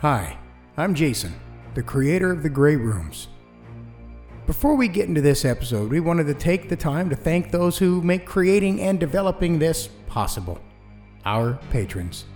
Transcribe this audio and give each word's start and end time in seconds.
Hi, 0.00 0.36
I'm 0.76 0.94
Jason, 0.94 1.32
the 1.72 1.82
creator 1.82 2.30
of 2.30 2.42
the 2.42 2.50
Grey 2.50 2.76
Rooms. 2.76 3.28
Before 4.46 4.74
we 4.74 4.88
get 4.88 5.08
into 5.08 5.22
this 5.22 5.46
episode, 5.46 5.90
we 5.90 6.00
wanted 6.00 6.26
to 6.26 6.34
take 6.34 6.68
the 6.68 6.76
time 6.76 7.08
to 7.08 7.16
thank 7.16 7.50
those 7.50 7.78
who 7.78 8.02
make 8.02 8.26
creating 8.26 8.82
and 8.82 9.00
developing 9.00 9.58
this 9.58 9.88
possible 10.06 10.60
our 11.24 11.54
patrons. 11.70 12.26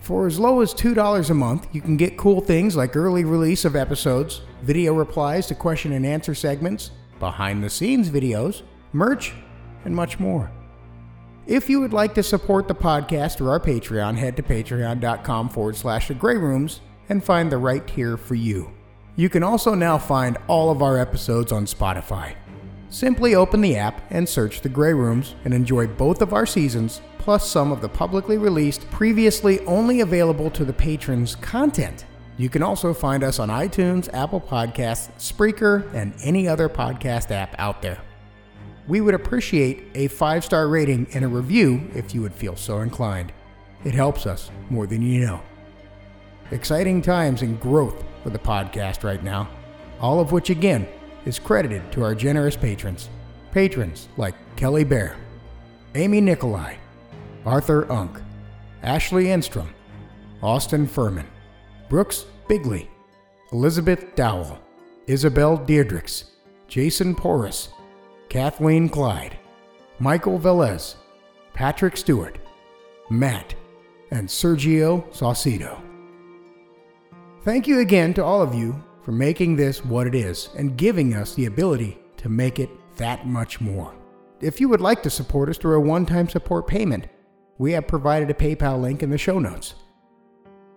For 0.00 0.26
as 0.26 0.40
low 0.40 0.62
as 0.62 0.72
$2 0.72 1.28
a 1.28 1.34
month, 1.34 1.68
you 1.70 1.82
can 1.82 1.98
get 1.98 2.16
cool 2.16 2.40
things 2.40 2.76
like 2.76 2.96
early 2.96 3.24
release 3.24 3.66
of 3.66 3.76
episodes, 3.76 4.40
video 4.62 4.94
replies 4.94 5.46
to 5.48 5.54
question 5.54 5.92
and 5.92 6.06
answer 6.06 6.34
segments, 6.34 6.92
behind 7.18 7.62
the 7.62 7.68
scenes 7.68 8.08
videos, 8.08 8.62
merch, 8.94 9.34
and 9.84 9.94
much 9.94 10.18
more. 10.18 10.50
If 11.46 11.68
you 11.68 11.80
would 11.80 11.92
like 11.92 12.14
to 12.14 12.22
support 12.22 12.68
the 12.68 12.74
podcast 12.74 13.40
or 13.40 13.50
our 13.50 13.60
Patreon, 13.60 14.16
head 14.16 14.36
to 14.36 14.42
patreon.com 14.42 15.48
forward 15.48 15.76
slash 15.76 16.08
the 16.08 16.14
Grey 16.14 16.36
Rooms 16.36 16.80
and 17.08 17.24
find 17.24 17.50
the 17.50 17.58
right 17.58 17.84
tier 17.86 18.16
for 18.16 18.34
you. 18.34 18.70
You 19.16 19.28
can 19.28 19.42
also 19.42 19.74
now 19.74 19.98
find 19.98 20.38
all 20.46 20.70
of 20.70 20.82
our 20.82 20.98
episodes 20.98 21.50
on 21.50 21.66
Spotify. 21.66 22.34
Simply 22.88 23.34
open 23.34 23.60
the 23.60 23.76
app 23.76 24.02
and 24.10 24.28
search 24.28 24.60
the 24.60 24.68
Grey 24.68 24.92
Rooms 24.92 25.34
and 25.44 25.54
enjoy 25.54 25.86
both 25.86 26.22
of 26.22 26.32
our 26.32 26.46
seasons, 26.46 27.00
plus 27.18 27.48
some 27.48 27.72
of 27.72 27.80
the 27.80 27.88
publicly 27.88 28.38
released, 28.38 28.88
previously 28.90 29.60
only 29.60 30.00
available 30.00 30.50
to 30.50 30.64
the 30.64 30.72
patrons 30.72 31.34
content. 31.36 32.04
You 32.36 32.48
can 32.48 32.62
also 32.62 32.94
find 32.94 33.22
us 33.22 33.38
on 33.38 33.48
iTunes, 33.48 34.12
Apple 34.14 34.40
Podcasts, 34.40 35.10
Spreaker, 35.18 35.92
and 35.94 36.14
any 36.22 36.48
other 36.48 36.68
podcast 36.68 37.30
app 37.30 37.54
out 37.58 37.82
there. 37.82 37.98
We 38.90 39.00
would 39.00 39.14
appreciate 39.14 39.84
a 39.94 40.08
five 40.08 40.44
star 40.44 40.66
rating 40.66 41.06
and 41.14 41.24
a 41.24 41.28
review 41.28 41.88
if 41.94 42.12
you 42.12 42.22
would 42.22 42.34
feel 42.34 42.56
so 42.56 42.80
inclined. 42.80 43.32
It 43.84 43.94
helps 43.94 44.26
us 44.26 44.50
more 44.68 44.88
than 44.88 45.00
you 45.00 45.20
know. 45.20 45.40
Exciting 46.50 47.00
times 47.00 47.42
and 47.42 47.60
growth 47.60 48.02
for 48.24 48.30
the 48.30 48.38
podcast 48.40 49.04
right 49.04 49.22
now, 49.22 49.48
all 50.00 50.18
of 50.18 50.32
which 50.32 50.50
again 50.50 50.88
is 51.24 51.38
credited 51.38 51.92
to 51.92 52.02
our 52.02 52.16
generous 52.16 52.56
patrons. 52.56 53.08
Patrons 53.52 54.08
like 54.16 54.34
Kelly 54.56 54.82
Bear, 54.82 55.16
Amy 55.94 56.20
Nikolai, 56.20 56.74
Arthur 57.46 57.90
Unk, 57.92 58.20
Ashley 58.82 59.26
Enstrom, 59.26 59.68
Austin 60.42 60.88
Furman, 60.88 61.28
Brooks 61.88 62.24
Bigley, 62.48 62.90
Elizabeth 63.52 64.16
Dowell, 64.16 64.58
Isabel 65.06 65.56
Deirdricks, 65.58 66.24
Jason 66.66 67.14
Porras, 67.14 67.68
Kathleen 68.30 68.88
Clyde, 68.88 69.36
Michael 69.98 70.38
Velez, 70.38 70.94
Patrick 71.52 71.96
Stewart, 71.96 72.38
Matt, 73.10 73.56
and 74.12 74.28
Sergio 74.28 75.04
Saucedo. 75.12 75.82
Thank 77.42 77.66
you 77.66 77.80
again 77.80 78.14
to 78.14 78.24
all 78.24 78.40
of 78.40 78.54
you 78.54 78.80
for 79.02 79.10
making 79.10 79.56
this 79.56 79.84
what 79.84 80.06
it 80.06 80.14
is 80.14 80.50
and 80.56 80.76
giving 80.76 81.12
us 81.12 81.34
the 81.34 81.46
ability 81.46 81.98
to 82.18 82.28
make 82.28 82.60
it 82.60 82.70
that 82.98 83.26
much 83.26 83.60
more. 83.60 83.96
If 84.40 84.60
you 84.60 84.68
would 84.68 84.80
like 84.80 85.02
to 85.02 85.10
support 85.10 85.48
us 85.48 85.58
through 85.58 85.78
a 85.78 85.80
one 85.80 86.06
time 86.06 86.28
support 86.28 86.68
payment, 86.68 87.08
we 87.58 87.72
have 87.72 87.88
provided 87.88 88.30
a 88.30 88.34
PayPal 88.34 88.80
link 88.80 89.02
in 89.02 89.10
the 89.10 89.18
show 89.18 89.40
notes. 89.40 89.74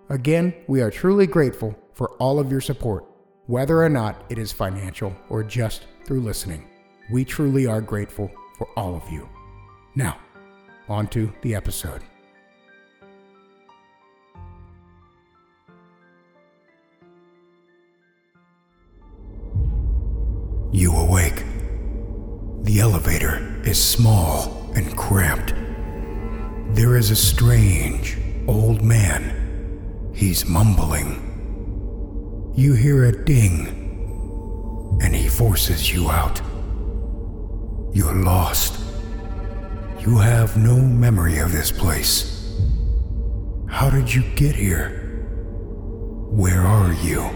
Again, 0.09 0.55
we 0.65 0.81
are 0.81 0.89
truly 0.89 1.27
grateful 1.27 1.77
for 1.93 2.13
all 2.13 2.39
of 2.39 2.49
your 2.49 2.61
support, 2.61 3.05
whether 3.45 3.79
or 3.79 3.89
not 3.89 4.23
it 4.29 4.39
is 4.39 4.51
financial 4.51 5.15
or 5.29 5.43
just 5.43 5.85
through 6.03 6.21
listening. 6.21 6.67
We 7.11 7.25
truly 7.25 7.67
are 7.67 7.81
grateful 7.81 8.31
for 8.57 8.67
all 8.77 8.95
of 8.95 9.09
you. 9.11 9.27
Now, 9.95 10.17
on 10.87 11.07
to 11.07 11.31
the 11.41 11.53
episode. 11.55 12.01
You 20.71 20.95
awake. 20.95 21.43
The 22.63 22.79
elevator 22.79 23.61
is 23.63 23.81
small 23.81 24.71
and 24.75 24.97
cramped. 24.97 25.53
There 26.75 26.97
is 26.97 27.11
a 27.11 27.15
strange 27.15 28.17
old 28.47 28.81
man. 28.81 30.11
He's 30.15 30.45
mumbling. 30.45 31.19
You 32.55 32.73
hear 32.73 33.03
a 33.05 33.25
ding, 33.25 34.97
and 35.01 35.13
he 35.13 35.27
forces 35.27 35.93
you 35.93 36.09
out. 36.09 36.41
You're 37.93 38.15
lost. 38.15 38.79
You 39.99 40.17
have 40.17 40.57
no 40.57 40.75
memory 40.75 41.37
of 41.37 41.51
this 41.51 41.71
place. 41.71 42.57
How 43.69 43.91
did 43.91 44.11
you 44.11 44.23
get 44.35 44.55
here? 44.55 44.89
Where 46.31 46.61
are 46.61 46.91
you? 46.93 47.29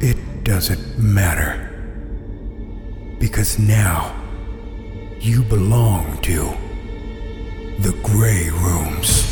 It 0.00 0.44
doesn't 0.44 0.98
matter. 0.98 1.64
Because 3.18 3.58
now 3.58 4.14
you 5.18 5.42
belong 5.42 6.20
to 6.22 6.52
the 7.78 7.98
Grey 8.02 8.50
Rooms. 8.50 9.27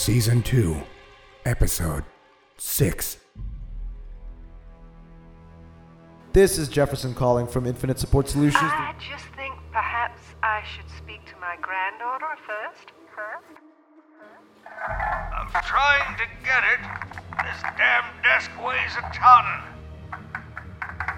Season 0.00 0.40
2, 0.40 0.80
Episode 1.44 2.04
6. 2.56 3.18
This 6.32 6.56
is 6.56 6.68
Jefferson 6.68 7.12
calling 7.12 7.46
from 7.46 7.66
Infinite 7.66 7.98
Support 7.98 8.26
Solutions. 8.26 8.62
I 8.64 8.94
just 8.98 9.26
think 9.36 9.52
perhaps 9.70 10.22
I 10.42 10.62
should 10.64 10.88
speak 10.96 11.26
to 11.26 11.36
my 11.38 11.54
granddaughter 11.60 12.34
first. 12.46 12.92
First? 13.14 13.60
I'm 15.36 15.50
trying 15.64 16.16
to 16.16 16.24
get 16.46 16.64
it. 16.64 16.80
This 17.44 17.60
damn 17.76 18.04
desk 18.22 18.50
weighs 18.64 18.96
a 18.96 19.02
ton. 19.12 19.44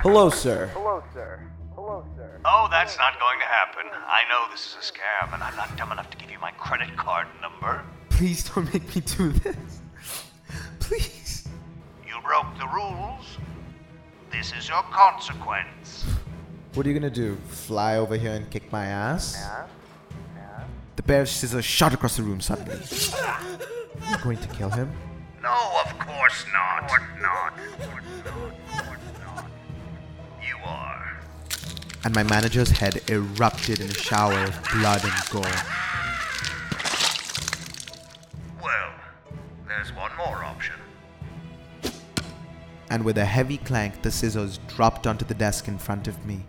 Hello, 0.00 0.28
sir. 0.28 0.72
Hello, 0.75 1.04
sir. 1.15 1.48
Hello, 1.76 2.04
sir. 2.16 2.41
Oh, 2.44 2.66
that's 2.69 2.98
not 2.98 3.21
going 3.21 3.38
to 3.38 3.47
happen. 3.47 3.84
I 3.92 4.22
know 4.28 4.50
this 4.50 4.66
is 4.66 4.75
a 4.75 4.92
scam, 4.92 5.32
and 5.32 5.41
I'm 5.41 5.54
not 5.54 5.76
dumb 5.76 5.92
enough 5.92 6.10
to 6.10 6.16
give 6.16 6.32
you 6.32 6.41
my 6.41 6.50
credit 6.59 6.97
card 6.97 7.28
number. 7.41 7.84
Please 8.22 8.44
don't 8.44 8.72
make 8.72 8.94
me 8.94 9.03
do 9.03 9.33
this. 9.33 9.81
Please. 10.78 11.49
You 12.06 12.15
broke 12.25 12.56
the 12.56 12.69
rules. 12.69 13.37
This 14.31 14.53
is 14.56 14.69
your 14.69 14.84
consequence. 14.93 16.04
What 16.74 16.86
are 16.86 16.89
you 16.89 16.95
gonna 16.95 17.10
do? 17.10 17.34
Fly 17.48 17.97
over 17.97 18.16
here 18.16 18.30
and 18.30 18.48
kick 18.48 18.71
my 18.71 18.86
ass? 18.86 19.34
Yeah. 19.41 19.66
yeah. 20.36 20.65
The 20.95 21.03
bear 21.03 21.22
of 21.22 21.30
scissors 21.30 21.65
shot 21.65 21.95
across 21.95 22.16
the 22.16 22.22
room 22.22 22.41
suddenly. 22.41 22.78
You're 24.09 24.19
going 24.19 24.39
to 24.39 24.48
kill 24.51 24.71
him? 24.71 24.92
No, 25.42 25.83
of 25.84 25.98
course 25.98 26.45
not. 26.53 26.84
Of 26.84 26.91
course 26.91 27.03
not. 27.21 27.59
Of 27.59 27.91
course 27.91 28.04
not. 28.25 28.78
Of 28.78 28.86
course 28.86 29.01
not. 29.25 29.47
You 30.48 30.57
are. 30.65 31.21
And 32.04 32.15
my 32.15 32.22
manager's 32.22 32.71
head 32.71 33.03
erupted 33.10 33.80
in 33.80 33.91
a 33.91 33.95
shower 33.95 34.45
of 34.45 34.63
blood 34.71 35.03
and 35.03 35.13
gore. 35.28 35.83
There's 39.77 39.92
one 39.95 40.10
more 40.16 40.45
option. 40.45 40.74
And 42.91 43.04
with 43.04 43.16
a 43.16 43.24
heavy 43.24 43.57
clank, 43.59 44.03
the 44.03 44.10
scissors 44.10 44.59
dropped 44.69 45.07
onto 45.07 45.24
the 45.24 45.34
desk 45.34 45.66
in 45.66 45.78
front 45.78 46.09
of 46.09 46.27
me, 46.27 46.45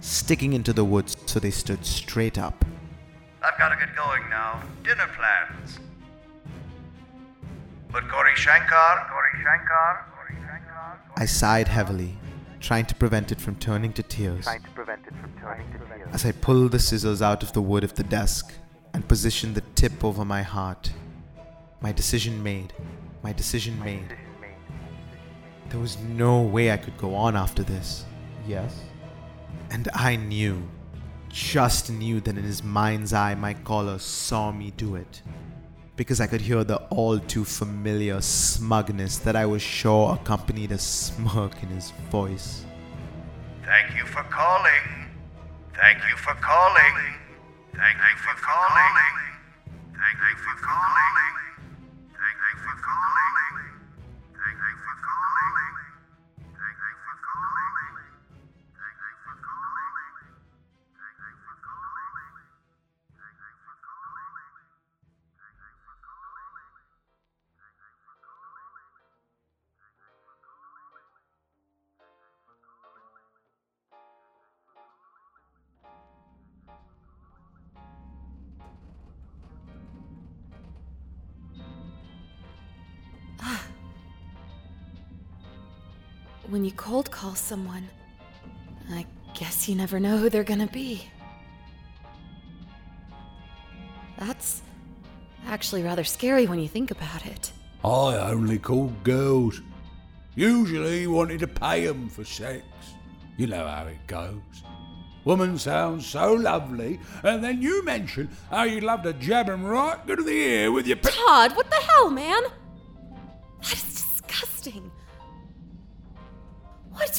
sticking 0.00 0.54
into 0.54 0.72
the 0.72 0.84
wood 0.84 1.14
so 1.26 1.38
they 1.38 1.50
stood 1.50 1.84
straight 1.84 2.38
up. 2.38 2.64
I've 3.42 3.58
got 3.58 3.68
to 3.68 3.76
get 3.76 3.94
going 3.94 4.28
now. 4.30 4.62
Dinner 4.82 5.08
plans. 5.14 5.78
But 7.92 8.08
Gauri 8.08 8.34
Shankar, 8.34 9.08
Gauri 9.10 9.42
Shankar, 9.42 10.06
Gauri 10.14 10.36
Shankar. 10.46 10.98
I 11.16 11.26
sighed 11.26 11.68
heavily, 11.68 12.16
trying 12.60 12.86
to 12.86 12.94
prevent 12.94 13.30
it 13.30 13.40
from 13.40 13.56
turning 13.56 13.92
to 13.94 14.02
tears. 14.02 14.46
As 16.12 16.24
I 16.24 16.32
pulled 16.32 16.72
the 16.72 16.78
scissors 16.78 17.20
out 17.20 17.42
of 17.42 17.52
the 17.52 17.62
wood 17.62 17.84
of 17.84 17.94
the 17.94 18.02
desk 18.04 18.54
and 18.94 19.06
positioned 19.06 19.54
the 19.54 19.62
tip 19.74 20.02
over 20.02 20.24
my 20.24 20.42
heart, 20.42 20.92
My 21.80 21.92
decision 21.92 22.42
made. 22.42 22.72
My 23.22 23.32
decision 23.32 23.78
made. 23.80 24.16
There 25.68 25.78
was 25.78 25.98
no 25.98 26.42
way 26.42 26.72
I 26.72 26.76
could 26.76 26.96
go 26.96 27.14
on 27.14 27.36
after 27.36 27.62
this. 27.62 28.04
Yes? 28.46 28.80
And 29.70 29.88
I 29.94 30.16
knew, 30.16 30.66
just 31.28 31.90
knew 31.90 32.20
that 32.20 32.36
in 32.36 32.42
his 32.42 32.64
mind's 32.64 33.12
eye, 33.12 33.34
my 33.34 33.54
caller 33.54 33.98
saw 33.98 34.50
me 34.50 34.72
do 34.76 34.96
it. 34.96 35.22
Because 35.94 36.20
I 36.20 36.26
could 36.26 36.40
hear 36.40 36.64
the 36.64 36.76
all 36.90 37.18
too 37.18 37.44
familiar 37.44 38.20
smugness 38.20 39.18
that 39.18 39.36
I 39.36 39.46
was 39.46 39.62
sure 39.62 40.14
accompanied 40.14 40.72
a 40.72 40.78
smirk 40.78 41.62
in 41.62 41.68
his 41.68 41.90
voice. 42.10 42.64
Thank 43.64 43.94
you 43.96 44.06
for 44.06 44.22
calling. 44.24 45.10
Thank 45.74 45.98
you 45.98 46.16
for 46.16 46.34
calling. 46.34 46.94
Thank 47.74 47.98
you 47.98 48.16
for 48.16 48.34
calling. 48.40 49.04
Thank 49.92 50.18
you 50.18 50.36
for 50.42 50.66
calling. 50.66 51.37
When 86.58 86.64
you 86.64 86.72
cold 86.72 87.08
call 87.12 87.36
someone, 87.36 87.88
I 88.90 89.06
guess 89.32 89.68
you 89.68 89.76
never 89.76 90.00
know 90.00 90.16
who 90.18 90.28
they're 90.28 90.42
gonna 90.42 90.66
be. 90.66 91.08
That's 94.18 94.62
actually 95.46 95.84
rather 95.84 96.02
scary 96.02 96.48
when 96.48 96.58
you 96.58 96.66
think 96.66 96.90
about 96.90 97.24
it. 97.26 97.52
I 97.84 98.16
only 98.32 98.58
called 98.58 99.04
girls. 99.04 99.62
Usually 100.34 101.06
wanted 101.06 101.38
to 101.38 101.46
pay 101.46 101.86
'em 101.86 102.08
for 102.08 102.24
sex. 102.24 102.64
You 103.36 103.46
know 103.46 103.64
how 103.64 103.84
it 103.84 104.04
goes. 104.08 104.64
Woman 105.24 105.58
sounds 105.58 106.06
so 106.06 106.32
lovely, 106.32 106.98
and 107.22 107.44
then 107.44 107.62
you 107.62 107.84
mention 107.84 108.36
how 108.50 108.64
you'd 108.64 108.82
love 108.82 109.04
to 109.04 109.12
jab 109.12 109.48
'em 109.48 109.64
right 109.64 110.04
good 110.08 110.18
into 110.18 110.28
the 110.28 110.36
ear 110.36 110.72
with 110.72 110.88
your. 110.88 110.96
P- 110.96 111.10
Todd, 111.12 111.54
what 111.54 111.70
the 111.70 111.76
hell, 111.76 112.10
man? 112.10 112.42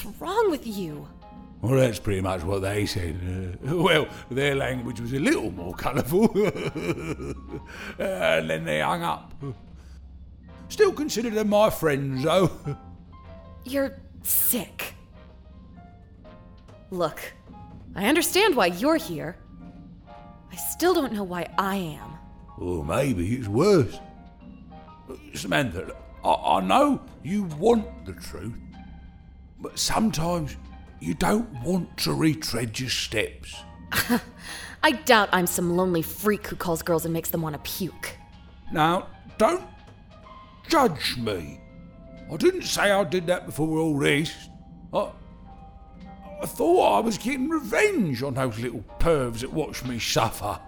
What's 0.02 0.22
wrong 0.22 0.52
with 0.52 0.66
you? 0.66 1.08
well, 1.62 1.76
that's 1.76 2.00
pretty 2.00 2.22
much 2.22 2.42
what 2.44 2.62
they 2.62 2.86
said. 2.86 3.58
Uh, 3.68 3.76
well, 3.84 4.08
their 4.32 4.56
language 4.56 5.02
was 5.02 5.12
a 5.14 5.20
little 5.20 5.52
more 5.52 5.74
colourful. 5.74 6.32
and 8.00 8.50
then 8.50 8.64
they 8.64 8.80
hung 8.80 9.04
up. 9.04 9.34
Still 10.70 10.94
consider 10.94 11.30
them 11.32 11.50
my 11.50 11.70
friends, 11.70 12.24
though. 12.24 12.50
You're 13.66 13.98
sick. 14.24 14.94
Look, 16.92 17.20
I 17.94 18.06
understand 18.06 18.56
why 18.56 18.68
you're 18.68 18.96
here. 18.96 19.38
I 20.52 20.56
still 20.56 20.94
don't 20.94 21.14
know 21.14 21.24
why 21.24 21.48
I 21.58 21.76
am. 21.76 22.18
Or 22.58 22.84
maybe 22.84 23.36
it's 23.36 23.48
worse. 23.48 24.00
Samantha, 25.34 25.94
I, 26.24 26.30
I 26.30 26.62
know 26.62 27.02
you 27.24 27.44
want 27.44 28.06
the 28.06 28.14
truth, 28.14 28.58
but 29.62 29.78
sometimes 29.78 30.56
you 31.00 31.14
don't 31.14 31.50
want 31.64 31.98
to 31.98 32.14
retread 32.14 32.80
your 32.80 32.90
steps. 32.90 33.56
I 34.84 34.92
doubt 34.92 35.30
I'm 35.32 35.48
some 35.48 35.76
lonely 35.76 36.02
freak 36.02 36.48
who 36.48 36.56
calls 36.56 36.82
girls 36.82 37.06
and 37.06 37.14
makes 37.14 37.30
them 37.30 37.42
want 37.42 37.54
to 37.54 37.70
puke. 37.70 38.16
Now, 38.72 39.08
don't 39.38 39.64
judge 40.68 41.18
me. 41.18 41.60
I 42.32 42.38
didn't 42.38 42.64
say 42.64 42.92
I 42.92 43.04
did 43.04 43.28
that 43.28 43.46
before 43.46 43.80
all 43.80 43.98
this. 43.98 44.34
I, 44.94 45.12
I 46.42 46.46
thought 46.46 46.98
I 46.98 47.00
was 47.00 47.18
getting 47.18 47.50
revenge 47.50 48.24
on 48.24 48.36
those 48.36 48.60
little 48.60 48.84
pervs 49.00 49.40
that 49.40 49.52
watched 49.52 49.86
me 49.86 50.00
suffer. 50.00 50.60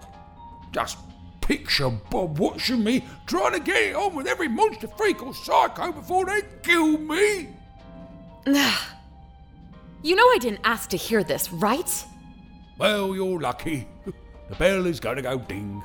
Just 0.72 0.98
picture 1.42 1.90
Bob 2.10 2.40
watching 2.40 2.84
me 2.84 3.06
trying 3.28 3.54
to 3.54 3.60
get 3.60 3.90
it 3.90 3.96
on 3.96 4.16
with 4.16 4.28
every 4.28 4.48
monster 4.48 4.88
freak 4.88 5.22
or 5.24 5.34
psycho 5.34 5.92
before 5.92 6.26
they 6.26 6.42
kill 6.64 6.98
me. 6.98 7.50
You 10.04 10.16
know 10.16 10.24
I 10.24 10.40
didn't 10.40 10.62
ask 10.64 10.90
to 10.90 10.98
hear 10.98 11.24
this, 11.24 11.52
right? 11.54 12.06
Well, 12.80 13.14
you're 13.16 13.40
lucky. 13.40 13.88
The 14.50 14.58
bell 14.58 14.86
is 14.86 15.00
going 15.00 15.16
to 15.16 15.22
go 15.22 15.38
ding. 15.38 15.82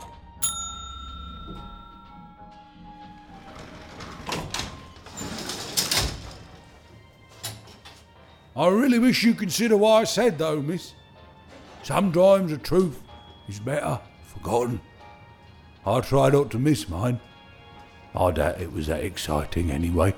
I 8.57 8.67
really 8.67 8.99
wish 8.99 9.23
you'd 9.23 9.39
consider 9.39 9.77
what 9.77 10.01
I 10.01 10.05
said, 10.05 10.37
though, 10.37 10.61
miss. 10.61 10.95
Sometimes 11.85 12.51
the 12.51 12.59
truth 12.59 13.01
is 13.47 13.61
better 13.61 14.01
forgotten. 14.25 14.81
I 15.87 16.01
try 16.01 16.31
not 16.31 16.51
to 16.51 16.59
miss 16.59 16.89
mine. 16.89 17.21
I 18.17 18.33
doubt 18.33 18.61
it 18.61 18.73
was 18.73 18.89
that 18.89 19.05
exciting 19.05 19.71
anyway. 19.71 20.13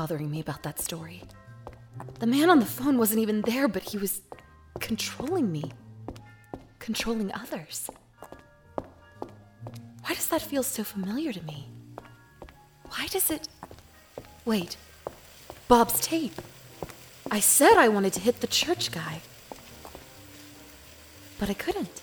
Bothering 0.00 0.30
me 0.30 0.40
about 0.40 0.62
that 0.62 0.80
story. 0.80 1.22
The 2.20 2.26
man 2.26 2.48
on 2.48 2.58
the 2.58 2.64
phone 2.64 2.96
wasn't 2.96 3.20
even 3.20 3.42
there, 3.42 3.68
but 3.68 3.82
he 3.82 3.98
was 3.98 4.22
controlling 4.78 5.52
me, 5.52 5.72
controlling 6.78 7.30
others. 7.34 7.90
Why 10.02 10.14
does 10.14 10.28
that 10.28 10.40
feel 10.40 10.62
so 10.62 10.84
familiar 10.84 11.34
to 11.34 11.42
me? 11.42 11.68
Why 12.88 13.08
does 13.08 13.30
it. 13.30 13.46
Wait, 14.46 14.78
Bob's 15.68 16.00
tape. 16.00 16.40
I 17.30 17.40
said 17.40 17.74
I 17.76 17.88
wanted 17.88 18.14
to 18.14 18.20
hit 18.20 18.40
the 18.40 18.46
church 18.46 18.90
guy, 18.90 19.20
but 21.38 21.50
I 21.50 21.54
couldn't. 21.64 22.00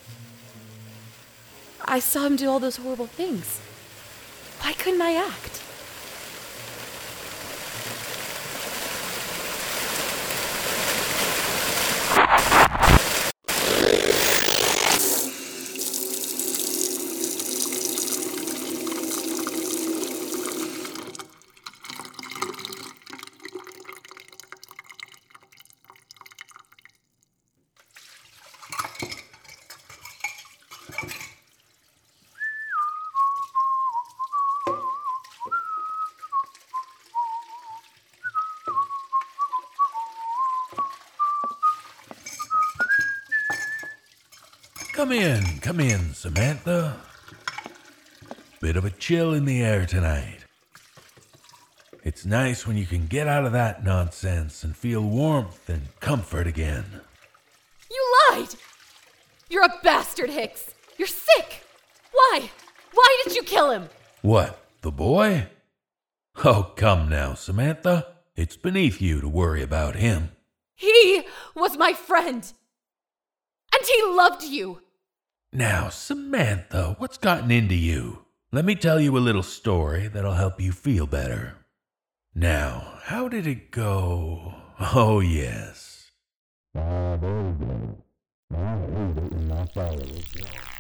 I 1.84 1.98
saw 1.98 2.28
him 2.28 2.36
do 2.36 2.48
all 2.48 2.60
those 2.60 2.78
horrible 2.78 3.08
things. 3.08 3.60
Why 4.62 4.74
couldn't 4.74 5.02
I 5.02 5.14
act? 5.14 5.57
Come 45.08 45.16
in, 45.16 45.60
come 45.62 45.80
in, 45.80 46.14
Samantha. 46.14 46.98
Bit 48.60 48.76
of 48.76 48.84
a 48.84 48.90
chill 48.90 49.34
in 49.34 49.46
the 49.46 49.64
air 49.64 49.86
tonight. 49.86 50.40
It's 52.04 52.26
nice 52.26 52.68
when 52.68 52.76
you 52.76 52.86
can 52.86 53.08
get 53.08 53.26
out 53.26 53.46
of 53.46 53.54
that 53.54 53.86
nonsense 53.86 54.66
and 54.66 54.76
feel 54.76 55.02
warmth 55.02 55.70
and 55.70 55.98
comfort 56.02 56.46
again. 56.46 56.84
You 57.90 58.16
lied! 58.32 58.50
You're 59.50 59.64
a 59.64 59.80
bastard, 59.82 60.30
Hicks! 60.30 60.74
You're 60.98 61.08
sick! 61.08 61.64
Why? 62.12 62.52
Why 62.94 63.22
did 63.24 63.34
you 63.34 63.44
kill 63.44 63.72
him? 63.72 63.88
What, 64.24 64.62
the 64.82 64.92
boy? 64.92 65.48
Oh, 66.44 66.74
come 66.76 67.08
now, 67.08 67.34
Samantha. 67.34 68.08
It's 68.36 68.58
beneath 68.58 69.02
you 69.02 69.22
to 69.22 69.30
worry 69.30 69.64
about 69.64 69.96
him. 69.96 70.32
He 70.76 71.22
was 71.56 71.78
my 71.78 71.94
friend. 71.94 72.52
And 73.74 73.86
he 73.86 74.04
loved 74.04 74.44
you. 74.44 74.82
Now, 75.54 75.88
Samantha, 75.88 76.96
what's 76.98 77.18
gotten 77.18 77.52
into 77.52 77.74
you? 77.74 78.26
Let 78.52 78.66
me 78.66 78.76
tell 78.76 79.00
you 79.00 79.18
a 79.18 79.20
little 79.20 79.44
story 79.44 80.10
that'll 80.10 80.34
help 80.34 80.60
you 80.60 80.74
feel 80.74 81.08
better. 81.08 81.56
Now, 82.36 83.00
how 83.04 83.30
did 83.30 83.48
it 83.48 83.72
go? 83.72 84.56
Oh, 84.94 85.22
yes. 85.22 86.12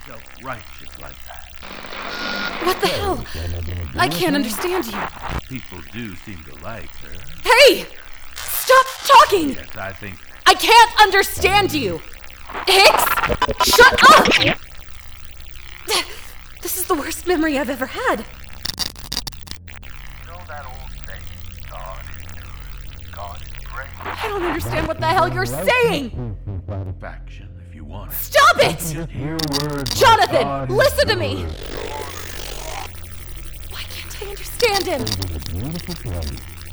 Self-righteous 0.05 0.99
like 0.99 1.15
that. 1.25 1.45
What 2.63 2.81
the 2.81 2.87
hell? 2.87 3.25
I 3.95 4.09
can't 4.09 4.35
understand 4.35 4.85
you. 4.85 4.99
People 5.47 5.79
do 5.93 6.13
seem 6.17 6.43
to 6.43 6.55
like 6.61 6.89
her. 6.97 7.13
Hey! 7.43 7.85
Stop 8.35 8.85
talking! 9.05 9.51
Yes, 9.51 9.77
I 9.77 9.93
think 9.93 10.19
I 10.45 10.53
can't 10.53 11.01
understand 11.01 11.73
you! 11.73 12.01
Hicks! 12.67 13.05
Shut 13.65 13.93
up! 14.09 14.57
This 16.61 16.77
is 16.77 16.85
the 16.85 16.95
worst 16.95 17.27
memory 17.27 17.57
I've 17.57 17.69
ever 17.69 17.85
had. 17.85 18.25
You 20.21 20.27
know 20.27 20.39
that 20.47 20.65
old 20.65 20.91
saying, 21.05 21.21
God 21.69 22.05
is 22.05 22.23
good, 22.23 23.11
God 23.13 23.41
is 23.41 23.47
great. 23.65 23.87
I 24.01 24.27
don't 24.27 24.43
understand 24.43 24.87
what 24.87 24.99
the 24.99 25.07
hell 25.07 25.31
you're 25.33 25.45
saying! 25.45 26.37
faction 26.99 27.49
if 27.67 27.75
you 27.75 27.83
want 27.83 28.11
it. 28.11 28.15
Stop 28.15 28.57
it! 28.59 28.79
Jonathan, 29.95 30.75
listen 30.75 31.07
to 31.07 31.15
me! 31.15 31.43
Why 33.69 33.83
can't 33.83 34.21
I 34.21 34.29
understand 34.29 34.85
him? 34.85 35.01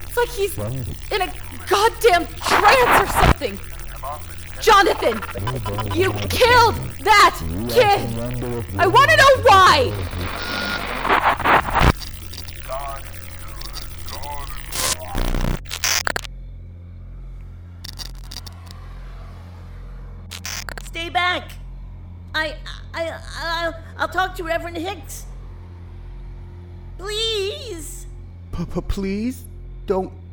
It's 0.06 0.16
like 0.16 0.28
he's 0.28 0.56
in 0.58 1.22
a 1.22 1.32
goddamn 1.68 2.26
trance 2.26 3.00
or 3.00 3.06
something! 3.12 3.58
Jonathan! 4.60 5.20
You 5.94 6.12
killed 6.28 6.74
that 7.02 7.36
kid! 7.68 8.00
I 8.78 8.86
want 8.86 9.10
to 9.10 9.16
know 9.16 9.42
why! 9.42 9.92
Stay 20.84 21.08
back. 21.10 21.50
I, 22.34 22.56
I, 22.94 23.20
I'll, 23.38 23.74
I'll 23.98 24.08
talk 24.08 24.34
to 24.36 24.44
Reverend 24.44 24.76
Hicks. 24.76 25.26
Please. 26.98 28.06
Papa, 28.52 28.82
please 28.82 29.44
don't 29.86 30.06
h- 30.06 30.12
h- 30.12 30.23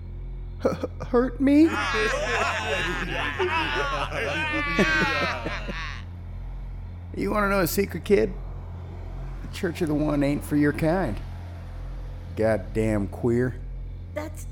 hurt 1.08 1.40
me. 1.42 1.62
you 7.18 7.32
want 7.32 7.46
to 7.46 7.50
know 7.50 7.62
a 7.62 7.68
secret, 7.68 8.04
kid? 8.04 8.34
The 9.44 9.48
Church 9.56 9.82
of 9.82 9.88
the 9.88 9.94
One 9.94 10.24
ain't 10.24 10.44
for 10.44 10.56
your 10.56 10.74
kind. 10.74 11.18
Goddamn 12.36 13.08
queer. 13.08 13.56
That's, 14.14 14.46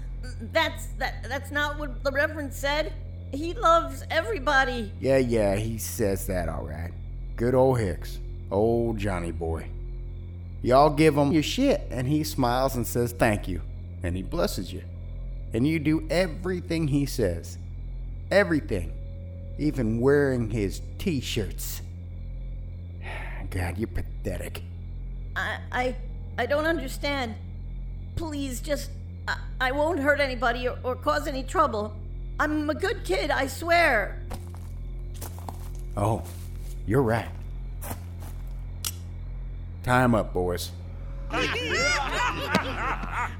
that's, 0.52 0.88
that, 0.98 1.26
that's 1.28 1.52
not 1.52 1.78
what 1.78 2.04
the 2.04 2.12
Reverend 2.12 2.54
said. 2.54 2.94
He 3.32 3.54
loves 3.54 4.04
everybody. 4.10 4.92
Yeah, 5.00 5.18
yeah, 5.18 5.56
he 5.56 5.78
says 5.78 6.26
that 6.28 6.50
all 6.50 6.66
right. 6.66 6.92
Good 7.36 7.54
old 7.54 7.80
Hicks. 7.80 8.20
Old 8.52 8.98
Johnny 8.98 9.32
boy. 9.32 9.68
Y'all 10.62 10.90
give 10.90 11.16
him 11.16 11.32
your 11.32 11.44
shit, 11.44 11.82
and 11.90 12.08
he 12.08 12.24
smiles 12.24 12.76
and 12.76 12.86
says 12.86 13.12
thank 13.14 13.48
you. 13.48 13.62
And 14.04 14.16
he 14.16 14.24
blesses 14.24 14.74
you. 14.74 14.82
And 15.54 15.68
you 15.68 15.80
do 15.80 16.08
everything 16.10 16.88
he 16.88 17.06
says. 17.06 17.58
Everything. 18.30 18.94
Even 19.58 20.00
wearing 20.00 20.50
his 20.50 20.82
t 20.98 21.20
shirts. 21.20 21.82
God, 23.50 23.78
you're 23.78 23.88
pathetic. 23.88 24.64
I, 25.36 25.60
I, 25.72 25.96
I 26.38 26.46
don't 26.46 26.66
understand. 26.66 27.36
Please, 28.16 28.62
just, 28.62 28.92
I, 29.28 29.38
I 29.60 29.72
won't 29.72 30.00
hurt 30.00 30.20
anybody 30.20 30.68
or, 30.68 30.78
or 30.84 30.96
cause 30.96 31.28
any 31.28 31.44
trouble. 31.44 31.96
I'm 32.40 32.70
a 32.70 32.76
good 32.76 33.04
kid, 33.04 33.32
I 33.32 33.48
swear. 33.48 34.22
Oh, 35.98 36.24
you're 36.86 37.02
right. 37.02 37.30
Time 39.84 40.16
up, 40.16 40.34
boys. 40.34 40.72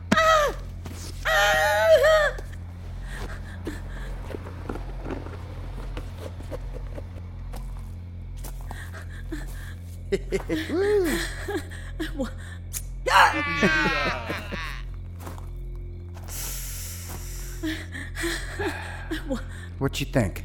What 19.80 20.00
you 20.00 20.06
think? 20.06 20.44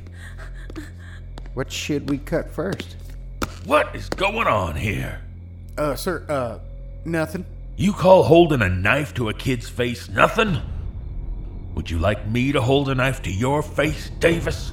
What 1.55 1.71
should 1.71 2.09
we 2.09 2.19
cut 2.19 2.51
first? 2.51 2.97
What 3.65 3.95
is 3.95 4.09
going 4.09 4.47
on 4.47 4.77
here? 4.77 5.21
Uh, 5.77 5.97
sir, 5.97 6.25
uh, 6.29 6.59
nothing. 7.05 7.45
You 7.77 7.93
call 7.93 8.23
holding 8.23 8.63
a 8.63 8.69
knife 8.69 9.13
to 9.15 9.29
a 9.29 9.35
kid's 9.35 9.69
face 9.69 10.09
nothing? 10.09 10.59
Would 11.85 11.91
you 11.91 11.99
like 11.99 12.27
me 12.27 12.51
to 12.51 12.63
hold 12.63 12.89
a 12.89 12.95
knife 12.95 13.21
to 13.25 13.31
your 13.31 13.63
face, 13.63 14.09
Davis? 14.19 14.73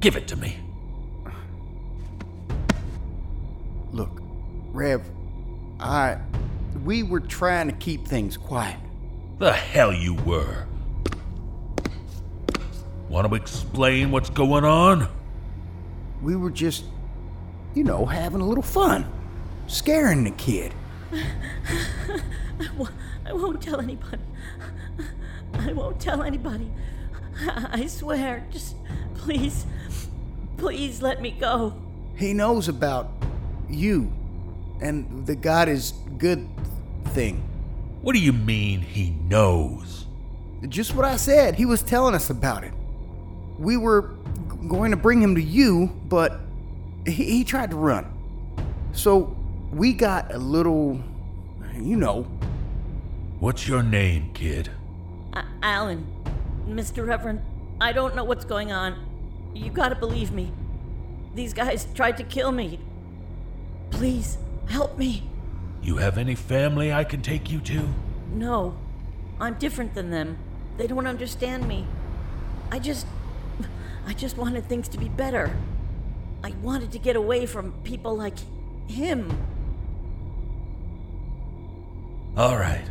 Give 0.00 0.16
it 0.16 0.26
to 0.26 0.36
me. 0.36 0.58
Look, 3.92 4.20
Rev, 4.72 5.00
I. 5.78 6.18
We 6.84 7.04
were 7.04 7.20
trying 7.20 7.68
to 7.68 7.72
keep 7.76 8.08
things 8.08 8.36
quiet. 8.36 8.78
The 9.38 9.52
hell 9.52 9.92
you 9.92 10.14
were. 10.14 10.66
Want 13.08 13.28
to 13.28 13.36
explain 13.36 14.10
what's 14.10 14.30
going 14.30 14.64
on? 14.64 15.06
We 16.20 16.34
were 16.34 16.50
just, 16.50 16.84
you 17.76 17.84
know, 17.84 18.04
having 18.04 18.40
a 18.40 18.44
little 18.44 18.64
fun. 18.64 19.06
Scaring 19.68 20.24
the 20.24 20.32
kid. 20.32 20.74
I 21.12 21.22
I 23.24 23.32
won't 23.32 23.62
tell 23.62 23.80
anybody. 23.80 24.18
I 25.54 25.72
won't 25.72 26.00
tell 26.00 26.22
anybody. 26.22 26.70
I 27.46 27.86
swear. 27.86 28.46
Just 28.50 28.76
please, 29.14 29.66
please 30.56 31.02
let 31.02 31.20
me 31.20 31.30
go. 31.30 31.74
He 32.16 32.32
knows 32.32 32.68
about 32.68 33.10
you 33.68 34.12
and 34.80 35.26
the 35.26 35.36
God 35.36 35.68
is 35.68 35.92
good 36.18 36.48
thing. 37.08 37.42
What 38.02 38.14
do 38.14 38.20
you 38.20 38.32
mean 38.32 38.80
he 38.80 39.10
knows? 39.10 40.06
Just 40.68 40.94
what 40.94 41.04
I 41.04 41.16
said. 41.16 41.54
He 41.54 41.66
was 41.66 41.82
telling 41.82 42.14
us 42.14 42.30
about 42.30 42.64
it. 42.64 42.72
We 43.58 43.76
were 43.76 44.14
g- 44.50 44.68
going 44.68 44.90
to 44.90 44.96
bring 44.96 45.20
him 45.20 45.34
to 45.34 45.42
you, 45.42 45.88
but 46.08 46.40
he, 47.06 47.24
he 47.24 47.44
tried 47.44 47.70
to 47.70 47.76
run. 47.76 48.06
So 48.92 49.36
we 49.72 49.92
got 49.92 50.32
a 50.34 50.38
little, 50.38 51.00
you 51.76 51.96
know, 51.96 52.26
What's 53.40 53.68
your 53.68 53.84
name, 53.84 54.30
kid? 54.34 54.68
A- 55.38 55.46
Alan, 55.62 56.06
Mr. 56.66 57.06
Reverend, 57.06 57.40
I 57.80 57.92
don't 57.92 58.16
know 58.16 58.24
what's 58.24 58.44
going 58.44 58.72
on. 58.72 58.96
You 59.54 59.70
gotta 59.70 59.94
believe 59.94 60.32
me. 60.32 60.52
These 61.34 61.52
guys 61.52 61.86
tried 61.94 62.16
to 62.16 62.24
kill 62.24 62.52
me. 62.52 62.80
Please, 63.90 64.38
help 64.68 64.98
me. 64.98 65.28
You 65.82 65.96
have 65.98 66.18
any 66.18 66.34
family 66.34 66.92
I 66.92 67.04
can 67.04 67.22
take 67.22 67.50
you 67.50 67.60
to? 67.60 67.88
No, 68.32 68.76
I'm 69.40 69.54
different 69.54 69.94
than 69.94 70.10
them. 70.10 70.38
They 70.76 70.86
don't 70.86 71.06
understand 71.06 71.66
me. 71.66 71.86
I 72.70 72.78
just. 72.78 73.06
I 74.06 74.14
just 74.14 74.36
wanted 74.38 74.66
things 74.66 74.88
to 74.88 74.98
be 74.98 75.08
better. 75.08 75.54
I 76.42 76.52
wanted 76.62 76.92
to 76.92 76.98
get 76.98 77.14
away 77.14 77.44
from 77.46 77.72
people 77.84 78.16
like 78.16 78.34
him. 78.88 79.30
All 82.36 82.56
right. 82.56 82.86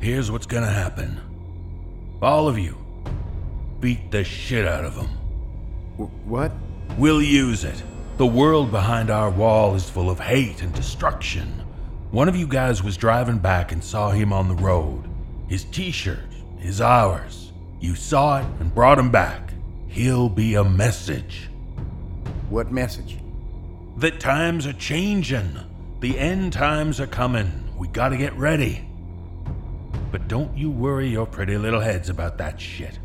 Here's 0.00 0.30
what's 0.30 0.46
gonna 0.46 0.70
happen. 0.70 1.20
All 2.22 2.48
of 2.48 2.58
you, 2.58 2.76
beat 3.80 4.10
the 4.10 4.24
shit 4.24 4.66
out 4.66 4.84
of 4.84 4.94
him. 4.96 5.08
wh- 5.96 6.26
what? 6.28 6.52
We'll 6.96 7.22
use 7.22 7.64
it. 7.64 7.82
The 8.16 8.26
world 8.26 8.70
behind 8.70 9.10
our 9.10 9.30
wall 9.30 9.74
is 9.74 9.90
full 9.90 10.08
of 10.08 10.18
hate 10.20 10.62
and 10.62 10.72
destruction. 10.74 11.62
One 12.10 12.28
of 12.28 12.36
you 12.36 12.46
guys 12.46 12.82
was 12.82 12.96
driving 12.96 13.38
back 13.38 13.72
and 13.72 13.84
saw 13.84 14.10
him 14.10 14.32
on 14.32 14.48
the 14.48 14.54
road. 14.54 15.04
His 15.48 15.64
t 15.64 15.90
shirt 15.90 16.24
is 16.62 16.80
ours. 16.80 17.52
You 17.80 17.94
saw 17.94 18.40
it 18.40 18.46
and 18.60 18.74
brought 18.74 18.98
him 18.98 19.10
back. 19.10 19.52
He'll 19.88 20.28
be 20.28 20.54
a 20.54 20.64
message 20.64 21.48
What 22.48 22.72
message? 22.72 23.18
that 23.98 24.20
times 24.20 24.66
are 24.66 24.72
changing. 24.74 25.58
The 26.00 26.18
end 26.18 26.52
times 26.52 27.00
are 27.00 27.06
coming. 27.06 27.50
We 27.78 27.88
gotta 27.88 28.16
get 28.16 28.34
ready. 28.34 28.85
But 30.10 30.28
don't 30.28 30.56
you 30.56 30.70
worry 30.70 31.08
your 31.08 31.26
pretty 31.26 31.58
little 31.58 31.80
heads 31.80 32.08
about 32.08 32.38
that 32.38 32.60
shit. 32.60 32.98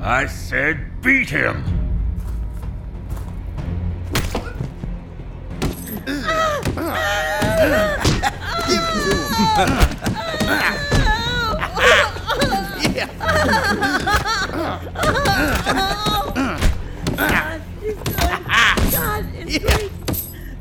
I 0.00 0.26
said 0.26 1.00
beat 1.02 1.30
him! 1.30 1.82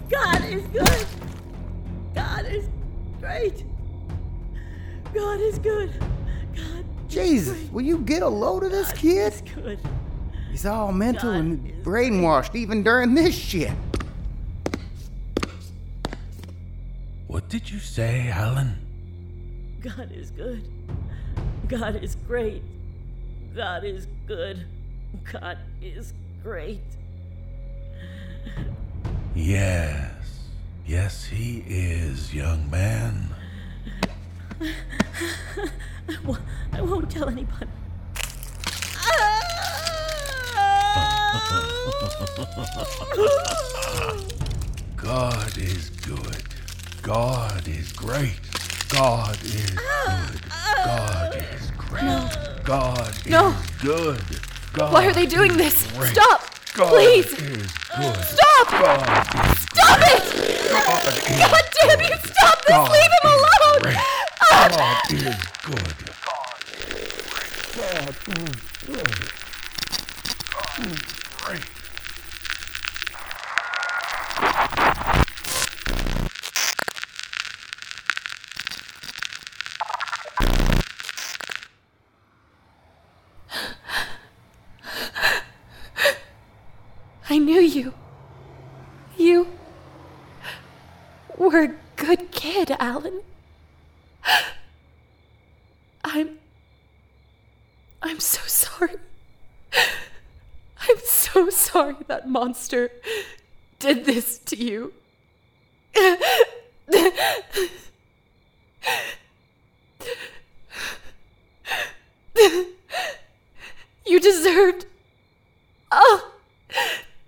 God 0.10 0.43
is 0.45 0.63
good. 0.67 1.05
God 2.13 2.45
is 2.45 2.67
great. 3.19 3.70
God 5.13 5.39
is 5.41 5.60
good. 5.60 5.91
God 6.56 6.86
Jesus, 7.10 7.70
will 7.72 7.82
you 7.82 8.00
get 8.00 8.22
a 8.22 8.27
load 8.27 8.63
of 8.63 8.72
this 8.72 8.91
kid? 8.94 9.34
is 9.34 9.41
good. 9.41 9.80
He's 10.50 10.65
all 10.65 10.91
mental 10.91 11.32
God 11.32 11.39
and 11.39 11.68
is 11.70 11.86
brainwashed 11.86 12.56
even 12.56 12.84
during 12.84 13.13
this 13.13 13.36
shit. 13.36 13.72
What 17.27 17.48
did 17.48 17.70
you 17.70 17.80
say, 17.80 18.30
Alan? 18.30 18.77
God 19.82 20.12
is 20.12 20.32
good. 20.32 20.68
God 21.68 22.03
is 22.03 22.15
great. 22.27 22.62
God 23.56 23.84
is 23.84 24.08
good. 24.27 24.65
God 25.32 25.58
is 25.82 26.13
great. 26.44 26.82
Yes. 29.34 30.12
Yes, 30.86 31.25
he 31.25 31.63
is, 31.68 32.34
young 32.34 32.70
man. 32.70 33.30
I 34.62 36.18
wo- 36.24 36.38
I 36.74 36.82
won't 36.82 37.10
tell 37.10 37.27
anybody. 37.30 37.68
God 44.98 45.58
is 45.58 45.89
good. 46.06 46.44
God 47.01 47.68
is 47.68 47.91
great. 47.94 48.39
God 48.89 49.38
is 49.44 49.72
good. 49.72 50.41
God 50.86 51.36
is 51.36 51.72
great. 51.77 52.63
God 52.63 53.13
No. 53.27 53.56
good. 53.82 54.22
God 54.74 54.94
Why 54.94 55.08
are 55.08 55.13
they 55.13 55.25
doing 55.25 55.58
this? 55.58 55.88
great. 55.98 56.13
Stop! 56.13 56.41
God 56.74 56.89
Please! 56.89 57.25
is. 57.34 57.72
Stop! 57.72 58.70
God 58.70 59.10
is 59.10 59.60
Stop 59.74 60.00
it! 60.00 60.24
God 60.72 61.06
is 61.06 61.39
God 61.39 61.65
damn 61.82 62.00
you! 62.01 62.18
Stop 62.34 62.65
this! 62.65 62.89
Leave 62.89 63.12
him 63.12 63.25
alone! 63.25 63.82
great. 63.82 63.98
God 64.51 65.12
is 65.12 65.24
good. 65.63 65.96
God 67.77 68.10
is 68.10 68.17
good. 68.25 69.08
God 70.51 70.79
is 70.86 71.01
great. 71.39 71.65
I 87.29 87.38
knew 87.38 87.62
you. 87.62 87.93
You 89.17 89.47
were 91.38 91.63
a 91.63 91.75
good 91.95 92.32
kid, 92.32 92.75
Alan. 92.78 93.21
I'm. 96.04 96.39
I'm 98.02 98.19
so 98.19 98.41
sorry. 98.47 98.95
I'm 99.73 100.97
so 101.06 101.49
sorry 101.49 101.95
that 102.08 102.21
monster 102.32 102.91
did 103.80 104.06
this 104.06 104.39
to 104.39 104.56
you. 104.56 104.94
You 114.06 114.20
deserved. 114.20 114.86
Oh, 115.91 116.32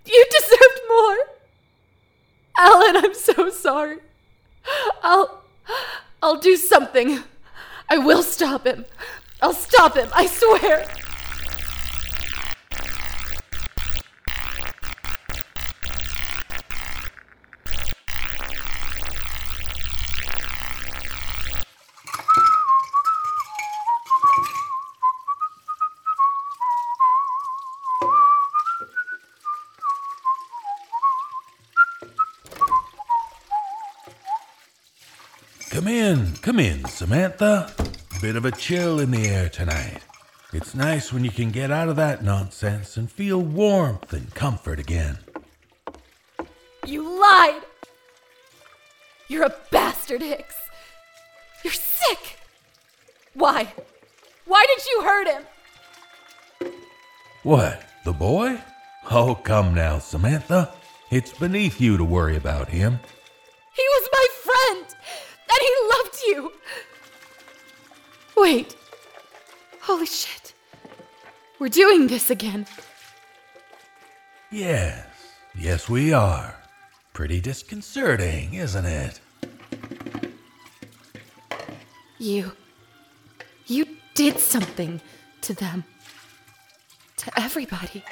you 0.04 0.26
deserved 0.30 0.80
more. 0.88 1.16
Alan, 2.58 2.96
I'm 3.04 3.14
so 3.14 3.50
sorry. 3.50 3.98
I'll. 5.02 5.44
I'll 6.22 6.38
do 6.38 6.56
something. 6.56 7.18
I 7.90 7.98
will 7.98 8.22
stop 8.22 8.66
him. 8.66 8.86
I'll 9.42 9.52
stop 9.52 9.94
him, 9.96 10.08
I 10.14 10.26
swear. 10.26 10.86
Come 36.54 36.60
in, 36.60 36.84
Samantha. 36.84 37.68
Bit 38.22 38.36
of 38.36 38.44
a 38.44 38.52
chill 38.52 39.00
in 39.00 39.10
the 39.10 39.26
air 39.26 39.48
tonight. 39.48 39.98
It's 40.52 40.72
nice 40.72 41.12
when 41.12 41.24
you 41.24 41.32
can 41.32 41.50
get 41.50 41.72
out 41.72 41.88
of 41.88 41.96
that 41.96 42.22
nonsense 42.22 42.96
and 42.96 43.10
feel 43.10 43.42
warmth 43.42 44.12
and 44.12 44.32
comfort 44.34 44.78
again. 44.78 45.18
You 46.86 47.02
lied. 47.20 47.62
You're 49.26 49.46
a 49.46 49.54
bastard, 49.72 50.22
Hicks. 50.22 50.54
You're 51.64 51.72
sick. 51.72 52.38
Why? 53.32 53.72
Why 54.44 54.64
did 54.76 54.86
you 54.86 55.02
hurt 55.02 55.26
him? 55.26 56.72
What, 57.42 57.82
the 58.04 58.12
boy? 58.12 58.60
Oh, 59.10 59.34
come 59.34 59.74
now, 59.74 59.98
Samantha. 59.98 60.72
It's 61.10 61.32
beneath 61.32 61.80
you 61.80 61.96
to 61.96 62.04
worry 62.04 62.36
about 62.36 62.68
him. 62.68 63.00
He 63.74 63.82
was 63.82 64.08
my 64.12 64.26
friend, 64.44 64.93
and 65.54 65.62
he 65.62 65.74
loved 65.96 66.16
you. 66.26 66.52
Wait. 68.36 68.76
Holy 69.80 70.06
shit. 70.06 70.54
We're 71.58 71.68
doing 71.68 72.08
this 72.08 72.30
again. 72.30 72.66
Yes, 74.50 75.06
yes, 75.58 75.88
we 75.88 76.12
are. 76.12 76.56
Pretty 77.12 77.40
disconcerting, 77.40 78.54
isn't 78.54 78.84
it? 78.84 79.20
You. 82.18 82.52
You 83.66 83.86
did 84.14 84.38
something 84.38 85.00
to 85.42 85.54
them. 85.54 85.84
To 87.18 87.40
everybody. 87.40 88.04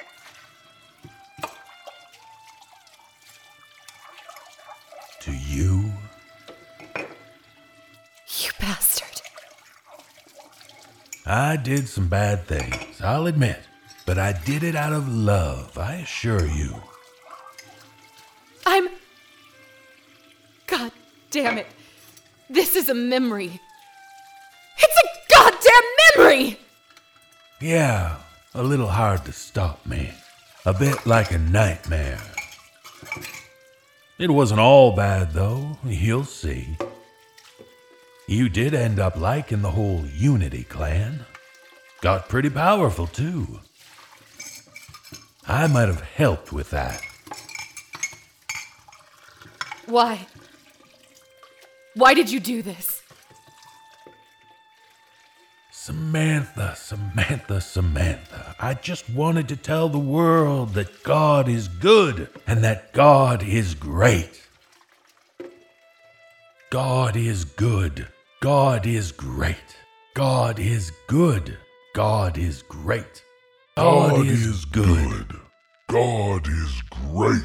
I 11.33 11.57
did 11.57 11.89
some 11.89 12.09
bad 12.09 12.45
things, 12.45 13.01
I'll 13.01 13.27
admit. 13.27 13.59
But 14.05 14.19
I 14.19 14.35
did 14.35 14.63
it 14.63 14.77
out 14.77 14.93
of 14.93 15.09
love, 15.09 15.79
I 15.79 15.95
assure 15.95 16.45
you. 16.45 16.77
I'm. 18.67 18.91
God 20.67 20.93
damn 21.31 21.57
it. 21.57 21.69
This 22.51 22.77
is 22.77 22.91
a 22.91 22.95
memory. 22.95 23.59
It's 24.77 24.97
a 24.99 25.35
goddamn 25.35 25.89
memory! 26.19 26.59
Yeah, 27.63 28.19
a 28.55 28.63
little 28.63 28.89
hard 28.89 29.25
to 29.25 29.33
stop 29.33 29.87
me. 29.87 30.11
A 30.67 30.75
bit 30.75 31.07
like 31.07 31.33
a 31.33 31.39
nightmare. 31.39 32.21
It 34.19 34.31
wasn't 34.31 34.61
all 34.61 34.95
bad, 34.95 35.33
though, 35.33 35.79
you'll 35.83 36.25
see. 36.25 36.77
You 38.27 38.49
did 38.49 38.73
end 38.73 38.99
up 38.99 39.17
liking 39.17 39.63
the 39.63 39.71
whole 39.71 40.05
Unity 40.07 40.65
clan. 40.65 41.27
Got 42.01 42.29
pretty 42.29 42.51
powerful, 42.51 43.07
too. 43.07 43.61
I 45.47 45.67
might 45.67 45.89
have 45.89 46.01
helped 46.01 46.53
with 46.53 46.71
that. 46.71 47.03
Why? 49.87 50.27
Why 51.95 52.15
did 52.15 52.31
you 52.31 52.41
do 52.41 52.63
this? 52.63 53.03
Samantha, 55.73 56.75
Samantha, 56.77 57.61
Samantha, 57.61 58.55
I 58.61 58.75
just 58.75 59.11
wanted 59.11 59.49
to 59.49 59.57
tell 59.57 59.89
the 59.89 59.99
world 59.99 60.75
that 60.75 61.03
God 61.03 61.49
is 61.49 61.67
good 61.67 62.29
and 62.47 62.63
that 62.63 62.93
God 62.93 63.43
is 63.43 63.75
great. 63.75 64.43
God 66.73 67.17
is 67.19 67.45
good. 67.45 68.09
God 68.41 68.87
is 68.87 69.13
great. 69.13 69.77
God 70.15 70.59
is 70.59 70.91
good. 71.07 71.59
God 71.95 72.39
is 72.39 72.63
great. 72.63 73.23
God 73.77 74.27
is 74.27 74.65
good. 74.65 75.39
God 75.91 76.49
is 76.49 76.83
great. 76.91 77.45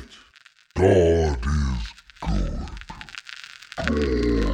God 0.77 1.45
is 1.45 1.93
good. 3.85 4.46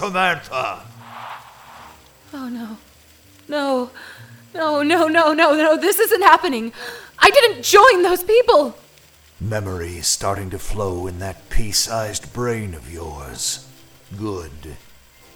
Samantha! 0.00 0.80
Oh 2.32 2.48
no. 2.48 2.78
No. 3.48 3.90
No, 4.54 4.82
no, 4.82 5.08
no, 5.08 5.34
no, 5.34 5.54
no. 5.54 5.76
This 5.76 5.98
isn't 5.98 6.22
happening. 6.22 6.72
I 7.18 7.28
didn't 7.28 7.62
join 7.62 8.02
those 8.02 8.24
people. 8.24 8.78
Memory 9.38 9.98
is 9.98 10.06
starting 10.06 10.48
to 10.50 10.58
flow 10.58 11.06
in 11.06 11.18
that 11.18 11.50
pea 11.50 11.72
sized 11.72 12.32
brain 12.32 12.72
of 12.72 12.90
yours. 12.90 13.68
Good. 14.16 14.78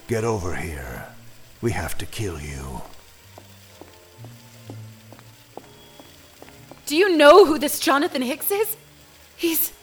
Get 0.08 0.24
over 0.24 0.56
here. 0.56 1.08
We 1.60 1.72
have 1.72 1.98
to 1.98 2.06
kill 2.06 2.40
you. 2.40 2.80
Do 6.86 6.96
you 6.96 7.18
know 7.18 7.44
who 7.44 7.58
this 7.58 7.78
Jonathan 7.78 8.22
Hicks 8.22 8.50
is? 8.50 8.78
He's. 9.36 9.74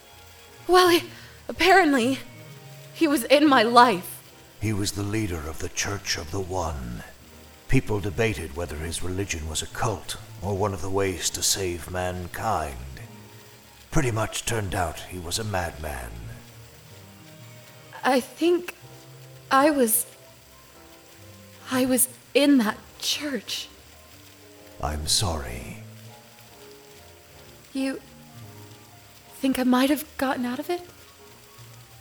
Well, 0.68 0.90
he, 0.90 1.04
apparently, 1.48 2.18
he 2.96 3.08
was 3.08 3.26
in 3.26 3.48
my 3.48 3.62
life. 3.62 4.21
He 4.62 4.74
was 4.74 4.92
the 4.92 5.02
leader 5.02 5.42
of 5.50 5.58
the 5.58 5.70
Church 5.70 6.18
of 6.18 6.30
the 6.30 6.40
One. 6.40 7.04
People 7.68 8.00
debated 8.00 8.56
whether 8.56 8.76
his 8.76 9.02
religion 9.02 9.50
was 9.50 9.64
a 9.64 9.68
cult 9.68 10.18
or 10.40 10.56
one 10.56 10.72
of 10.72 10.84
the 10.84 10.90
ways 10.90 11.32
to 11.32 11.42
save 11.42 11.90
mankind. 11.90 12.78
Pretty 13.90 14.12
much 14.12 14.46
turned 14.46 14.76
out 14.76 15.00
he 15.00 15.18
was 15.18 15.40
a 15.40 15.44
madman. 15.44 16.12
I 18.04 18.20
think 18.20 18.76
I 19.50 19.72
was. 19.72 20.06
I 21.72 21.86
was 21.86 22.08
in 22.36 22.60
that 22.60 22.78
church. 23.00 23.68
I'm 24.80 25.08
sorry. 25.08 25.84
You. 27.74 28.00
think 29.36 29.58
I 29.58 29.64
might 29.64 29.90
have 29.90 30.06
gotten 30.18 30.46
out 30.46 30.60
of 30.60 30.70
it? 30.70 30.82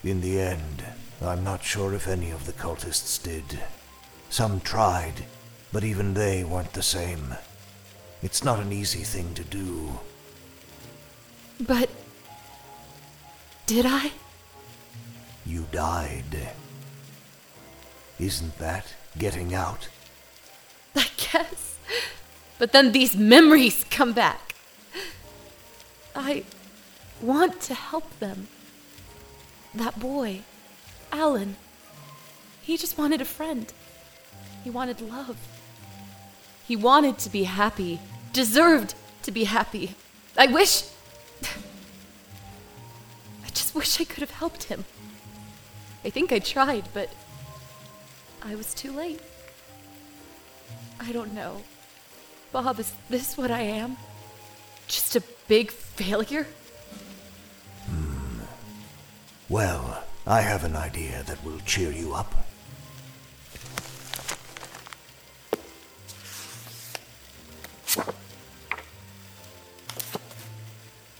In 0.03 0.21
the 0.21 0.39
end, 0.39 0.80
I'm 1.21 1.43
not 1.43 1.63
sure 1.63 1.93
if 1.93 2.07
any 2.07 2.31
of 2.31 2.45
the 2.45 2.53
cultists 2.53 3.21
did. 3.21 3.59
Some 4.29 4.59
tried, 4.59 5.25
but 5.71 5.83
even 5.83 6.13
they 6.13 6.43
weren't 6.43 6.73
the 6.73 6.81
same. 6.81 7.35
It's 8.23 8.43
not 8.43 8.59
an 8.59 8.71
easy 8.71 9.03
thing 9.03 9.33
to 9.35 9.43
do. 9.43 9.99
But. 11.59 11.89
Did 13.67 13.85
I? 13.87 14.11
You 15.45 15.65
died. 15.71 16.49
Isn't 18.19 18.57
that 18.57 18.93
getting 19.17 19.53
out? 19.53 19.89
I 20.95 21.07
guess. 21.17 21.77
But 22.57 22.71
then 22.71 22.91
these 22.91 23.15
memories 23.15 23.85
come 23.89 24.13
back. 24.13 24.55
I 26.15 26.43
want 27.21 27.61
to 27.61 27.73
help 27.73 28.19
them. 28.19 28.47
That 29.73 29.99
boy, 29.99 30.41
Alan, 31.11 31.55
he 32.61 32.77
just 32.77 32.97
wanted 32.97 33.21
a 33.21 33.25
friend. 33.25 33.71
He 34.63 34.69
wanted 34.69 35.01
love. 35.01 35.37
He 36.67 36.75
wanted 36.75 37.17
to 37.19 37.29
be 37.29 37.43
happy, 37.43 37.99
deserved 38.33 38.95
to 39.23 39.31
be 39.31 39.45
happy. 39.45 39.95
I 40.37 40.47
wish. 40.47 40.83
I 41.43 41.47
just 43.53 43.75
wish 43.75 43.99
I 43.99 44.05
could 44.05 44.21
have 44.21 44.31
helped 44.31 44.65
him. 44.65 44.85
I 46.05 46.09
think 46.09 46.31
I 46.31 46.39
tried, 46.39 46.85
but 46.93 47.09
I 48.41 48.55
was 48.55 48.73
too 48.73 48.91
late. 48.91 49.19
I 50.99 51.11
don't 51.11 51.33
know. 51.33 51.63
Bob, 52.51 52.79
is 52.79 52.93
this 53.09 53.37
what 53.37 53.51
I 53.51 53.61
am? 53.61 53.97
Just 54.87 55.15
a 55.15 55.23
big 55.47 55.71
failure? 55.71 56.47
Hmm. 57.87 58.41
Well, 59.49 60.03
I 60.25 60.41
have 60.41 60.63
an 60.63 60.75
idea 60.75 61.23
that 61.23 61.43
will 61.43 61.59
cheer 61.65 61.91
you 61.91 62.13
up. 62.13 62.33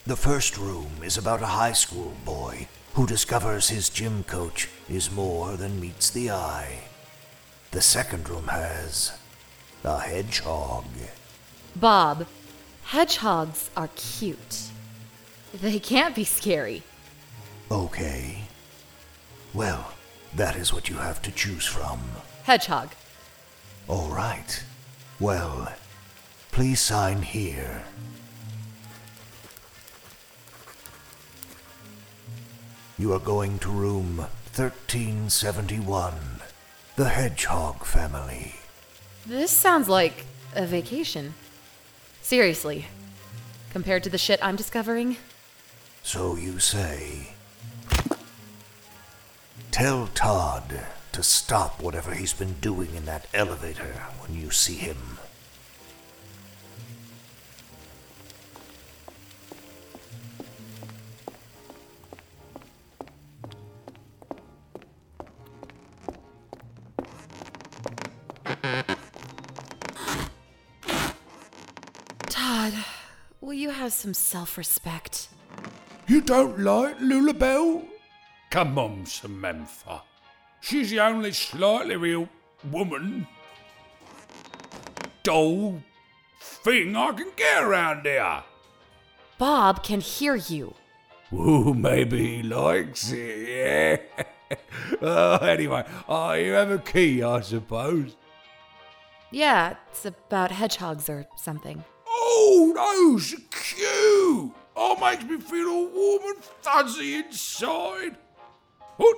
The 0.05 0.15
first 0.15 0.57
room 0.57 0.91
is 1.03 1.17
about 1.17 1.41
a 1.41 1.47
high 1.47 1.71
school 1.73 2.13
boy 2.25 2.67
who 2.93 3.07
discovers 3.07 3.69
his 3.69 3.89
gym 3.89 4.23
coach 4.23 4.67
is 4.89 5.11
more 5.11 5.55
than 5.55 5.79
meets 5.79 6.09
the 6.09 6.31
eye. 6.31 6.83
The 7.71 7.81
second 7.81 8.29
room 8.29 8.47
has 8.49 9.13
a 9.83 9.99
hedgehog. 9.99 10.85
Bob, 11.75 12.27
hedgehogs 12.83 13.69
are 13.75 13.89
cute. 13.95 14.69
They 15.53 15.79
can't 15.79 16.13
be 16.13 16.25
scary. 16.25 16.83
Okay. 17.71 18.41
Well, 19.53 19.93
that 20.33 20.55
is 20.55 20.73
what 20.73 20.89
you 20.89 20.95
have 20.95 21.21
to 21.23 21.31
choose 21.31 21.65
from. 21.65 21.99
Hedgehog. 22.43 22.89
All 23.87 24.09
right. 24.09 24.63
Well, 25.19 25.73
please 26.51 26.79
sign 26.79 27.21
here. 27.21 27.83
You 32.97 33.13
are 33.13 33.19
going 33.19 33.59
to 33.59 33.69
room 33.69 34.17
1371, 34.55 36.13
the 36.95 37.09
Hedgehog 37.09 37.83
family. 37.83 38.55
This 39.25 39.51
sounds 39.51 39.89
like 39.89 40.25
a 40.55 40.65
vacation. 40.65 41.33
Seriously. 42.21 42.85
Compared 43.71 44.03
to 44.03 44.09
the 44.09 44.17
shit 44.17 44.39
I'm 44.43 44.55
discovering? 44.55 45.17
So 46.03 46.35
you 46.35 46.59
say. 46.59 47.33
Tell 49.71 50.07
Todd 50.07 50.81
to 51.13 51.23
stop 51.23 51.81
whatever 51.81 52.13
he's 52.13 52.33
been 52.33 52.53
doing 52.59 52.93
in 52.93 53.05
that 53.05 53.25
elevator 53.33 54.03
when 54.19 54.37
you 54.37 54.51
see 54.51 54.75
him. 54.75 55.17
Todd, 72.27 72.73
will 73.39 73.53
you 73.53 73.69
have 73.69 73.93
some 73.93 74.13
self 74.13 74.57
respect? 74.57 75.29
You 76.07 76.19
don't 76.19 76.59
like 76.59 76.99
Lulabelle? 76.99 77.90
Come 78.51 78.77
on, 78.77 79.05
Samantha. 79.05 80.01
She's 80.59 80.89
the 80.89 80.99
only 80.99 81.31
slightly 81.31 81.95
real 81.95 82.27
woman, 82.69 83.25
doll, 85.23 85.81
thing 86.37 86.93
I 86.97 87.13
can 87.13 87.31
get 87.37 87.63
around 87.63 88.05
here. 88.05 88.43
Bob 89.37 89.83
can 89.83 90.01
hear 90.01 90.35
you. 90.35 90.73
Ooh, 91.33 91.73
maybe 91.73 92.37
he 92.37 92.43
likes 92.43 93.13
it, 93.13 93.47
yeah. 94.19 94.57
oh, 95.01 95.37
anyway, 95.37 95.85
oh, 96.09 96.33
you 96.33 96.51
have 96.51 96.71
a 96.71 96.77
key, 96.77 97.23
I 97.23 97.39
suppose. 97.39 98.17
Yeah, 99.31 99.75
it's 99.89 100.05
about 100.05 100.51
hedgehogs 100.51 101.09
or 101.09 101.25
something. 101.37 101.85
Oh, 102.05 102.73
those 102.75 103.33
are 103.33 103.37
cute. 103.49 104.51
Oh, 104.75 104.97
makes 104.99 105.23
me 105.23 105.37
feel 105.39 105.69
all 105.69 105.87
warm 105.87 106.35
and 106.35 106.43
fuzzy 106.43 107.15
inside. 107.15 108.17
What? 109.01 109.17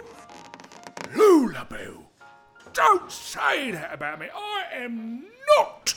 Lulabelle. 1.13 2.05
Don't 2.71 3.11
say 3.11 3.71
that 3.71 3.93
about 3.93 4.17
me. 4.17 4.27
I 4.33 4.63
am 4.75 5.25
not. 5.57 5.93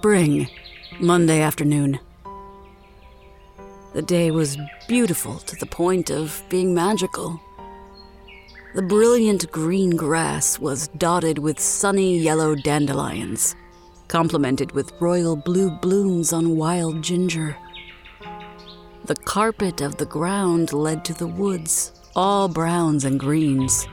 Spring, 0.00 0.48
Monday 0.98 1.42
afternoon. 1.42 2.00
The 3.92 4.00
day 4.00 4.30
was 4.30 4.56
beautiful 4.88 5.40
to 5.40 5.54
the 5.56 5.66
point 5.66 6.08
of 6.08 6.42
being 6.48 6.72
magical. 6.72 7.38
The 8.74 8.80
brilliant 8.80 9.52
green 9.52 9.90
grass 9.90 10.58
was 10.58 10.88
dotted 10.96 11.38
with 11.38 11.60
sunny 11.60 12.16
yellow 12.16 12.54
dandelions, 12.54 13.54
complemented 14.08 14.72
with 14.72 14.90
royal 15.00 15.36
blue 15.36 15.70
blooms 15.70 16.32
on 16.32 16.56
wild 16.56 17.02
ginger. 17.02 17.54
The 19.04 19.16
carpet 19.16 19.82
of 19.82 19.98
the 19.98 20.06
ground 20.06 20.72
led 20.72 21.04
to 21.04 21.12
the 21.12 21.26
woods, 21.26 21.92
all 22.16 22.48
browns 22.48 23.04
and 23.04 23.20
greens. 23.20 23.86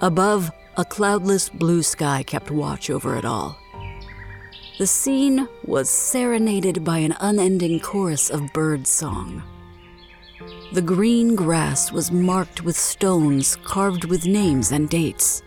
Above, 0.00 0.50
a 0.76 0.84
cloudless 0.84 1.50
blue 1.50 1.84
sky 1.84 2.24
kept 2.24 2.50
watch 2.50 2.90
over 2.90 3.14
it 3.14 3.24
all. 3.24 3.61
The 4.78 4.86
scene 4.86 5.48
was 5.66 5.90
serenaded 5.90 6.82
by 6.82 6.98
an 6.98 7.14
unending 7.20 7.78
chorus 7.78 8.30
of 8.30 8.52
bird 8.54 8.86
song. 8.86 9.42
The 10.72 10.80
green 10.80 11.34
grass 11.36 11.92
was 11.92 12.10
marked 12.10 12.64
with 12.64 12.76
stones 12.76 13.56
carved 13.56 14.06
with 14.06 14.24
names 14.24 14.72
and 14.72 14.88
dates. 14.88 15.42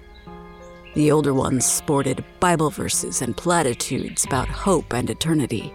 The 0.94 1.12
older 1.12 1.34
ones 1.34 1.66
sported 1.66 2.24
Bible 2.40 2.70
verses 2.70 3.24
and 3.24 3.36
platitudes 3.36 4.26
about 4.26 4.48
hope 4.48 4.94
and 4.94 5.10
eternity, 5.10 5.74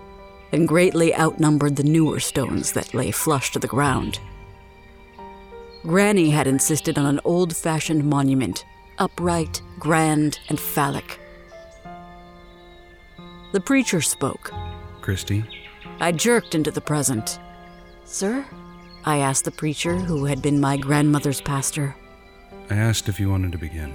and 0.53 0.69
greatly 0.69 1.13
outnumbered 1.17 1.75
the 1.75 1.83
newer 1.83 2.21
stones 2.21 2.71
that 2.73 2.95
lay 2.95 3.11
flush 3.11 3.51
to 3.51 3.59
the 3.59 3.67
ground. 3.67 4.21
Granny 5.83 6.31
had 6.31 6.47
insisted 6.47 6.97
on 6.99 7.07
an 7.07 7.21
old 7.25 7.57
fashioned 7.57 8.05
monument, 8.05 8.65
upright, 8.99 9.61
grand, 9.81 10.39
and 10.49 10.61
phallic. 10.61 11.19
The 13.53 13.61
preacher 13.61 14.01
spoke. 14.01 14.53
Christy? 15.01 15.45
I 15.99 16.13
jerked 16.13 16.55
into 16.55 16.71
the 16.71 16.81
present. 16.81 17.41
Sir? 18.05 18.47
I 19.05 19.19
asked 19.19 19.45
the 19.45 19.51
preacher 19.51 19.97
who 19.97 20.25
had 20.25 20.41
been 20.41 20.61
my 20.61 20.77
grandmother's 20.77 21.41
pastor. 21.41 21.97
I 22.71 22.77
asked 22.77 23.09
if 23.09 23.19
you 23.19 23.29
wanted 23.29 23.53
to 23.53 23.59
begin. 23.59 23.95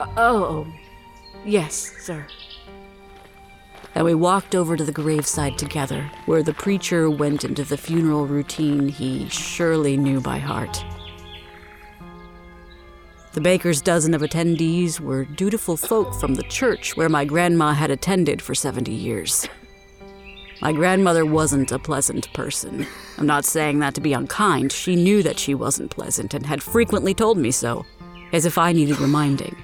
Uh, 0.00 0.06
oh, 0.16 0.66
yes, 1.44 1.92
sir. 2.00 2.26
And 3.94 4.06
we 4.06 4.14
walked 4.14 4.54
over 4.54 4.76
to 4.76 4.84
the 4.84 4.92
graveside 4.92 5.58
together, 5.58 6.10
where 6.24 6.42
the 6.42 6.54
preacher 6.54 7.10
went 7.10 7.44
into 7.44 7.64
the 7.64 7.76
funeral 7.76 8.26
routine 8.26 8.88
he 8.88 9.28
surely 9.28 9.98
knew 9.98 10.20
by 10.20 10.38
heart. 10.38 10.82
The 13.34 13.40
baker's 13.40 13.80
dozen 13.80 14.12
of 14.12 14.20
attendees 14.20 15.00
were 15.00 15.24
dutiful 15.24 15.78
folk 15.78 16.12
from 16.14 16.34
the 16.34 16.42
church 16.42 16.98
where 16.98 17.08
my 17.08 17.24
grandma 17.24 17.72
had 17.72 17.90
attended 17.90 18.42
for 18.42 18.54
70 18.54 18.92
years. 18.92 19.48
My 20.60 20.70
grandmother 20.70 21.24
wasn't 21.24 21.72
a 21.72 21.78
pleasant 21.78 22.30
person. 22.34 22.86
I'm 23.16 23.26
not 23.26 23.46
saying 23.46 23.78
that 23.78 23.94
to 23.94 24.02
be 24.02 24.12
unkind. 24.12 24.70
She 24.70 24.96
knew 24.96 25.22
that 25.22 25.38
she 25.38 25.54
wasn't 25.54 25.90
pleasant 25.90 26.34
and 26.34 26.44
had 26.44 26.62
frequently 26.62 27.14
told 27.14 27.38
me 27.38 27.50
so, 27.50 27.86
as 28.34 28.44
if 28.44 28.58
I 28.58 28.72
needed 28.72 29.00
reminding. 29.00 29.56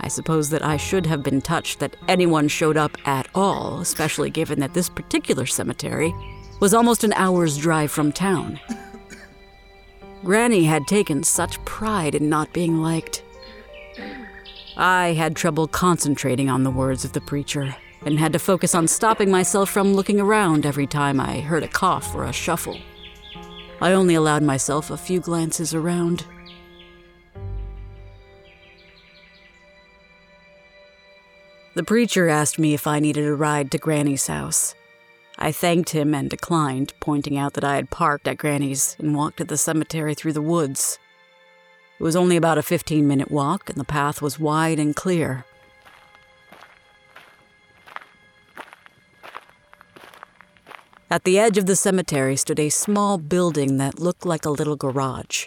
I 0.00 0.08
suppose 0.08 0.48
that 0.50 0.64
I 0.64 0.78
should 0.78 1.04
have 1.04 1.22
been 1.22 1.42
touched 1.42 1.80
that 1.80 1.96
anyone 2.08 2.48
showed 2.48 2.78
up 2.78 2.96
at 3.06 3.28
all, 3.34 3.80
especially 3.80 4.30
given 4.30 4.58
that 4.60 4.72
this 4.72 4.88
particular 4.88 5.44
cemetery 5.44 6.14
was 6.60 6.72
almost 6.72 7.04
an 7.04 7.12
hour's 7.12 7.58
drive 7.58 7.90
from 7.90 8.10
town. 8.10 8.58
Granny 10.24 10.64
had 10.64 10.86
taken 10.86 11.22
such 11.22 11.62
pride 11.64 12.14
in 12.14 12.28
not 12.28 12.52
being 12.52 12.82
liked. 12.82 13.22
I 14.76 15.14
had 15.14 15.34
trouble 15.34 15.66
concentrating 15.66 16.50
on 16.50 16.62
the 16.62 16.70
words 16.70 17.04
of 17.04 17.12
the 17.12 17.20
preacher 17.20 17.74
and 18.04 18.18
had 18.18 18.32
to 18.32 18.38
focus 18.38 18.74
on 18.74 18.86
stopping 18.86 19.30
myself 19.30 19.70
from 19.70 19.94
looking 19.94 20.20
around 20.20 20.66
every 20.66 20.86
time 20.86 21.20
I 21.20 21.40
heard 21.40 21.62
a 21.62 21.68
cough 21.68 22.14
or 22.14 22.24
a 22.24 22.32
shuffle. 22.32 22.78
I 23.80 23.92
only 23.92 24.14
allowed 24.14 24.42
myself 24.42 24.90
a 24.90 24.96
few 24.96 25.20
glances 25.20 25.74
around. 25.74 26.24
The 31.74 31.84
preacher 31.84 32.28
asked 32.28 32.58
me 32.58 32.74
if 32.74 32.86
I 32.86 33.00
needed 33.00 33.26
a 33.26 33.34
ride 33.34 33.70
to 33.70 33.78
Granny's 33.78 34.26
house. 34.26 34.74
I 35.42 35.52
thanked 35.52 35.90
him 35.90 36.14
and 36.14 36.28
declined, 36.28 36.92
pointing 37.00 37.38
out 37.38 37.54
that 37.54 37.64
I 37.64 37.76
had 37.76 37.88
parked 37.88 38.28
at 38.28 38.36
Granny's 38.36 38.94
and 38.98 39.14
walked 39.14 39.38
to 39.38 39.44
the 39.44 39.56
cemetery 39.56 40.14
through 40.14 40.34
the 40.34 40.42
woods. 40.42 40.98
It 41.98 42.02
was 42.02 42.14
only 42.14 42.36
about 42.36 42.58
a 42.58 42.62
15 42.62 43.08
minute 43.08 43.30
walk, 43.30 43.70
and 43.70 43.78
the 43.78 43.84
path 43.84 44.20
was 44.20 44.38
wide 44.38 44.78
and 44.78 44.94
clear. 44.94 45.46
At 51.10 51.24
the 51.24 51.38
edge 51.38 51.56
of 51.56 51.64
the 51.66 51.74
cemetery 51.74 52.36
stood 52.36 52.60
a 52.60 52.68
small 52.68 53.16
building 53.16 53.78
that 53.78 53.98
looked 53.98 54.26
like 54.26 54.44
a 54.44 54.50
little 54.50 54.76
garage. 54.76 55.46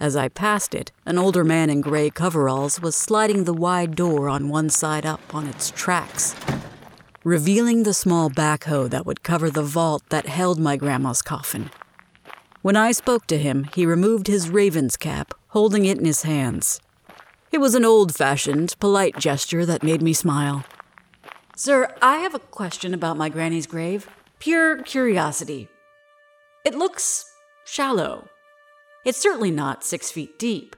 As 0.00 0.16
I 0.16 0.28
passed 0.28 0.74
it, 0.74 0.90
an 1.06 1.18
older 1.18 1.44
man 1.44 1.70
in 1.70 1.80
gray 1.80 2.10
coveralls 2.10 2.80
was 2.80 2.96
sliding 2.96 3.44
the 3.44 3.54
wide 3.54 3.94
door 3.94 4.28
on 4.28 4.48
one 4.48 4.70
side 4.70 5.06
up 5.06 5.34
on 5.34 5.46
its 5.46 5.70
tracks 5.70 6.34
revealing 7.28 7.82
the 7.82 7.92
small 7.92 8.30
backhoe 8.30 8.88
that 8.88 9.04
would 9.04 9.22
cover 9.22 9.50
the 9.50 9.62
vault 9.62 10.02
that 10.08 10.26
held 10.26 10.58
my 10.58 10.76
grandma's 10.76 11.20
coffin. 11.20 11.70
When 12.62 12.74
I 12.74 12.92
spoke 12.92 13.26
to 13.26 13.36
him, 13.36 13.68
he 13.74 13.84
removed 13.84 14.28
his 14.28 14.48
raven's 14.48 14.96
cap, 14.96 15.34
holding 15.48 15.84
it 15.84 15.98
in 15.98 16.06
his 16.06 16.22
hands. 16.22 16.80
It 17.52 17.58
was 17.58 17.74
an 17.74 17.84
old 17.84 18.14
fashioned, 18.14 18.74
polite 18.80 19.18
gesture 19.18 19.66
that 19.66 19.82
made 19.82 20.00
me 20.00 20.14
smile. 20.14 20.64
Sir, 21.54 21.94
I 22.00 22.16
have 22.18 22.34
a 22.34 22.38
question 22.38 22.94
about 22.94 23.18
my 23.18 23.28
granny's 23.28 23.66
grave. 23.66 24.08
Pure 24.38 24.84
curiosity. 24.84 25.68
It 26.64 26.74
looks 26.74 27.30
shallow. 27.66 28.28
It's 29.04 29.18
certainly 29.18 29.50
not 29.50 29.84
six 29.84 30.10
feet 30.10 30.38
deep. 30.38 30.74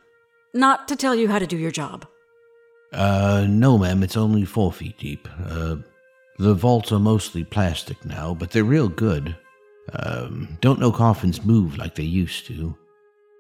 Not 0.53 0.89
to 0.89 0.97
tell 0.97 1.15
you 1.15 1.29
how 1.29 1.39
to 1.39 1.47
do 1.47 1.57
your 1.57 1.71
job. 1.71 2.07
Uh, 2.93 3.47
no, 3.49 3.79
ma'am, 3.79 4.03
it's 4.03 4.17
only 4.17 4.45
four 4.45 4.73
feet 4.73 4.99
deep. 4.99 5.29
Uh, 5.47 5.77
the 6.41 6.55
vaults 6.55 6.91
are 6.91 6.99
mostly 6.99 7.45
plastic 7.45 8.03
now, 8.03 8.33
but 8.33 8.51
they're 8.51 8.65
real 8.65 8.89
good. 8.89 9.37
Um, 9.93 10.57
don't 10.63 10.81
know 10.81 10.91
coffins 10.91 11.45
move 11.45 11.77
like 11.77 11.95
they 11.95 12.03
used 12.03 12.47
to. 12.47 12.75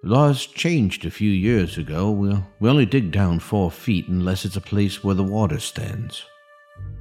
Laws 0.03 0.45
changed 0.45 1.07
a 1.07 1.11
few 1.11 1.31
years 1.31 1.79
ago. 1.79 2.11
We'll, 2.11 2.47
we 2.59 2.69
only 2.69 2.85
dig 2.85 3.11
down 3.11 3.39
four 3.39 3.71
feet 3.71 4.09
unless 4.09 4.45
it's 4.45 4.57
a 4.57 4.61
place 4.61 5.03
where 5.03 5.15
the 5.15 5.25
water 5.25 5.59
stands. 5.59 6.25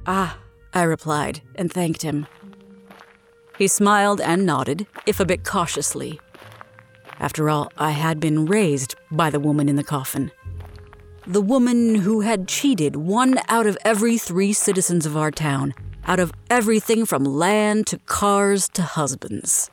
Ah, 0.06 0.38
I 0.72 0.84
replied 0.84 1.42
and 1.54 1.70
thanked 1.70 2.00
him. 2.00 2.26
He 3.58 3.68
smiled 3.68 4.22
and 4.22 4.46
nodded, 4.46 4.86
if 5.04 5.20
a 5.20 5.26
bit 5.26 5.44
cautiously. 5.44 6.18
After 7.18 7.50
all, 7.50 7.70
I 7.76 7.90
had 7.90 8.20
been 8.20 8.46
raised 8.46 8.94
by 9.10 9.28
the 9.28 9.40
woman 9.40 9.68
in 9.68 9.76
the 9.76 9.84
coffin. 9.84 10.32
The 11.26 11.42
woman 11.42 11.96
who 11.96 12.22
had 12.22 12.48
cheated 12.48 12.96
one 12.96 13.38
out 13.50 13.66
of 13.66 13.76
every 13.84 14.16
three 14.16 14.54
citizens 14.54 15.04
of 15.04 15.14
our 15.14 15.30
town 15.30 15.74
out 16.10 16.18
of 16.18 16.32
everything 16.50 17.06
from 17.06 17.22
land 17.22 17.86
to 17.86 17.96
cars 17.98 18.68
to 18.68 18.82
husbands. 18.82 19.70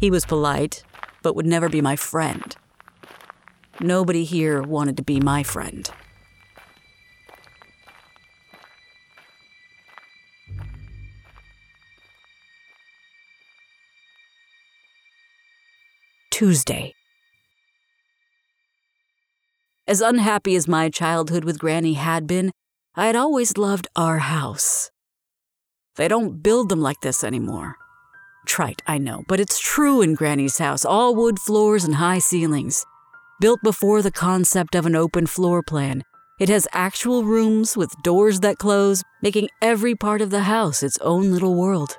He 0.00 0.10
was 0.10 0.26
polite, 0.26 0.82
but 1.22 1.36
would 1.36 1.46
never 1.46 1.68
be 1.68 1.80
my 1.80 1.94
friend. 1.94 2.56
Nobody 3.78 4.24
here 4.24 4.60
wanted 4.60 4.96
to 4.96 5.04
be 5.04 5.20
my 5.20 5.44
friend. 5.44 5.88
Tuesday. 16.32 16.92
As 19.86 20.00
unhappy 20.00 20.56
as 20.56 20.66
my 20.66 20.88
childhood 20.88 21.44
with 21.44 21.60
Granny 21.60 21.92
had 21.92 22.26
been, 22.26 22.50
I 22.94 23.06
had 23.06 23.16
always 23.16 23.56
loved 23.56 23.88
our 23.96 24.18
house. 24.18 24.90
They 25.96 26.08
don't 26.08 26.42
build 26.42 26.68
them 26.68 26.82
like 26.82 27.00
this 27.00 27.24
anymore. 27.24 27.76
Trite, 28.46 28.82
I 28.86 28.98
know, 28.98 29.22
but 29.28 29.40
it's 29.40 29.58
true 29.58 30.02
in 30.02 30.14
Granny's 30.14 30.58
house 30.58 30.84
all 30.84 31.14
wood 31.14 31.38
floors 31.38 31.84
and 31.84 31.94
high 31.94 32.18
ceilings. 32.18 32.84
Built 33.40 33.60
before 33.64 34.02
the 34.02 34.10
concept 34.10 34.74
of 34.74 34.84
an 34.84 34.94
open 34.94 35.26
floor 35.26 35.62
plan, 35.62 36.02
it 36.38 36.50
has 36.50 36.68
actual 36.72 37.24
rooms 37.24 37.78
with 37.78 38.02
doors 38.02 38.40
that 38.40 38.58
close, 38.58 39.02
making 39.22 39.48
every 39.62 39.94
part 39.94 40.20
of 40.20 40.28
the 40.28 40.42
house 40.42 40.82
its 40.82 40.98
own 40.98 41.32
little 41.32 41.54
world. 41.54 41.96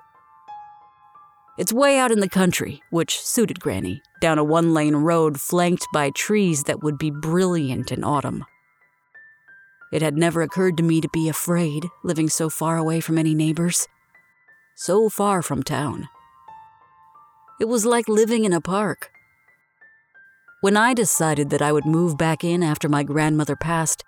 It's 1.57 1.73
way 1.73 1.97
out 1.97 2.11
in 2.11 2.19
the 2.19 2.29
country, 2.29 2.83
which 2.91 3.19
suited 3.19 3.59
Granny, 3.59 4.03
down 4.21 4.37
a 4.37 4.43
one 4.43 4.75
lane 4.75 4.97
road 4.97 5.41
flanked 5.41 5.87
by 5.91 6.11
trees 6.11 6.63
that 6.65 6.83
would 6.83 6.99
be 6.99 7.09
brilliant 7.09 7.91
in 7.91 8.03
autumn. 8.03 8.45
It 9.93 10.01
had 10.01 10.17
never 10.17 10.41
occurred 10.41 10.75
to 10.77 10.83
me 10.83 11.01
to 11.01 11.09
be 11.13 11.29
afraid, 11.29 11.85
living 12.03 12.27
so 12.27 12.49
far 12.49 12.77
away 12.77 12.99
from 12.99 13.19
any 13.19 13.35
neighbors, 13.35 13.87
so 14.73 15.07
far 15.07 15.43
from 15.43 15.61
town. 15.61 16.09
It 17.61 17.65
was 17.65 17.85
like 17.85 18.09
living 18.09 18.43
in 18.43 18.53
a 18.53 18.59
park. 18.59 19.11
When 20.61 20.75
I 20.75 20.95
decided 20.95 21.51
that 21.51 21.61
I 21.61 21.71
would 21.71 21.85
move 21.85 22.17
back 22.17 22.43
in 22.43 22.63
after 22.63 22.89
my 22.89 23.03
grandmother 23.03 23.55
passed, 23.55 24.03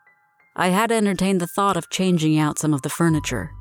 I 0.56 0.70
had 0.70 0.92
entertained 0.92 1.40
the 1.40 1.46
thought 1.46 1.78
of 1.78 1.92
changing 1.92 2.40
out 2.40 2.58
some 2.58 2.74
of 2.74 2.82
the 2.82 2.90
furniture. 2.90 3.52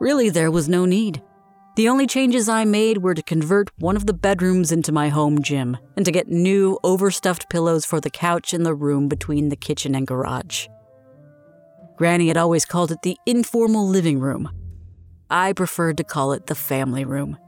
Really, 0.00 0.28
there 0.28 0.50
was 0.50 0.68
no 0.68 0.86
need. 0.86 1.22
The 1.76 1.88
only 1.88 2.08
changes 2.08 2.48
I 2.48 2.64
made 2.64 2.98
were 2.98 3.14
to 3.14 3.22
convert 3.22 3.70
one 3.78 3.94
of 3.94 4.06
the 4.06 4.12
bedrooms 4.12 4.72
into 4.72 4.90
my 4.90 5.08
home 5.08 5.40
gym 5.40 5.76
and 5.96 6.04
to 6.04 6.10
get 6.10 6.26
new 6.26 6.80
overstuffed 6.82 7.48
pillows 7.48 7.84
for 7.84 8.00
the 8.00 8.10
couch 8.10 8.52
in 8.52 8.64
the 8.64 8.74
room 8.74 9.06
between 9.06 9.50
the 9.50 9.56
kitchen 9.56 9.94
and 9.94 10.04
garage. 10.04 10.66
Granny 12.02 12.26
had 12.26 12.36
always 12.36 12.64
called 12.64 12.90
it 12.90 13.02
the 13.02 13.16
informal 13.26 13.86
living 13.86 14.18
room. 14.18 14.50
I 15.30 15.52
preferred 15.52 15.96
to 15.98 16.02
call 16.02 16.32
it 16.32 16.48
the 16.48 16.56
family 16.56 17.04
room, 17.04 17.38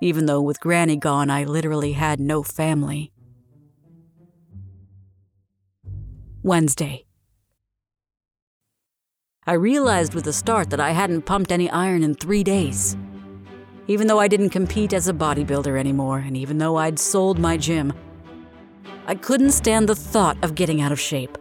even 0.00 0.24
though 0.24 0.40
with 0.40 0.60
Granny 0.60 0.96
gone, 0.96 1.28
I 1.28 1.44
literally 1.44 1.92
had 1.92 2.18
no 2.18 2.42
family. 2.42 3.12
Wednesday. 6.42 7.04
I 9.46 9.52
realized 9.52 10.14
with 10.14 10.26
a 10.26 10.32
start 10.32 10.70
that 10.70 10.80
I 10.80 10.92
hadn't 10.92 11.26
pumped 11.26 11.52
any 11.52 11.68
iron 11.68 12.02
in 12.02 12.14
three 12.14 12.42
days. 12.42 12.96
Even 13.88 14.06
though 14.06 14.20
I 14.20 14.28
didn't 14.28 14.48
compete 14.48 14.94
as 14.94 15.08
a 15.08 15.12
bodybuilder 15.12 15.78
anymore, 15.78 16.20
and 16.20 16.34
even 16.34 16.56
though 16.56 16.76
I'd 16.76 16.98
sold 16.98 17.38
my 17.38 17.58
gym, 17.58 17.92
I 19.06 19.14
couldn't 19.14 19.50
stand 19.50 19.86
the 19.86 19.94
thought 19.94 20.42
of 20.42 20.54
getting 20.54 20.80
out 20.80 20.92
of 20.92 20.98
shape. 20.98 21.36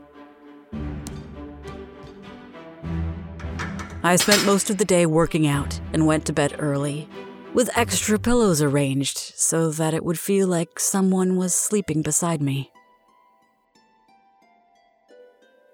I 4.04 4.16
spent 4.16 4.46
most 4.46 4.70
of 4.70 4.78
the 4.78 4.86
day 4.86 5.06
working 5.06 5.48
out 5.48 5.80
and 5.92 6.06
went 6.06 6.26
to 6.26 6.34
bed 6.34 6.56
early, 6.60 7.10
with 7.54 7.76
extra 7.76 8.20
pillows 8.20 8.62
arranged 8.62 9.18
so 9.18 9.72
that 9.72 9.94
it 9.94 10.06
would 10.06 10.20
feel 10.20 10.48
like 10.48 10.80
someone 10.80 11.36
was 11.36 11.56
sleeping 11.56 12.04
beside 12.04 12.42
me. 12.42 12.72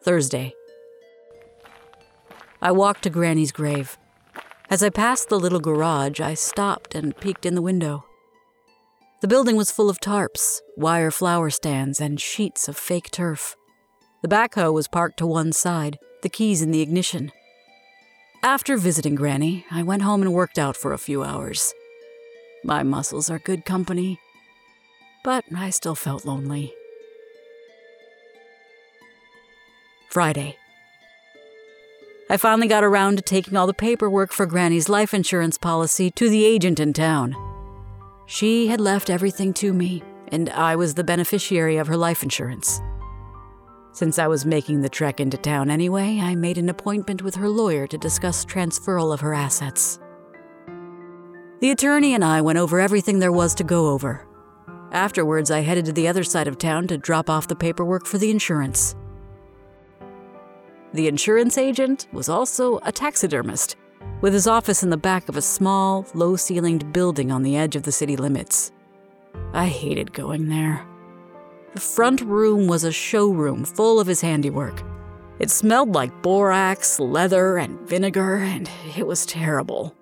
Thursday. 0.01 0.53
I 2.61 2.71
walked 2.71 3.03
to 3.03 3.09
Granny's 3.09 3.51
grave. 3.51 3.97
As 4.69 4.81
I 4.81 4.89
passed 4.89 5.27
the 5.27 5.39
little 5.39 5.59
garage, 5.59 6.21
I 6.21 6.33
stopped 6.33 6.95
and 6.95 7.15
peeked 7.17 7.45
in 7.45 7.55
the 7.55 7.61
window. 7.61 8.05
The 9.19 9.27
building 9.27 9.57
was 9.57 9.69
full 9.69 9.89
of 9.89 9.99
tarps, 9.99 10.61
wire 10.77 11.11
flower 11.11 11.49
stands, 11.49 11.99
and 11.99 12.19
sheets 12.19 12.67
of 12.69 12.77
fake 12.77 13.11
turf. 13.11 13.55
The 14.21 14.29
backhoe 14.29 14.73
was 14.73 14.87
parked 14.87 15.17
to 15.19 15.27
one 15.27 15.51
side, 15.51 15.99
the 16.21 16.29
keys 16.29 16.61
in 16.61 16.71
the 16.71 16.81
ignition. 16.81 17.31
After 18.43 18.75
visiting 18.75 19.15
Granny, 19.15 19.65
I 19.71 19.83
went 19.83 20.01
home 20.01 20.21
and 20.21 20.33
worked 20.33 20.59
out 20.59 20.75
for 20.75 20.91
a 20.91 20.97
few 20.97 21.23
hours. 21.23 21.73
My 22.65 22.83
muscles 22.83 23.29
are 23.29 23.39
good 23.39 23.63
company, 23.63 24.19
but 25.23 25.45
I 25.55 25.69
still 25.69 25.95
felt 25.95 26.25
lonely. 26.25 26.73
Friday. 30.09 30.57
I 32.29 32.35
finally 32.35 32.67
got 32.67 32.83
around 32.83 33.15
to 33.15 33.21
taking 33.21 33.55
all 33.55 33.65
the 33.65 33.73
paperwork 33.73 34.33
for 34.33 34.45
Granny's 34.45 34.89
life 34.89 35.13
insurance 35.13 35.57
policy 35.57 36.11
to 36.11 36.29
the 36.29 36.43
agent 36.43 36.81
in 36.81 36.91
town. 36.91 37.37
She 38.25 38.67
had 38.67 38.81
left 38.81 39.09
everything 39.09 39.53
to 39.53 39.71
me, 39.71 40.03
and 40.33 40.49
I 40.49 40.75
was 40.75 40.95
the 40.95 41.03
beneficiary 41.05 41.77
of 41.77 41.87
her 41.87 41.97
life 41.97 42.23
insurance. 42.23 42.81
Since 43.93 44.17
I 44.17 44.25
was 44.25 44.43
making 44.43 44.81
the 44.81 44.89
trek 44.89 45.19
into 45.19 45.37
town 45.37 45.69
anyway, 45.69 46.19
I 46.19 46.33
made 46.33 46.57
an 46.57 46.69
appointment 46.69 47.21
with 47.21 47.35
her 47.35 47.47
lawyer 47.47 47.85
to 47.87 47.97
discuss 47.97 48.43
transferal 48.43 49.13
of 49.13 49.21
her 49.21 49.35
assets. 49.35 49.99
The 51.59 51.69
attorney 51.69 52.15
and 52.15 52.25
I 52.25 52.41
went 52.41 52.57
over 52.57 52.79
everything 52.79 53.19
there 53.19 53.31
was 53.31 53.53
to 53.55 53.63
go 53.63 53.89
over. 53.89 54.27
Afterwards, 54.91 55.51
I 55.51 55.59
headed 55.59 55.85
to 55.85 55.93
the 55.93 56.07
other 56.07 56.23
side 56.23 56.47
of 56.47 56.57
town 56.57 56.87
to 56.87 56.97
drop 56.97 57.29
off 57.29 57.47
the 57.47 57.55
paperwork 57.55 58.07
for 58.07 58.17
the 58.17 58.31
insurance. 58.31 58.95
The 60.93 61.07
insurance 61.07 61.59
agent 61.59 62.07
was 62.11 62.29
also 62.29 62.79
a 62.83 62.91
taxidermist, 62.91 63.75
with 64.21 64.33
his 64.33 64.47
office 64.47 64.81
in 64.81 64.89
the 64.89 64.97
back 64.97 65.29
of 65.29 65.37
a 65.37 65.41
small, 65.41 66.07
low 66.15 66.35
ceilinged 66.35 66.91
building 66.93 67.31
on 67.31 67.43
the 67.43 67.55
edge 67.55 67.75
of 67.75 67.83
the 67.83 67.91
city 67.91 68.15
limits. 68.15 68.71
I 69.53 69.67
hated 69.67 70.13
going 70.13 70.49
there. 70.49 70.83
The 71.73 71.79
front 71.79 72.21
room 72.21 72.67
was 72.67 72.83
a 72.83 72.91
showroom 72.91 73.65
full 73.65 73.99
of 73.99 74.05
his 74.05 74.21
handiwork. 74.21 74.83
It 75.39 75.49
smelled 75.49 75.93
like 75.95 76.21
borax, 76.21 76.99
leather, 76.99 77.57
and 77.57 77.79
vinegar, 77.81 78.35
and 78.35 78.69
it 78.95 79.07
was 79.07 79.25
terrible. 79.25 79.95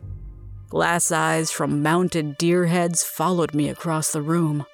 Glass 0.68 1.12
eyes 1.12 1.50
from 1.50 1.82
mounted 1.82 2.38
deer 2.38 2.66
heads 2.66 3.04
followed 3.04 3.54
me 3.54 3.70
across 3.70 4.12
the 4.12 4.22
room. 4.22 4.66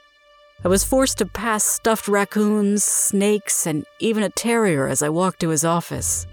I 0.66 0.70
was 0.70 0.84
forced 0.84 1.20
to 1.20 1.28
pass 1.28 1.64
stuffed 1.64 2.08
raccoons, 2.08 2.84
snakes, 2.84 3.68
and 3.68 3.86
even 4.00 4.24
a 4.24 4.30
terrier 4.30 4.88
as 4.88 5.04
I 5.04 5.10
walked 5.10 5.40
to 5.42 5.50
his 5.50 5.64
office. 5.64 6.26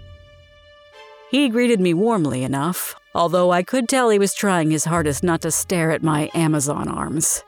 He 1.29 1.47
greeted 1.47 1.79
me 1.79 1.93
warmly 1.93 2.43
enough, 2.43 2.95
although 3.13 3.51
I 3.51 3.61
could 3.61 3.87
tell 3.87 4.09
he 4.09 4.17
was 4.17 4.33
trying 4.33 4.71
his 4.71 4.85
hardest 4.85 5.23
not 5.23 5.41
to 5.41 5.51
stare 5.51 5.91
at 5.91 6.01
my 6.01 6.31
Amazon 6.33 6.87
arms. 6.87 7.43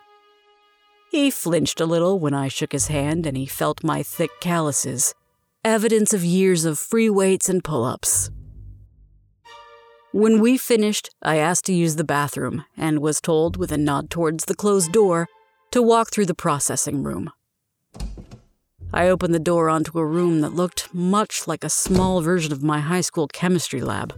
He 1.10 1.32
flinched 1.32 1.80
a 1.80 1.86
little 1.86 2.20
when 2.20 2.34
I 2.34 2.50
shook 2.50 2.74
his 2.74 2.88
hand 2.88 3.26
and 3.26 3.38
he 3.38 3.46
felt 3.46 3.84
my 3.84 4.04
thick 4.04 4.32
calluses, 4.42 5.16
evidence 5.64 6.14
of 6.14 6.24
years 6.24 6.66
of 6.66 6.78
free 6.78 7.10
weights 7.10 7.48
and 7.48 7.64
pull 7.64 7.86
ups. 7.86 8.30
When 10.12 10.40
we 10.40 10.58
finished, 10.58 11.10
I 11.22 11.38
asked 11.38 11.66
to 11.66 11.74
use 11.74 11.96
the 11.96 12.04
bathroom 12.04 12.66
and 12.76 13.00
was 13.00 13.22
told, 13.22 13.56
with 13.56 13.72
a 13.72 13.78
nod 13.78 14.10
towards 14.10 14.46
the 14.46 14.56
closed 14.56 14.92
door, 14.92 15.28
to 15.72 15.82
walk 15.82 16.12
through 16.12 16.26
the 16.26 16.34
processing 16.34 17.04
room. 17.04 17.32
I 18.94 19.10
opened 19.10 19.34
the 19.34 19.40
door 19.40 19.70
onto 19.70 20.00
a 20.00 20.06
room 20.06 20.42
that 20.42 20.56
looked 20.56 20.94
much 20.94 21.48
like 21.48 21.64
a 21.64 21.70
small 21.70 22.22
version 22.22 22.52
of 22.52 22.64
my 22.64 22.80
high 22.80 23.02
school 23.02 23.28
chemistry 23.28 23.82
lab. 23.82 24.14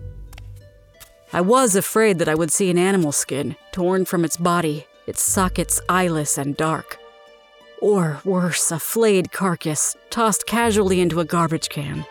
I 1.34 1.42
was 1.42 1.76
afraid 1.76 2.18
that 2.20 2.30
I 2.30 2.36
would 2.36 2.52
see 2.52 2.70
an 2.70 2.78
animal 2.78 3.12
skin 3.12 3.56
torn 3.72 4.06
from 4.06 4.24
its 4.24 4.38
body, 4.38 4.86
its 5.10 5.24
sockets 5.24 5.82
eyeless 5.90 6.38
and 6.38 6.56
dark. 6.56 7.00
Or 7.82 8.22
worse, 8.24 8.72
a 8.72 8.78
flayed 8.80 9.32
carcass 9.32 9.98
tossed 10.12 10.46
casually 10.46 11.02
into 11.02 11.20
a 11.20 11.26
garbage 11.26 11.70
can. 11.70 12.06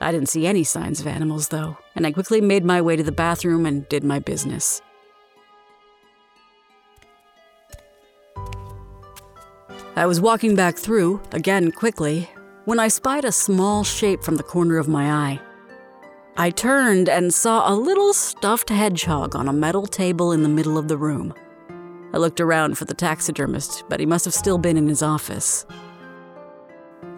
I 0.00 0.10
didn't 0.10 0.28
see 0.28 0.46
any 0.46 0.64
signs 0.64 1.00
of 1.00 1.06
animals, 1.06 1.48
though, 1.48 1.78
and 1.94 2.06
I 2.06 2.12
quickly 2.12 2.40
made 2.40 2.64
my 2.64 2.82
way 2.82 2.96
to 2.96 3.04
the 3.04 3.12
bathroom 3.12 3.66
and 3.66 3.88
did 3.88 4.02
my 4.02 4.18
business. 4.18 4.82
I 9.94 10.06
was 10.06 10.20
walking 10.20 10.56
back 10.56 10.76
through, 10.76 11.20
again 11.32 11.70
quickly, 11.70 12.28
when 12.64 12.80
I 12.80 12.88
spied 12.88 13.24
a 13.24 13.32
small 13.32 13.84
shape 13.84 14.24
from 14.24 14.36
the 14.36 14.42
corner 14.42 14.78
of 14.78 14.88
my 14.88 15.10
eye. 15.12 15.40
I 16.36 16.50
turned 16.50 17.08
and 17.08 17.34
saw 17.34 17.68
a 17.68 17.74
little 17.74 18.12
stuffed 18.12 18.70
hedgehog 18.70 19.34
on 19.34 19.48
a 19.48 19.52
metal 19.52 19.86
table 19.86 20.32
in 20.32 20.42
the 20.42 20.48
middle 20.48 20.78
of 20.78 20.88
the 20.88 20.96
room. 20.96 21.34
I 22.12 22.18
looked 22.18 22.40
around 22.40 22.78
for 22.78 22.84
the 22.84 22.94
taxidermist, 22.94 23.84
but 23.88 24.00
he 24.00 24.06
must 24.06 24.24
have 24.24 24.34
still 24.34 24.58
been 24.58 24.76
in 24.76 24.88
his 24.88 25.02
office. 25.02 25.66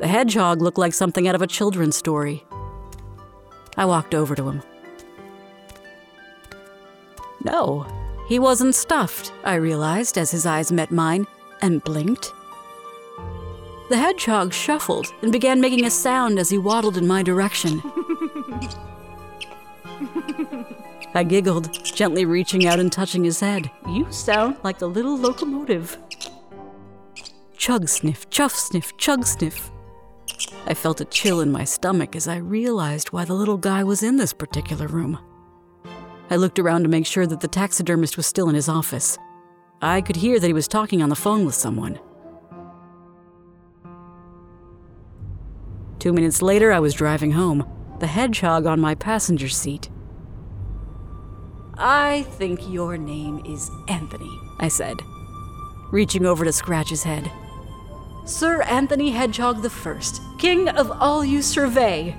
The 0.00 0.08
hedgehog 0.08 0.60
looked 0.60 0.78
like 0.78 0.94
something 0.94 1.28
out 1.28 1.34
of 1.34 1.42
a 1.42 1.46
children's 1.46 1.96
story. 1.96 2.44
I 3.76 3.84
walked 3.84 4.14
over 4.14 4.34
to 4.34 4.48
him. 4.48 4.62
No, 7.44 7.86
he 8.28 8.38
wasn't 8.38 8.74
stuffed, 8.74 9.32
I 9.44 9.54
realized 9.54 10.18
as 10.18 10.30
his 10.30 10.46
eyes 10.46 10.72
met 10.72 10.90
mine 10.90 11.26
and 11.62 11.82
blinked. 11.84 12.32
The 13.90 13.96
hedgehog 13.96 14.52
shuffled 14.52 15.12
and 15.22 15.32
began 15.32 15.60
making 15.60 15.84
a 15.84 15.90
sound 15.90 16.38
as 16.38 16.50
he 16.50 16.58
waddled 16.58 16.96
in 16.96 17.06
my 17.06 17.22
direction. 17.22 17.82
I 21.12 21.24
giggled, 21.24 21.72
gently 21.84 22.24
reaching 22.24 22.66
out 22.66 22.78
and 22.78 22.90
touching 22.90 23.24
his 23.24 23.40
head. 23.40 23.70
You 23.88 24.10
sound 24.10 24.56
like 24.62 24.80
a 24.80 24.86
little 24.86 25.16
locomotive. 25.16 25.98
Chug 27.56 27.88
sniff, 27.88 28.30
chuff 28.30 28.54
sniff, 28.54 28.96
chug 28.96 29.26
sniff. 29.26 29.70
I 30.66 30.74
felt 30.74 31.00
a 31.00 31.04
chill 31.04 31.40
in 31.40 31.50
my 31.50 31.64
stomach 31.64 32.14
as 32.14 32.28
I 32.28 32.36
realized 32.36 33.08
why 33.08 33.24
the 33.24 33.34
little 33.34 33.56
guy 33.56 33.82
was 33.82 34.02
in 34.02 34.16
this 34.16 34.32
particular 34.32 34.86
room. 34.86 35.18
I 36.30 36.36
looked 36.36 36.60
around 36.60 36.84
to 36.84 36.88
make 36.88 37.06
sure 37.06 37.26
that 37.26 37.40
the 37.40 37.48
taxidermist 37.48 38.16
was 38.16 38.26
still 38.26 38.48
in 38.48 38.54
his 38.54 38.68
office. 38.68 39.18
I 39.82 40.00
could 40.00 40.16
hear 40.16 40.38
that 40.38 40.46
he 40.46 40.52
was 40.52 40.68
talking 40.68 41.02
on 41.02 41.08
the 41.08 41.16
phone 41.16 41.44
with 41.44 41.54
someone. 41.56 41.98
Two 45.98 46.12
minutes 46.12 46.40
later, 46.40 46.72
I 46.72 46.78
was 46.78 46.94
driving 46.94 47.32
home, 47.32 47.68
the 47.98 48.06
hedgehog 48.06 48.64
on 48.64 48.80
my 48.80 48.94
passenger 48.94 49.48
seat. 49.48 49.90
I 51.82 52.24
think 52.32 52.68
your 52.68 52.98
name 52.98 53.42
is 53.46 53.70
Anthony, 53.88 54.38
I 54.58 54.68
said, 54.68 55.00
reaching 55.90 56.26
over 56.26 56.44
to 56.44 56.52
scratch 56.52 56.90
his 56.90 57.04
head. 57.04 57.32
Sir 58.26 58.60
Anthony 58.62 59.10
Hedgehog 59.12 59.62
the 59.62 59.70
First, 59.70 60.20
King 60.38 60.68
of 60.68 60.90
all 60.90 61.24
you 61.24 61.40
survey. 61.40 62.14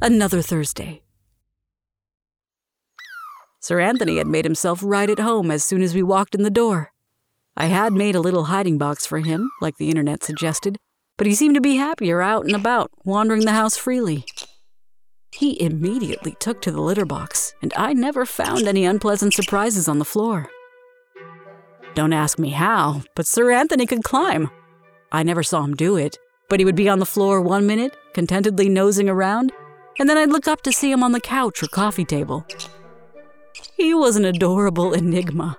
Another 0.00 0.40
Thursday. 0.40 1.02
Sir 3.60 3.80
Anthony 3.80 4.16
had 4.16 4.26
made 4.26 4.46
himself 4.46 4.80
right 4.82 5.10
at 5.10 5.18
home 5.18 5.50
as 5.50 5.64
soon 5.64 5.82
as 5.82 5.94
we 5.94 6.02
walked 6.02 6.34
in 6.34 6.44
the 6.44 6.50
door. 6.50 6.94
I 7.56 7.66
had 7.66 7.92
made 7.92 8.14
a 8.14 8.20
little 8.20 8.44
hiding 8.44 8.76
box 8.76 9.06
for 9.06 9.20
him, 9.20 9.50
like 9.60 9.76
the 9.76 9.88
internet 9.88 10.22
suggested, 10.22 10.76
but 11.16 11.26
he 11.26 11.34
seemed 11.34 11.54
to 11.54 11.60
be 11.60 11.76
happier 11.76 12.20
out 12.20 12.44
and 12.44 12.54
about, 12.54 12.90
wandering 13.04 13.44
the 13.46 13.52
house 13.52 13.76
freely. 13.76 14.26
He 15.32 15.60
immediately 15.60 16.36
took 16.38 16.60
to 16.62 16.70
the 16.70 16.82
litter 16.82 17.06
box, 17.06 17.54
and 17.62 17.72
I 17.76 17.94
never 17.94 18.26
found 18.26 18.68
any 18.68 18.84
unpleasant 18.84 19.32
surprises 19.34 19.88
on 19.88 19.98
the 19.98 20.04
floor. 20.04 20.50
Don't 21.94 22.12
ask 22.12 22.38
me 22.38 22.50
how, 22.50 23.02
but 23.14 23.26
Sir 23.26 23.50
Anthony 23.50 23.86
could 23.86 24.04
climb. 24.04 24.50
I 25.10 25.22
never 25.22 25.42
saw 25.42 25.64
him 25.64 25.74
do 25.74 25.96
it, 25.96 26.18
but 26.50 26.60
he 26.60 26.66
would 26.66 26.76
be 26.76 26.90
on 26.90 26.98
the 26.98 27.06
floor 27.06 27.40
one 27.40 27.66
minute, 27.66 27.96
contentedly 28.12 28.68
nosing 28.68 29.08
around, 29.08 29.52
and 29.98 30.08
then 30.10 30.18
I'd 30.18 30.30
look 30.30 30.46
up 30.46 30.60
to 30.62 30.72
see 30.72 30.92
him 30.92 31.02
on 31.02 31.12
the 31.12 31.20
couch 31.20 31.62
or 31.62 31.68
coffee 31.68 32.04
table. 32.04 32.46
He 33.76 33.94
was 33.94 34.16
an 34.16 34.26
adorable 34.26 34.92
enigma. 34.92 35.56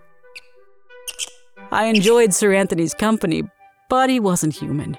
I 1.71 1.85
enjoyed 1.85 2.33
Sir 2.33 2.53
Anthony's 2.53 2.93
company, 2.93 3.43
but 3.89 4.09
he 4.09 4.19
wasn't 4.19 4.55
human. 4.55 4.97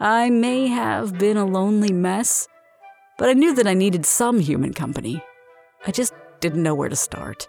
I 0.00 0.28
may 0.28 0.66
have 0.68 1.18
been 1.18 1.38
a 1.38 1.46
lonely 1.46 1.92
mess, 1.92 2.46
but 3.16 3.30
I 3.30 3.32
knew 3.32 3.54
that 3.54 3.66
I 3.66 3.72
needed 3.72 4.04
some 4.04 4.38
human 4.38 4.74
company. 4.74 5.22
I 5.86 5.92
just 5.92 6.12
didn't 6.40 6.62
know 6.62 6.74
where 6.74 6.90
to 6.90 6.96
start. 6.96 7.48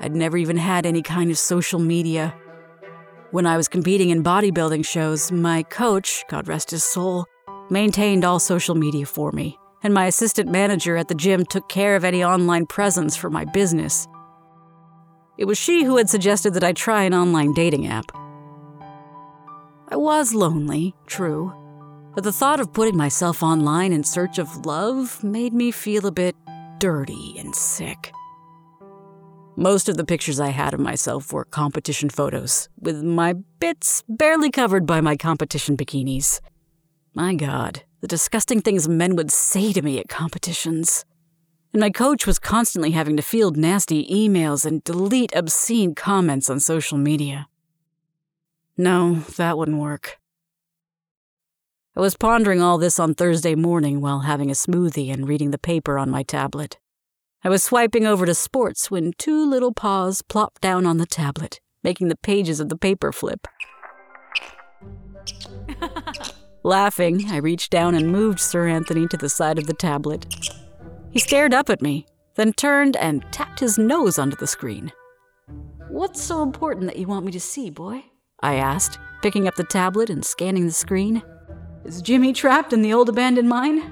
I'd 0.00 0.16
never 0.16 0.36
even 0.36 0.56
had 0.56 0.84
any 0.84 1.00
kind 1.00 1.30
of 1.30 1.38
social 1.38 1.78
media. 1.78 2.34
When 3.30 3.46
I 3.46 3.56
was 3.56 3.68
competing 3.68 4.10
in 4.10 4.24
bodybuilding 4.24 4.84
shows, 4.84 5.30
my 5.30 5.62
coach, 5.62 6.24
God 6.28 6.48
rest 6.48 6.72
his 6.72 6.82
soul, 6.82 7.26
maintained 7.70 8.24
all 8.24 8.40
social 8.40 8.74
media 8.74 9.06
for 9.06 9.30
me, 9.30 9.58
and 9.84 9.94
my 9.94 10.06
assistant 10.06 10.50
manager 10.50 10.96
at 10.96 11.06
the 11.06 11.14
gym 11.14 11.44
took 11.44 11.68
care 11.68 11.94
of 11.94 12.04
any 12.04 12.24
online 12.24 12.66
presence 12.66 13.14
for 13.14 13.30
my 13.30 13.44
business. 13.44 14.08
It 15.38 15.44
was 15.44 15.58
she 15.58 15.84
who 15.84 15.96
had 15.96 16.08
suggested 16.08 16.54
that 16.54 16.64
I 16.64 16.72
try 16.72 17.04
an 17.04 17.14
online 17.14 17.52
dating 17.52 17.86
app. 17.86 18.10
I 19.88 19.96
was 19.96 20.34
lonely, 20.34 20.94
true, 21.06 21.52
but 22.14 22.24
the 22.24 22.32
thought 22.32 22.60
of 22.60 22.72
putting 22.72 22.96
myself 22.96 23.42
online 23.42 23.92
in 23.92 24.02
search 24.02 24.38
of 24.38 24.64
love 24.64 25.22
made 25.22 25.52
me 25.52 25.70
feel 25.70 26.06
a 26.06 26.12
bit 26.12 26.34
dirty 26.78 27.36
and 27.38 27.54
sick. 27.54 28.12
Most 29.56 29.88
of 29.88 29.96
the 29.96 30.04
pictures 30.04 30.40
I 30.40 30.48
had 30.48 30.74
of 30.74 30.80
myself 30.80 31.32
were 31.32 31.44
competition 31.44 32.10
photos, 32.10 32.68
with 32.78 33.02
my 33.02 33.34
bits 33.58 34.02
barely 34.08 34.50
covered 34.50 34.86
by 34.86 35.00
my 35.00 35.16
competition 35.16 35.76
bikinis. 35.76 36.40
My 37.14 37.34
God, 37.34 37.82
the 38.00 38.08
disgusting 38.08 38.60
things 38.60 38.88
men 38.88 39.16
would 39.16 39.30
say 39.30 39.72
to 39.72 39.82
me 39.82 39.98
at 39.98 40.08
competitions. 40.08 41.04
And 41.76 41.82
my 41.82 41.90
coach 41.90 42.26
was 42.26 42.38
constantly 42.38 42.92
having 42.92 43.18
to 43.18 43.22
field 43.22 43.54
nasty 43.54 44.06
emails 44.06 44.64
and 44.64 44.82
delete 44.82 45.36
obscene 45.36 45.94
comments 45.94 46.48
on 46.48 46.58
social 46.58 46.96
media. 46.96 47.48
No, 48.78 49.16
that 49.36 49.58
wouldn't 49.58 49.76
work. 49.76 50.18
I 51.94 52.00
was 52.00 52.16
pondering 52.16 52.62
all 52.62 52.78
this 52.78 52.98
on 52.98 53.14
Thursday 53.14 53.54
morning 53.54 54.00
while 54.00 54.20
having 54.20 54.48
a 54.50 54.54
smoothie 54.54 55.12
and 55.12 55.28
reading 55.28 55.50
the 55.50 55.58
paper 55.58 55.98
on 55.98 56.08
my 56.08 56.22
tablet. 56.22 56.78
I 57.44 57.50
was 57.50 57.62
swiping 57.62 58.06
over 58.06 58.24
to 58.24 58.34
sports 58.34 58.90
when 58.90 59.12
two 59.18 59.44
little 59.44 59.74
paws 59.74 60.22
plopped 60.22 60.62
down 60.62 60.86
on 60.86 60.96
the 60.96 61.04
tablet, 61.04 61.60
making 61.84 62.08
the 62.08 62.16
pages 62.16 62.58
of 62.58 62.70
the 62.70 62.78
paper 62.78 63.12
flip. 63.12 63.46
Laughing, 66.62 67.26
I 67.28 67.36
reached 67.36 67.70
down 67.70 67.94
and 67.94 68.10
moved 68.10 68.40
Sir 68.40 68.66
Anthony 68.66 69.06
to 69.08 69.18
the 69.18 69.28
side 69.28 69.58
of 69.58 69.66
the 69.66 69.74
tablet. 69.74 70.24
He 71.16 71.20
stared 71.20 71.54
up 71.54 71.70
at 71.70 71.80
me, 71.80 72.04
then 72.34 72.52
turned 72.52 72.94
and 72.94 73.24
tapped 73.32 73.60
his 73.60 73.78
nose 73.78 74.18
onto 74.18 74.36
the 74.36 74.46
screen. 74.46 74.92
What's 75.88 76.20
so 76.20 76.42
important 76.42 76.84
that 76.88 76.98
you 76.98 77.06
want 77.06 77.24
me 77.24 77.32
to 77.32 77.40
see, 77.40 77.70
boy? 77.70 78.04
I 78.42 78.56
asked, 78.56 78.98
picking 79.22 79.48
up 79.48 79.54
the 79.54 79.64
tablet 79.64 80.10
and 80.10 80.22
scanning 80.22 80.66
the 80.66 80.72
screen. 80.72 81.22
Is 81.86 82.02
Jimmy 82.02 82.34
trapped 82.34 82.74
in 82.74 82.82
the 82.82 82.92
old 82.92 83.08
abandoned 83.08 83.48
mine? 83.48 83.90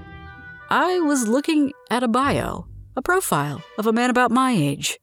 I 0.68 1.00
was 1.00 1.26
looking 1.26 1.72
at 1.90 2.02
a 2.02 2.08
bio, 2.08 2.66
a 2.94 3.00
profile 3.00 3.62
of 3.78 3.86
a 3.86 3.92
man 3.94 4.10
about 4.10 4.30
my 4.30 4.52
age. 4.52 5.00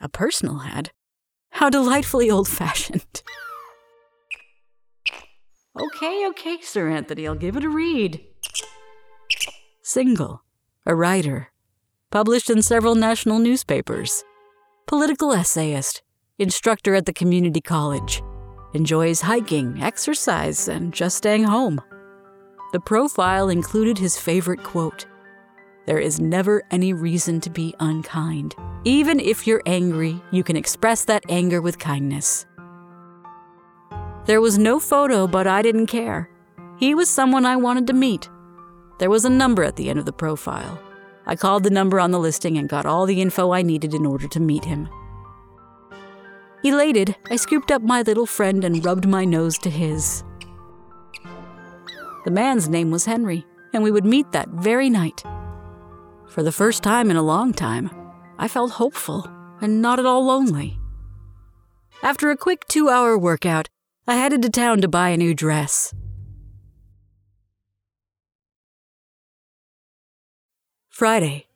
A 0.00 0.08
personal 0.08 0.62
ad. 0.62 0.92
How 1.50 1.68
delightfully 1.68 2.30
old 2.30 2.48
fashioned. 2.48 3.22
okay, 5.78 6.26
okay, 6.28 6.62
Sir 6.62 6.88
Anthony, 6.88 7.28
I'll 7.28 7.34
give 7.34 7.58
it 7.58 7.64
a 7.64 7.68
read. 7.68 8.24
Single, 9.82 10.42
a 10.86 10.94
writer, 10.94 11.50
published 12.10 12.48
in 12.48 12.62
several 12.62 12.94
national 12.94 13.38
newspapers, 13.38 14.24
political 14.86 15.32
essayist, 15.32 16.02
instructor 16.38 16.94
at 16.94 17.04
the 17.04 17.12
community 17.12 17.60
college, 17.60 18.22
enjoys 18.72 19.20
hiking, 19.20 19.82
exercise, 19.82 20.68
and 20.68 20.94
just 20.94 21.18
staying 21.18 21.44
home. 21.44 21.80
The 22.72 22.80
profile 22.80 23.50
included 23.50 23.98
his 23.98 24.16
favorite 24.16 24.62
quote 24.62 25.06
There 25.86 25.98
is 25.98 26.18
never 26.18 26.62
any 26.70 26.94
reason 26.94 27.40
to 27.42 27.50
be 27.50 27.74
unkind. 27.78 28.54
Even 28.84 29.20
if 29.20 29.46
you're 29.46 29.62
angry, 29.66 30.18
you 30.30 30.42
can 30.42 30.56
express 30.56 31.04
that 31.04 31.24
anger 31.28 31.60
with 31.60 31.78
kindness. 31.78 32.46
There 34.24 34.40
was 34.40 34.56
no 34.56 34.80
photo, 34.80 35.26
but 35.26 35.46
I 35.46 35.60
didn't 35.60 35.88
care. 35.88 36.30
He 36.78 36.94
was 36.94 37.10
someone 37.10 37.44
I 37.44 37.56
wanted 37.56 37.86
to 37.88 37.92
meet. 37.92 38.30
There 39.00 39.08
was 39.08 39.24
a 39.24 39.30
number 39.30 39.64
at 39.64 39.76
the 39.76 39.88
end 39.88 39.98
of 39.98 40.04
the 40.04 40.12
profile. 40.12 40.78
I 41.24 41.34
called 41.34 41.64
the 41.64 41.70
number 41.70 41.98
on 41.98 42.10
the 42.10 42.18
listing 42.18 42.58
and 42.58 42.68
got 42.68 42.84
all 42.84 43.06
the 43.06 43.22
info 43.22 43.50
I 43.50 43.62
needed 43.62 43.94
in 43.94 44.04
order 44.04 44.28
to 44.28 44.40
meet 44.40 44.66
him. 44.66 44.90
Elated, 46.62 47.16
I 47.30 47.36
scooped 47.36 47.70
up 47.70 47.80
my 47.80 48.02
little 48.02 48.26
friend 48.26 48.62
and 48.62 48.84
rubbed 48.84 49.08
my 49.08 49.24
nose 49.24 49.56
to 49.60 49.70
his. 49.70 50.22
The 52.26 52.30
man's 52.30 52.68
name 52.68 52.90
was 52.90 53.06
Henry, 53.06 53.46
and 53.72 53.82
we 53.82 53.90
would 53.90 54.04
meet 54.04 54.32
that 54.32 54.50
very 54.50 54.90
night. 54.90 55.22
For 56.28 56.42
the 56.42 56.52
first 56.52 56.82
time 56.82 57.10
in 57.10 57.16
a 57.16 57.22
long 57.22 57.54
time, 57.54 57.90
I 58.38 58.48
felt 58.48 58.72
hopeful 58.72 59.26
and 59.62 59.80
not 59.80 59.98
at 59.98 60.04
all 60.04 60.26
lonely. 60.26 60.78
After 62.02 62.30
a 62.30 62.36
quick 62.36 62.68
two 62.68 62.90
hour 62.90 63.16
workout, 63.16 63.70
I 64.06 64.16
headed 64.16 64.42
to 64.42 64.50
town 64.50 64.82
to 64.82 64.88
buy 64.88 65.08
a 65.08 65.16
new 65.16 65.32
dress. 65.32 65.94
Friday. 71.00 71.46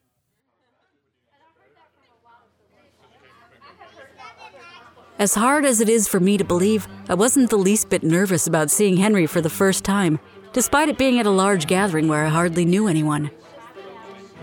As 5.18 5.34
hard 5.34 5.66
as 5.66 5.82
it 5.82 5.88
is 5.90 6.08
for 6.08 6.18
me 6.18 6.38
to 6.38 6.44
believe, 6.44 6.88
I 7.10 7.14
wasn't 7.14 7.50
the 7.50 7.58
least 7.58 7.90
bit 7.90 8.02
nervous 8.02 8.46
about 8.46 8.70
seeing 8.70 8.96
Henry 8.96 9.26
for 9.26 9.42
the 9.42 9.50
first 9.50 9.84
time, 9.84 10.18
despite 10.54 10.88
it 10.88 10.96
being 10.96 11.20
at 11.20 11.26
a 11.26 11.30
large 11.30 11.66
gathering 11.66 12.08
where 12.08 12.24
I 12.24 12.30
hardly 12.30 12.64
knew 12.64 12.88
anyone. 12.88 13.30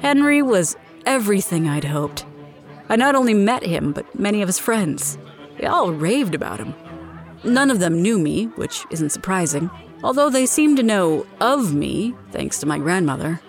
Henry 0.01 0.43
was 0.43 0.77
everything 1.07 1.67
I'd 1.67 1.85
hoped. 1.85 2.23
I 2.87 2.95
not 2.95 3.15
only 3.15 3.33
met 3.33 3.63
him, 3.63 3.93
but 3.93 4.19
many 4.19 4.43
of 4.43 4.47
his 4.47 4.59
friends. 4.59 5.17
They 5.57 5.65
all 5.65 5.91
raved 5.91 6.35
about 6.35 6.59
him. 6.59 6.75
None 7.43 7.71
of 7.71 7.79
them 7.79 8.03
knew 8.03 8.19
me, 8.19 8.49
which 8.55 8.85
isn't 8.91 9.09
surprising, 9.09 9.71
although 10.03 10.29
they 10.29 10.45
seemed 10.45 10.77
to 10.77 10.83
know 10.83 11.25
of 11.39 11.73
me, 11.73 12.13
thanks 12.29 12.59
to 12.59 12.67
my 12.67 12.77
grandmother. 12.77 13.41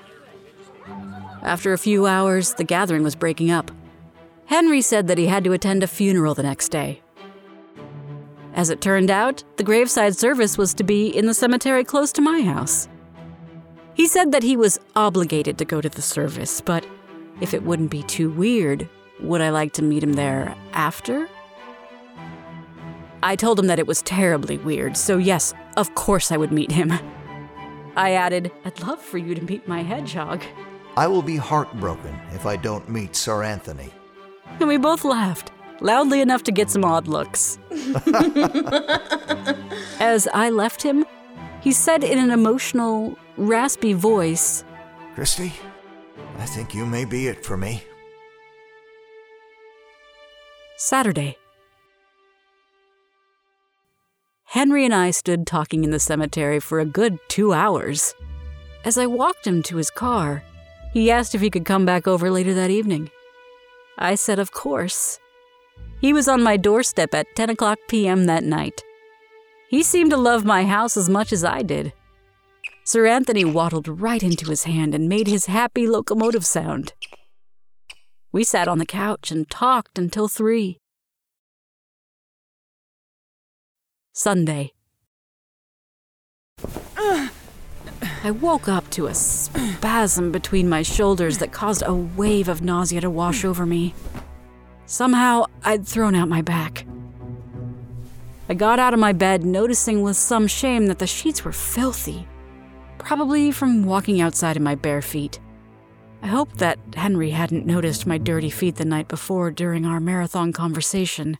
After 1.43 1.73
a 1.73 1.79
few 1.79 2.07
hours, 2.07 2.55
the 2.55 2.65
gathering 2.65 3.03
was 3.03 3.17
breaking 3.17 3.51
up. 3.51 3.71
Henry 4.47 4.81
said 4.81 5.09
that 5.09 5.19
he 5.19 5.27
had 5.27 5.45
to 5.45 5.53
attend 5.53 5.83
a 5.83 5.87
funeral 5.87 6.35
the 6.35 6.43
next 6.43 6.69
day. 6.69 7.01
As 8.55 8.71
it 8.71 8.81
turned 8.81 9.11
out, 9.11 9.43
the 9.57 9.65
graveside 9.65 10.17
service 10.17 10.59
was 10.59 10.75
to 10.75 10.85
be 10.85 11.09
in 11.09 11.27
the 11.27 11.35
cemetery 11.35 11.85
close 11.85 12.13
to 12.13 12.21
my 12.21 12.43
house. 12.43 12.89
He 13.95 14.07
said 14.07 14.33
that 14.33 14.43
he 14.43 14.57
was 14.57 14.79
obligated 14.95 15.59
to 15.59 15.65
go 15.65 15.81
to 15.81 15.89
the 15.89 16.03
service, 16.03 16.61
but 16.61 16.87
if 17.41 17.55
it 17.55 17.63
wouldn't 17.63 17.91
be 17.91 18.03
too 18.03 18.31
weird, 18.31 18.89
would 19.21 19.41
I 19.41 19.51
like 19.51 19.73
to 19.75 19.83
meet 19.83 20.03
him 20.03 20.13
there 20.13 20.55
after? 20.73 21.29
I 23.23 23.37
told 23.37 23.59
him 23.59 23.67
that 23.69 23.79
it 23.79 23.87
was 23.87 24.03
terribly 24.03 24.59
weird, 24.59 24.97
so 24.97 25.17
yes, 25.17 25.55
of 25.77 25.95
course 25.95 26.31
I 26.31 26.37
would 26.37 26.53
meet 26.53 26.73
him. 26.73 26.93
I 27.97 28.13
added, 28.13 28.51
I'd 28.65 28.81
love 28.81 29.01
for 29.01 29.19
you 29.19 29.35
to 29.35 29.45
meet 29.45 29.69
my 29.69 29.83
hedgehog. 29.83 30.43
I 30.97 31.07
will 31.07 31.23
be 31.23 31.37
heartbroken 31.37 32.15
if 32.35 32.45
I 32.45 32.57
don't 32.57 32.89
meet 32.89 33.17
Sir 33.17 33.43
Anthony. 33.43 33.91
And 34.61 34.69
we 34.69 34.77
both 34.77 35.05
laughed, 35.05 35.51
loudly 35.81 36.21
enough 36.21 36.43
to 36.45 36.53
get 36.53 36.69
some 36.71 36.85
odd 36.85 37.09
looks. 37.09 37.59
As 40.01 40.29
I 40.35 40.51
left 40.51 40.83
him, 40.83 41.07
he 41.63 41.73
said 41.73 42.05
in 42.05 42.19
an 42.19 42.31
emotional, 42.31 43.17
raspy 43.39 43.95
voice, 43.95 44.65
Christy, 45.15 45.53
I 46.39 46.47
think 46.47 46.75
you 46.75 46.85
may 46.85 47.05
be 47.05 47.29
it 47.29 47.45
for 47.45 47.57
me. 47.57 47.83
Saturday. 50.77 51.39
Henry 54.45 54.85
and 54.85 54.95
I 54.95 55.11
stood 55.13 55.47
talking 55.47 55.85
in 55.85 55.91
the 55.91 55.99
cemetery 55.99 56.61
for 56.61 56.81
a 56.81 56.85
good 56.85 57.19
two 57.29 57.55
hours. 57.55 58.15
As 58.85 58.99
I 58.99 59.07
walked 59.07 59.47
him 59.47 59.63
to 59.63 59.77
his 59.77 59.91
car, 59.91 60.43
he 60.93 61.11
asked 61.11 61.35
if 61.35 61.41
he 61.41 61.51
could 61.51 61.65
come 61.65 61.85
back 61.85 62.07
over 62.07 62.31
later 62.31 62.55
that 62.55 62.71
evening. 62.71 63.11
I 63.99 64.15
said, 64.15 64.39
Of 64.39 64.53
course. 64.53 65.19
He 66.01 66.13
was 66.13 66.29
on 66.29 66.43
my 66.43 66.57
doorstep 66.57 67.15
at 67.15 67.27
10 67.37 67.51
o'clock 67.51 67.79
p.m. 67.89 68.27
that 68.27 68.45
night. 68.45 68.83
He 69.69 69.83
seemed 69.83 70.11
to 70.11 70.17
love 70.17 70.45
my 70.45 70.65
house 70.65 70.97
as 70.97 71.09
much 71.09 71.33
as 71.33 71.45
I 71.45 71.63
did. 71.63 71.93
Sir 72.85 73.07
Anthony 73.07 73.45
waddled 73.45 73.87
right 73.87 74.23
into 74.23 74.51
his 74.51 74.65
hand 74.65 74.95
and 74.95 75.09
made 75.09 75.29
his 75.29 75.47
happy 75.47 75.87
locomotive 75.87 76.45
sound. 76.45 76.93
We 78.33 78.45
sat 78.45 78.67
on 78.67 78.79
the 78.79 78.87
couch 78.87 79.31
and 79.31 79.49
talked 79.49 79.99
until 79.99 80.27
three. 80.27 80.79
Sunday. 84.13 84.73
I 88.25 88.31
woke 88.31 88.69
up 88.69 88.91
to 88.91 89.07
a 89.07 89.15
spasm 89.55 90.33
between 90.33 90.69
my 90.69 90.83
shoulders 90.83 91.39
that 91.39 91.53
caused 91.53 91.83
a 91.85 91.95
wave 91.95 92.49
of 92.49 92.63
nausea 92.63 93.01
to 93.01 93.11
wash 93.11 93.45
over 93.45 93.67
me. 93.67 93.95
Somehow, 94.87 95.47
I'd 95.65 95.87
thrown 95.87 96.15
out 96.15 96.29
my 96.29 96.43
back. 96.43 96.87
I 98.49 98.55
got 98.55 98.79
out 98.79 98.95
of 98.95 99.01
my 99.01 99.13
bed, 99.13 99.45
noticing 99.45 100.03
with 100.03 100.17
some 100.17 100.47
shame 100.47 100.87
that 100.87 100.99
the 100.99 101.07
sheets 101.07 101.45
were 101.45 101.53
filthy, 101.53 102.27
probably 102.99 103.53
from 103.53 103.85
walking 103.85 104.21
outside 104.21 104.57
in 104.57 104.63
my 104.63 104.75
bare 104.75 105.03
feet. 105.03 105.39
I 106.23 106.27
hoped 106.29 106.59
that 106.59 106.79
Henry 106.95 107.31
hadn't 107.31 107.67
noticed 107.67 108.07
my 108.07 108.19
dirty 108.19 108.51
feet 108.51 108.77
the 108.77 108.85
night 108.85 109.09
before 109.09 109.51
during 109.51 109.87
our 109.87 110.01
marathon 110.01 110.53
conversation. 110.53 111.39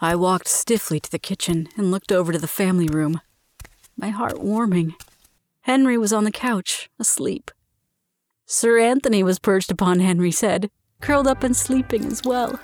I 0.00 0.14
walked 0.14 0.48
stiffly 0.48 1.00
to 1.00 1.10
the 1.10 1.18
kitchen 1.18 1.68
and 1.76 1.90
looked 1.90 2.12
over 2.12 2.32
to 2.32 2.38
the 2.38 2.46
family 2.46 2.88
room, 2.88 3.20
my 3.96 4.10
heart 4.10 4.40
warming. 4.40 4.94
Henry 5.68 5.98
was 5.98 6.14
on 6.14 6.24
the 6.24 6.30
couch, 6.30 6.88
asleep. 6.98 7.50
Sir 8.46 8.78
Anthony 8.78 9.22
was 9.22 9.38
perched 9.38 9.70
upon 9.70 10.00
Henry's 10.00 10.40
head, 10.40 10.70
curled 11.02 11.26
up 11.26 11.42
and 11.42 11.54
sleeping 11.54 12.06
as 12.06 12.22
well. 12.24 12.58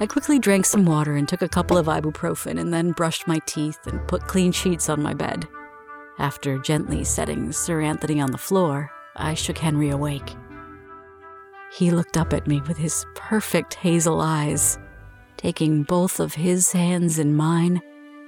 I 0.00 0.06
quickly 0.08 0.40
drank 0.40 0.66
some 0.66 0.84
water 0.84 1.14
and 1.14 1.28
took 1.28 1.42
a 1.42 1.48
couple 1.48 1.78
of 1.78 1.86
ibuprofen 1.86 2.58
and 2.58 2.74
then 2.74 2.90
brushed 2.90 3.28
my 3.28 3.38
teeth 3.46 3.78
and 3.86 4.04
put 4.08 4.26
clean 4.26 4.50
sheets 4.50 4.88
on 4.88 5.00
my 5.00 5.14
bed. 5.14 5.46
After 6.18 6.58
gently 6.58 7.04
setting 7.04 7.52
Sir 7.52 7.82
Anthony 7.82 8.20
on 8.20 8.32
the 8.32 8.36
floor, 8.36 8.90
I 9.14 9.34
shook 9.34 9.58
Henry 9.58 9.90
awake. 9.90 10.34
He 11.72 11.92
looked 11.92 12.16
up 12.16 12.32
at 12.32 12.48
me 12.48 12.60
with 12.62 12.78
his 12.78 13.06
perfect 13.14 13.74
hazel 13.74 14.20
eyes. 14.20 14.76
Taking 15.46 15.84
both 15.84 16.18
of 16.18 16.34
his 16.34 16.72
hands 16.72 17.20
in 17.20 17.36
mine, 17.36 17.80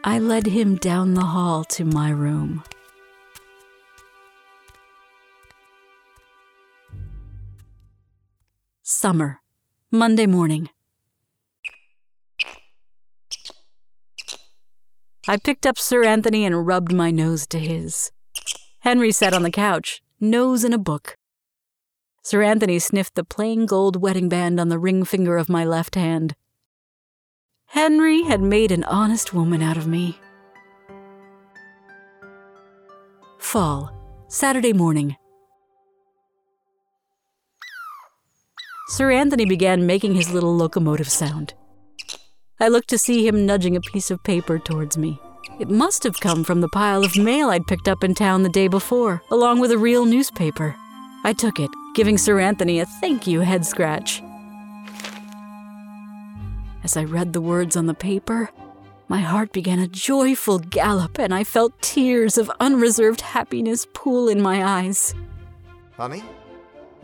I 0.04 0.20
led 0.20 0.46
him 0.46 0.76
down 0.76 1.14
the 1.14 1.24
hall 1.24 1.64
to 1.64 1.84
my 1.84 2.10
room. 2.10 2.62
Summer, 8.84 9.40
Monday 9.90 10.26
morning. 10.26 10.70
I 15.26 15.38
picked 15.38 15.66
up 15.66 15.76
Sir 15.76 16.04
Anthony 16.04 16.44
and 16.44 16.64
rubbed 16.64 16.92
my 16.92 17.10
nose 17.10 17.48
to 17.48 17.58
his. 17.58 18.12
Henry 18.82 19.10
sat 19.10 19.34
on 19.34 19.42
the 19.42 19.50
couch, 19.50 20.02
nose 20.20 20.62
in 20.62 20.72
a 20.72 20.78
book. 20.78 21.16
Sir 22.22 22.44
Anthony 22.44 22.78
sniffed 22.78 23.16
the 23.16 23.24
plain 23.24 23.66
gold 23.66 24.00
wedding 24.00 24.28
band 24.28 24.60
on 24.60 24.68
the 24.68 24.78
ring 24.78 25.04
finger 25.04 25.36
of 25.36 25.48
my 25.48 25.64
left 25.64 25.96
hand. 25.96 26.36
Henry 27.72 28.22
had 28.22 28.40
made 28.40 28.72
an 28.72 28.82
honest 28.84 29.34
woman 29.34 29.60
out 29.60 29.76
of 29.76 29.86
me. 29.86 30.18
Fall, 33.38 33.92
Saturday 34.28 34.72
morning. 34.72 35.16
Sir 38.88 39.10
Anthony 39.10 39.44
began 39.44 39.84
making 39.84 40.14
his 40.14 40.32
little 40.32 40.56
locomotive 40.56 41.10
sound. 41.10 41.52
I 42.58 42.68
looked 42.68 42.88
to 42.88 42.98
see 42.98 43.28
him 43.28 43.44
nudging 43.44 43.76
a 43.76 43.82
piece 43.82 44.10
of 44.10 44.24
paper 44.24 44.58
towards 44.58 44.96
me. 44.96 45.20
It 45.60 45.68
must 45.68 46.04
have 46.04 46.18
come 46.20 46.44
from 46.44 46.62
the 46.62 46.68
pile 46.68 47.04
of 47.04 47.18
mail 47.18 47.50
I'd 47.50 47.66
picked 47.66 47.86
up 47.86 48.02
in 48.02 48.14
town 48.14 48.44
the 48.44 48.48
day 48.48 48.68
before, 48.68 49.22
along 49.30 49.60
with 49.60 49.72
a 49.72 49.78
real 49.78 50.06
newspaper. 50.06 50.74
I 51.22 51.34
took 51.34 51.60
it, 51.60 51.70
giving 51.94 52.16
Sir 52.16 52.40
Anthony 52.40 52.80
a 52.80 52.86
thank 53.00 53.26
you 53.26 53.40
head 53.40 53.66
scratch. 53.66 54.22
As 56.88 56.96
I 56.96 57.04
read 57.04 57.34
the 57.34 57.42
words 57.42 57.76
on 57.76 57.84
the 57.84 57.92
paper, 57.92 58.48
my 59.08 59.18
heart 59.18 59.52
began 59.52 59.78
a 59.78 59.86
joyful 59.86 60.58
gallop, 60.58 61.18
and 61.18 61.34
I 61.34 61.44
felt 61.44 61.82
tears 61.82 62.38
of 62.38 62.50
unreserved 62.60 63.20
happiness 63.20 63.86
pool 63.92 64.26
in 64.26 64.40
my 64.40 64.64
eyes. 64.64 65.14
Honey, 65.98 66.22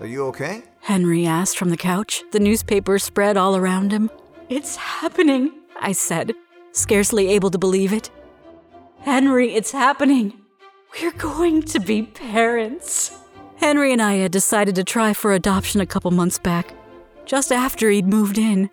are 0.00 0.06
you 0.06 0.24
okay? 0.28 0.62
Henry 0.80 1.26
asked 1.26 1.58
from 1.58 1.68
the 1.68 1.76
couch, 1.76 2.22
the 2.32 2.40
newspaper 2.40 2.98
spread 2.98 3.36
all 3.36 3.56
around 3.56 3.92
him. 3.92 4.10
It's 4.48 4.76
happening, 4.76 5.52
I 5.78 5.92
said, 5.92 6.32
scarcely 6.72 7.28
able 7.28 7.50
to 7.50 7.58
believe 7.58 7.92
it. 7.92 8.08
Henry, 9.00 9.54
it's 9.54 9.72
happening. 9.72 10.32
We're 10.98 11.12
going 11.12 11.60
to 11.64 11.78
be 11.78 12.04
parents. 12.04 13.18
Henry 13.56 13.92
and 13.92 14.00
I 14.00 14.14
had 14.14 14.32
decided 14.32 14.76
to 14.76 14.84
try 14.84 15.12
for 15.12 15.34
adoption 15.34 15.82
a 15.82 15.86
couple 15.86 16.10
months 16.10 16.38
back, 16.38 16.72
just 17.26 17.52
after 17.52 17.90
he'd 17.90 18.06
moved 18.06 18.38
in. 18.38 18.70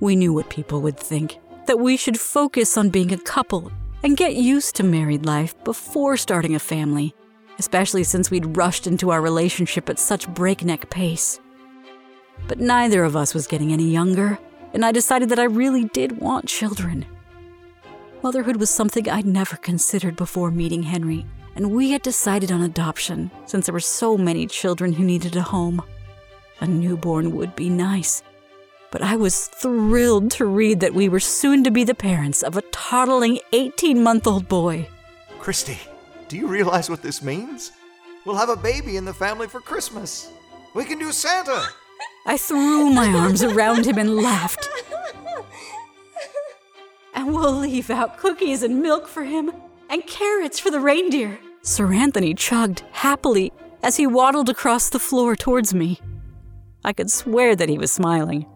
We 0.00 0.14
knew 0.16 0.32
what 0.32 0.50
people 0.50 0.82
would 0.82 0.98
think 0.98 1.38
that 1.66 1.78
we 1.78 1.96
should 1.96 2.20
focus 2.20 2.76
on 2.76 2.90
being 2.90 3.12
a 3.12 3.18
couple 3.18 3.72
and 4.02 4.16
get 4.16 4.36
used 4.36 4.76
to 4.76 4.84
married 4.84 5.26
life 5.26 5.54
before 5.64 6.16
starting 6.16 6.54
a 6.54 6.60
family, 6.60 7.14
especially 7.58 8.04
since 8.04 8.30
we'd 8.30 8.56
rushed 8.56 8.86
into 8.86 9.10
our 9.10 9.20
relationship 9.20 9.88
at 9.88 9.98
such 9.98 10.28
breakneck 10.28 10.90
pace. 10.90 11.40
But 12.46 12.60
neither 12.60 13.04
of 13.04 13.16
us 13.16 13.34
was 13.34 13.46
getting 13.46 13.72
any 13.72 13.90
younger, 13.90 14.38
and 14.74 14.84
I 14.84 14.92
decided 14.92 15.30
that 15.30 15.38
I 15.38 15.44
really 15.44 15.84
did 15.86 16.20
want 16.20 16.46
children. 16.46 17.06
Motherhood 18.22 18.56
was 18.56 18.70
something 18.70 19.08
I'd 19.08 19.26
never 19.26 19.56
considered 19.56 20.14
before 20.16 20.50
meeting 20.50 20.82
Henry, 20.82 21.24
and 21.54 21.72
we 21.72 21.90
had 21.90 22.02
decided 22.02 22.52
on 22.52 22.62
adoption 22.62 23.30
since 23.46 23.66
there 23.66 23.72
were 23.72 23.80
so 23.80 24.18
many 24.18 24.46
children 24.46 24.92
who 24.92 25.04
needed 25.04 25.34
a 25.36 25.42
home. 25.42 25.82
A 26.60 26.66
newborn 26.66 27.34
would 27.34 27.56
be 27.56 27.70
nice, 27.70 28.22
but 28.90 29.02
I 29.02 29.16
was 29.16 29.46
thrilled 29.46 30.30
to 30.32 30.44
read 30.44 30.80
that 30.80 30.94
we 30.94 31.08
were 31.08 31.20
soon 31.20 31.64
to 31.64 31.70
be 31.70 31.84
the 31.84 31.94
parents 31.94 32.42
of 32.42 32.56
a 32.56 32.62
toddling 32.72 33.40
18 33.52 34.02
month 34.02 34.26
old 34.26 34.48
boy. 34.48 34.88
Christy, 35.38 35.78
do 36.28 36.36
you 36.36 36.46
realize 36.46 36.90
what 36.90 37.02
this 37.02 37.22
means? 37.22 37.72
We'll 38.24 38.36
have 38.36 38.48
a 38.48 38.56
baby 38.56 38.96
in 38.96 39.04
the 39.04 39.14
family 39.14 39.46
for 39.46 39.60
Christmas. 39.60 40.30
We 40.74 40.84
can 40.84 40.98
do 40.98 41.12
Santa. 41.12 41.68
I 42.26 42.36
threw 42.36 42.90
my 42.90 43.08
arms 43.08 43.42
around 43.42 43.86
him 43.86 43.98
and 43.98 44.16
laughed. 44.16 44.68
And 47.14 47.32
we'll 47.32 47.52
leave 47.52 47.88
out 47.88 48.18
cookies 48.18 48.62
and 48.62 48.82
milk 48.82 49.06
for 49.08 49.24
him 49.24 49.52
and 49.88 50.06
carrots 50.06 50.58
for 50.58 50.70
the 50.70 50.80
reindeer. 50.80 51.38
Sir 51.62 51.92
Anthony 51.92 52.34
chugged 52.34 52.82
happily 52.92 53.52
as 53.82 53.96
he 53.96 54.06
waddled 54.06 54.48
across 54.48 54.90
the 54.90 54.98
floor 54.98 55.36
towards 55.36 55.72
me. 55.72 56.00
I 56.84 56.92
could 56.92 57.10
swear 57.10 57.56
that 57.56 57.68
he 57.68 57.78
was 57.78 57.90
smiling. 57.90 58.46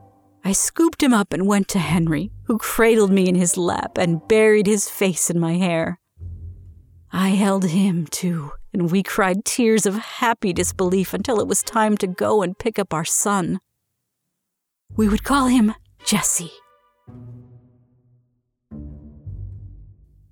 I 0.45 0.53
scooped 0.53 1.03
him 1.03 1.13
up 1.13 1.33
and 1.33 1.47
went 1.47 1.69
to 1.69 1.79
Henry, 1.79 2.31
who 2.45 2.59
cradled 2.59 3.11
me 3.11 3.29
in 3.29 3.35
his 3.35 3.57
lap 3.57 3.99
and 3.99 4.27
buried 4.27 4.67
his 4.67 4.89
face 4.89 5.31
in 5.31 5.39
my 5.39 5.55
hair. 5.55 6.01
I 7.13 7.31
held 7.31 7.65
him 7.65 8.07
too, 8.07 8.53
and 8.73 8.91
we 8.91 9.03
cried 9.03 9.45
tears 9.45 9.85
of 9.85 9.97
happy 9.97 10.53
disbelief 10.53 11.13
until 11.13 11.41
it 11.41 11.47
was 11.47 11.63
time 11.63 11.97
to 11.99 12.07
go 12.07 12.43
and 12.43 12.59
pick 12.59 12.79
up 12.79 12.95
our 12.95 13.05
son. 13.05 13.61
We 14.97 15.09
would 15.09 15.25
call 15.25 15.47
him 15.47 15.75
Jesse. 16.05 16.53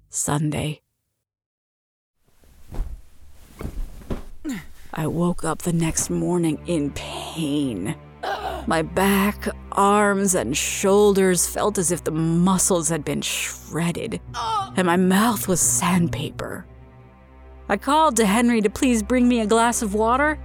Sunday. 0.09 0.81
I 4.95 5.07
woke 5.07 5.45
up 5.45 5.63
the 5.63 5.73
next 5.73 6.11
morning 6.11 6.61
in 6.67 6.91
pain. 6.93 7.95
My 8.69 8.83
back, 8.83 9.49
arms, 9.73 10.35
and 10.35 10.55
shoulders 10.55 11.47
felt 11.47 11.79
as 11.79 11.91
if 11.91 12.05
the 12.05 12.11
muscles 12.11 12.91
had 12.91 13.03
been 13.03 13.23
shredded, 13.23 14.21
and 14.77 14.87
my 14.87 14.97
mouth 14.97 15.49
was 15.49 15.59
sandpaper. 15.59 16.66
I 17.71 17.79
called 17.79 18.16
to 18.16 18.27
Henry 18.27 18.61
to 18.61 18.69
please 18.69 19.03
bring 19.03 19.27
me 19.27 19.41
a 19.41 19.47
glass 19.47 19.81
of 19.81 19.95
water, 19.95 20.39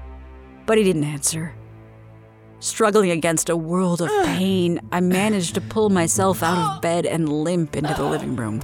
but 0.65 0.77
he 0.77 0.85
didn't 0.85 1.03
answer. 1.03 1.53
Struggling 2.61 3.11
against 3.11 3.49
a 3.49 3.57
world 3.57 4.01
of 4.01 4.07
pain, 4.25 4.79
I 4.93 5.01
managed 5.01 5.55
to 5.55 5.61
pull 5.61 5.89
myself 5.89 6.41
out 6.41 6.77
of 6.77 6.81
bed 6.81 7.05
and 7.05 7.27
limp 7.27 7.75
into 7.75 7.93
the 7.93 8.05
living 8.05 8.37
room. 8.37 8.61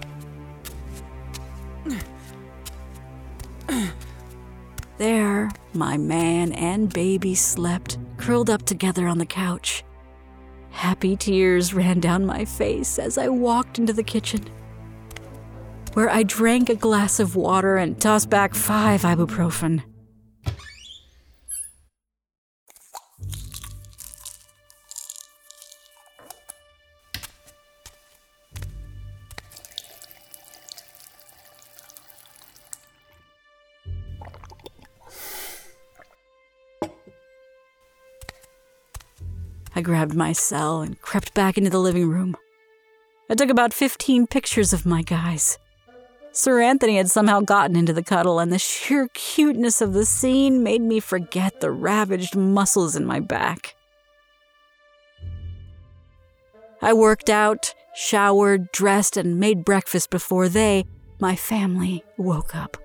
There, 4.99 5.49
my 5.73 5.95
man 5.95 6.51
and 6.51 6.91
baby 6.93 7.33
slept, 7.33 7.97
curled 8.17 8.49
up 8.49 8.63
together 8.63 9.07
on 9.07 9.17
the 9.17 9.25
couch. 9.25 9.85
Happy 10.71 11.15
tears 11.15 11.73
ran 11.73 12.01
down 12.01 12.25
my 12.25 12.43
face 12.43 12.99
as 12.99 13.17
I 13.17 13.29
walked 13.29 13.79
into 13.79 13.93
the 13.93 14.03
kitchen. 14.03 14.45
where 15.93 16.09
I 16.09 16.23
drank 16.23 16.69
a 16.69 16.75
glass 16.75 17.19
of 17.19 17.35
water 17.35 17.77
and 17.77 17.99
tossed 17.99 18.29
back 18.29 18.53
five 18.53 19.01
ibuprofen. 19.01 19.83
I 39.79 39.81
grabbed 39.81 40.13
my 40.13 40.33
cell 40.33 40.81
and 40.81 41.01
crept 41.01 41.33
back 41.33 41.57
into 41.57 41.69
the 41.69 41.79
living 41.79 42.09
room. 42.09 42.35
I 43.29 43.35
took 43.35 43.49
about 43.49 43.73
15 43.73 44.27
pictures 44.27 44.73
of 44.73 44.85
my 44.85 45.03
guys. 45.03 45.57
Sir 46.33 46.59
Anthony 46.59 46.97
had 46.97 47.09
somehow 47.09 47.39
gotten 47.39 47.77
into 47.77 47.93
the 47.93 48.03
cuddle, 48.03 48.39
and 48.39 48.51
the 48.51 48.59
sheer 48.59 49.07
cuteness 49.13 49.79
of 49.79 49.93
the 49.93 50.03
scene 50.03 50.63
made 50.63 50.81
me 50.81 50.99
forget 50.99 51.61
the 51.61 51.71
ravaged 51.71 52.35
muscles 52.35 52.97
in 52.97 53.05
my 53.05 53.21
back. 53.21 53.73
I 56.81 56.91
worked 56.91 57.29
out, 57.29 57.73
showered, 57.95 58.73
dressed, 58.73 59.15
and 59.15 59.39
made 59.39 59.63
breakfast 59.63 60.09
before 60.09 60.49
they, 60.49 60.83
my 61.21 61.37
family, 61.37 62.03
woke 62.17 62.53
up. 62.53 62.75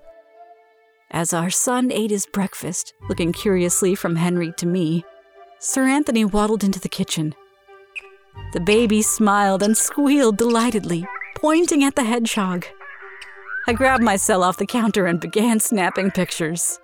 As 1.10 1.34
our 1.34 1.50
son 1.50 1.90
ate 1.90 2.12
his 2.12 2.26
breakfast, 2.26 2.94
looking 3.08 3.32
curiously 3.32 3.96
from 3.96 4.14
Henry 4.14 4.52
to 4.58 4.66
me, 4.66 5.04
Sir 5.66 5.88
Anthony 5.88 6.26
waddled 6.26 6.62
into 6.62 6.78
the 6.78 6.90
kitchen. 6.90 7.34
The 8.52 8.60
baby 8.60 9.00
smiled 9.00 9.62
and 9.62 9.74
squealed 9.74 10.36
delightedly, 10.36 11.06
pointing 11.36 11.82
at 11.82 11.96
the 11.96 12.04
hedgehog. 12.04 12.66
I 13.66 13.72
grabbed 13.72 14.02
my 14.02 14.16
cell 14.16 14.42
off 14.42 14.58
the 14.58 14.66
counter 14.66 15.06
and 15.06 15.18
began 15.18 15.60
snapping 15.60 16.10
pictures. 16.10 16.78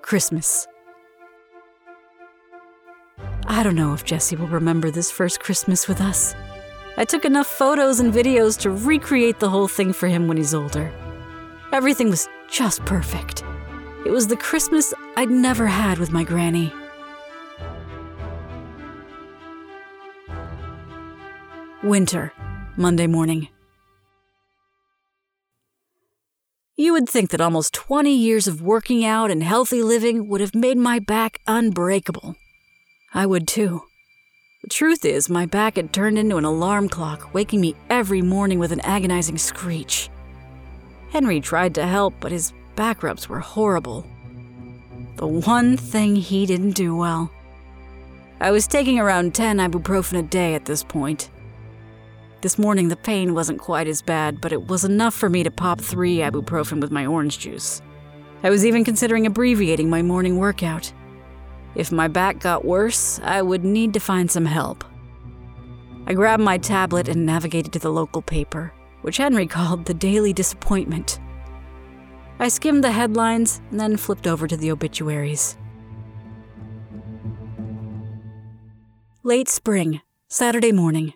Christmas. 0.00 0.66
I 3.46 3.62
don't 3.62 3.76
know 3.76 3.92
if 3.92 4.06
Jesse 4.06 4.36
will 4.36 4.48
remember 4.48 4.90
this 4.90 5.10
first 5.10 5.40
Christmas 5.40 5.86
with 5.86 6.00
us. 6.00 6.34
I 6.96 7.04
took 7.04 7.26
enough 7.26 7.48
photos 7.48 8.00
and 8.00 8.14
videos 8.14 8.58
to 8.60 8.70
recreate 8.70 9.40
the 9.40 9.50
whole 9.50 9.68
thing 9.68 9.92
for 9.92 10.08
him 10.08 10.26
when 10.26 10.38
he's 10.38 10.54
older. 10.54 10.90
Everything 11.70 12.08
was 12.08 12.30
just 12.50 12.82
perfect. 12.86 13.44
It 14.06 14.10
was 14.10 14.28
the 14.28 14.36
Christmas 14.36 14.94
I'd 15.16 15.30
never 15.30 15.66
had 15.66 15.98
with 15.98 16.12
my 16.12 16.24
granny. 16.24 16.72
Winter, 21.82 22.32
Monday 22.76 23.06
morning. 23.06 23.48
You 26.76 26.92
would 26.92 27.08
think 27.08 27.30
that 27.30 27.40
almost 27.40 27.74
20 27.74 28.14
years 28.14 28.46
of 28.46 28.62
working 28.62 29.04
out 29.04 29.32
and 29.32 29.42
healthy 29.42 29.82
living 29.82 30.28
would 30.28 30.40
have 30.40 30.54
made 30.54 30.78
my 30.78 31.00
back 31.00 31.40
unbreakable. 31.48 32.36
I 33.12 33.26
would 33.26 33.48
too. 33.48 33.82
The 34.62 34.68
truth 34.68 35.04
is, 35.04 35.28
my 35.28 35.44
back 35.44 35.76
had 35.76 35.92
turned 35.92 36.18
into 36.18 36.36
an 36.36 36.44
alarm 36.44 36.88
clock, 36.88 37.34
waking 37.34 37.60
me 37.60 37.74
every 37.90 38.22
morning 38.22 38.60
with 38.60 38.70
an 38.70 38.80
agonizing 38.80 39.38
screech. 39.38 40.08
Henry 41.10 41.40
tried 41.40 41.74
to 41.74 41.86
help, 41.86 42.14
but 42.20 42.32
his 42.32 42.52
back 42.78 43.02
rubs 43.02 43.28
were 43.28 43.40
horrible. 43.40 44.06
The 45.16 45.26
one 45.26 45.76
thing 45.76 46.14
he 46.14 46.46
didn't 46.46 46.76
do 46.76 46.94
well. 46.94 47.28
I 48.40 48.52
was 48.52 48.68
taking 48.68 49.00
around 49.00 49.34
10 49.34 49.58
ibuprofen 49.58 50.16
a 50.16 50.22
day 50.22 50.54
at 50.54 50.66
this 50.66 50.84
point. 50.84 51.28
This 52.40 52.56
morning, 52.56 52.86
the 52.86 52.94
pain 52.94 53.34
wasn't 53.34 53.58
quite 53.58 53.88
as 53.88 54.00
bad, 54.00 54.40
but 54.40 54.52
it 54.52 54.68
was 54.68 54.84
enough 54.84 55.12
for 55.12 55.28
me 55.28 55.42
to 55.42 55.50
pop 55.50 55.80
three 55.80 56.18
ibuprofen 56.18 56.80
with 56.80 56.92
my 56.92 57.04
orange 57.04 57.40
juice. 57.40 57.82
I 58.44 58.50
was 58.50 58.64
even 58.64 58.84
considering 58.84 59.26
abbreviating 59.26 59.90
my 59.90 60.02
morning 60.02 60.38
workout. 60.38 60.92
If 61.74 61.90
my 61.90 62.06
back 62.06 62.38
got 62.38 62.64
worse, 62.64 63.18
I 63.24 63.42
would 63.42 63.64
need 63.64 63.92
to 63.94 63.98
find 63.98 64.30
some 64.30 64.46
help. 64.46 64.84
I 66.06 66.14
grabbed 66.14 66.44
my 66.44 66.58
tablet 66.58 67.08
and 67.08 67.26
navigated 67.26 67.72
to 67.72 67.80
the 67.80 67.90
local 67.90 68.22
paper, 68.22 68.72
which 69.02 69.16
Henry 69.16 69.48
called 69.48 69.84
the 69.84 69.94
Daily 69.94 70.32
Disappointment. 70.32 71.18
I 72.40 72.48
skimmed 72.48 72.84
the 72.84 72.92
headlines 72.92 73.60
and 73.70 73.80
then 73.80 73.96
flipped 73.96 74.26
over 74.26 74.46
to 74.46 74.56
the 74.56 74.70
obituaries. 74.70 75.56
Late 79.24 79.48
spring, 79.48 80.00
Saturday 80.28 80.70
morning. 80.70 81.14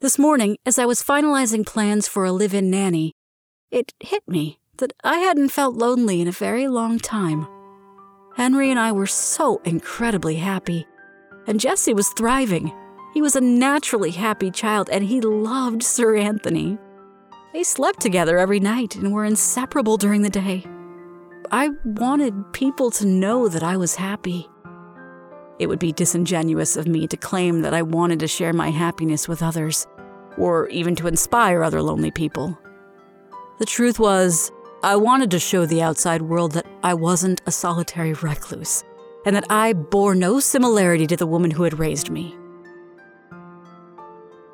This 0.00 0.18
morning, 0.18 0.56
as 0.64 0.78
I 0.78 0.86
was 0.86 1.02
finalizing 1.02 1.66
plans 1.66 2.06
for 2.06 2.24
a 2.24 2.30
live 2.30 2.54
in 2.54 2.70
nanny, 2.70 3.14
it 3.72 3.92
hit 3.98 4.22
me 4.28 4.60
that 4.76 4.92
I 5.02 5.18
hadn't 5.18 5.48
felt 5.48 5.74
lonely 5.74 6.20
in 6.20 6.28
a 6.28 6.32
very 6.32 6.68
long 6.68 6.98
time. 6.98 7.48
Henry 8.36 8.70
and 8.70 8.78
I 8.78 8.92
were 8.92 9.06
so 9.06 9.60
incredibly 9.64 10.36
happy, 10.36 10.86
and 11.46 11.58
Jesse 11.58 11.94
was 11.94 12.10
thriving. 12.10 12.72
He 13.14 13.22
was 13.22 13.34
a 13.34 13.40
naturally 13.40 14.12
happy 14.12 14.50
child, 14.50 14.88
and 14.92 15.02
he 15.02 15.20
loved 15.20 15.82
Sir 15.82 16.16
Anthony. 16.16 16.78
They 17.56 17.62
slept 17.62 18.00
together 18.00 18.36
every 18.36 18.60
night 18.60 18.96
and 18.96 19.14
were 19.14 19.24
inseparable 19.24 19.96
during 19.96 20.20
the 20.20 20.28
day. 20.28 20.66
I 21.50 21.70
wanted 21.86 22.52
people 22.52 22.90
to 22.90 23.06
know 23.06 23.48
that 23.48 23.62
I 23.62 23.78
was 23.78 23.94
happy. 23.94 24.46
It 25.58 25.66
would 25.66 25.78
be 25.78 25.90
disingenuous 25.90 26.76
of 26.76 26.86
me 26.86 27.06
to 27.06 27.16
claim 27.16 27.62
that 27.62 27.72
I 27.72 27.80
wanted 27.80 28.20
to 28.20 28.28
share 28.28 28.52
my 28.52 28.68
happiness 28.68 29.26
with 29.26 29.42
others, 29.42 29.86
or 30.36 30.68
even 30.68 30.94
to 30.96 31.06
inspire 31.06 31.62
other 31.62 31.80
lonely 31.80 32.10
people. 32.10 32.58
The 33.58 33.64
truth 33.64 33.98
was, 33.98 34.52
I 34.82 34.96
wanted 34.96 35.30
to 35.30 35.38
show 35.38 35.64
the 35.64 35.80
outside 35.80 36.20
world 36.20 36.52
that 36.52 36.66
I 36.82 36.92
wasn't 36.92 37.40
a 37.46 37.50
solitary 37.50 38.12
recluse, 38.12 38.84
and 39.24 39.34
that 39.34 39.46
I 39.48 39.72
bore 39.72 40.14
no 40.14 40.40
similarity 40.40 41.06
to 41.06 41.16
the 41.16 41.26
woman 41.26 41.52
who 41.52 41.62
had 41.62 41.78
raised 41.78 42.10
me. 42.10 42.36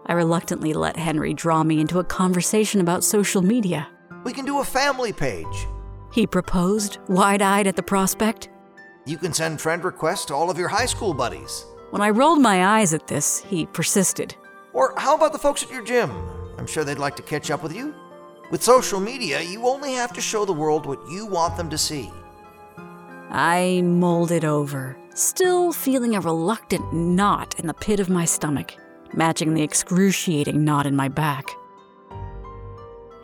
I 0.07 0.15
reluctantly 0.15 0.73
let 0.73 0.97
Henry 0.97 1.35
draw 1.35 1.63
me 1.63 1.81
into 1.81 1.99
a 1.99 2.05
conversation 2.05 2.81
about 2.81 3.05
social 3.05 3.43
media. 3.43 3.89
We 4.25 4.33
can 4.33 4.45
do 4.45 4.61
a 4.61 4.65
family 4.65 5.13
page. 5.13 5.67
He 6.13 6.27
proposed, 6.27 6.99
wide 7.09 7.43
eyed 7.43 7.67
at 7.67 7.77
the 7.77 7.83
prospect. 7.83 8.51
You 9.07 9.17
can 9.17 9.33
send 9.33 9.61
friend 9.61 9.83
requests 9.83 10.27
to 10.27 10.35
all 10.35 10.51
of 10.51 10.59
your 10.59 10.69
high 10.69 10.87
school 10.87 11.15
buddies. 11.15 11.65
When 11.91 12.03
I 12.03 12.11
rolled 12.11 12.41
my 12.41 12.79
eyes 12.79 12.95
at 12.95 13.07
this, 13.07 13.41
he 13.45 13.67
persisted. 13.67 14.35
Or 14.73 14.95
how 14.97 15.17
about 15.17 15.33
the 15.33 15.39
folks 15.39 15.63
at 15.63 15.71
your 15.71 15.85
gym? 15.85 16.11
I'm 16.59 16.67
sure 16.67 16.85
they'd 16.85 16.99
like 16.99 17.17
to 17.17 17.23
catch 17.23 17.51
up 17.51 17.63
with 17.63 17.75
you. 17.75 17.95
With 18.51 18.63
social 18.63 19.01
media, 19.01 19.41
you 19.41 19.67
only 19.67 19.95
have 19.95 20.13
to 20.13 20.21
show 20.21 20.45
the 20.45 20.53
world 20.53 20.87
what 20.87 21.01
you 21.09 21.27
want 21.27 21.57
them 21.57 21.71
to 21.71 21.79
see. 21.79 22.11
I 23.31 23.81
mulled 23.83 24.31
it 24.31 24.45
over, 24.45 24.97
still 25.15 25.73
feeling 25.73 26.15
a 26.15 26.21
reluctant 26.21 26.93
knot 26.93 27.59
in 27.59 27.67
the 27.67 27.75
pit 27.75 27.99
of 27.99 28.11
my 28.11 28.27
stomach, 28.27 28.75
matching 29.15 29.55
the 29.55 29.63
excruciating 29.63 30.65
knot 30.65 30.87
in 30.87 30.97
my 30.97 31.09
back. 31.09 31.51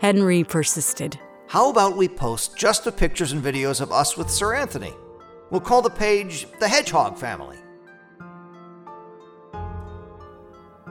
Henry 0.01 0.45
persisted. 0.45 1.19
How 1.49 1.71
about 1.71 1.97
we 1.97 2.09
post 2.09 2.57
just 2.57 2.85
the 2.85 2.93
pictures 2.93 3.33
and 3.33 3.43
videos 3.43 3.81
of 3.81 3.91
us 3.91 4.17
with 4.17 4.31
Sir 4.31 4.55
Anthony? 4.55 4.93
We'll 5.51 5.61
call 5.61 5.83
the 5.83 5.91
page 5.91 6.47
The 6.61 6.69
Hedgehog 6.69 7.19
Family. 7.19 7.57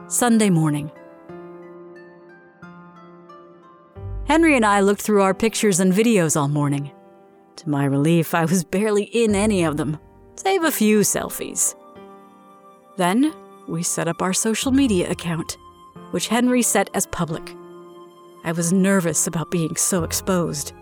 Sunday 0.07 0.49
morning. 0.49 0.91
Henry 4.25 4.55
and 4.55 4.65
I 4.65 4.81
looked 4.81 5.01
through 5.01 5.21
our 5.21 5.33
pictures 5.33 5.79
and 5.79 5.93
videos 5.93 6.35
all 6.35 6.47
morning. 6.47 6.91
To 7.57 7.69
my 7.69 7.85
relief, 7.85 8.33
I 8.33 8.45
was 8.45 8.63
barely 8.63 9.03
in 9.03 9.35
any 9.35 9.63
of 9.63 9.77
them, 9.77 9.99
save 10.35 10.63
a 10.63 10.71
few 10.71 10.99
selfies. 10.99 11.75
Then 12.97 13.33
we 13.67 13.83
set 13.83 14.07
up 14.07 14.21
our 14.21 14.33
social 14.33 14.71
media 14.71 15.09
account, 15.09 15.57
which 16.11 16.27
Henry 16.27 16.61
set 16.61 16.89
as 16.93 17.07
public. 17.07 17.55
I 18.43 18.51
was 18.51 18.71
nervous 18.71 19.27
about 19.27 19.51
being 19.51 19.75
so 19.75 20.03
exposed, 20.03 20.73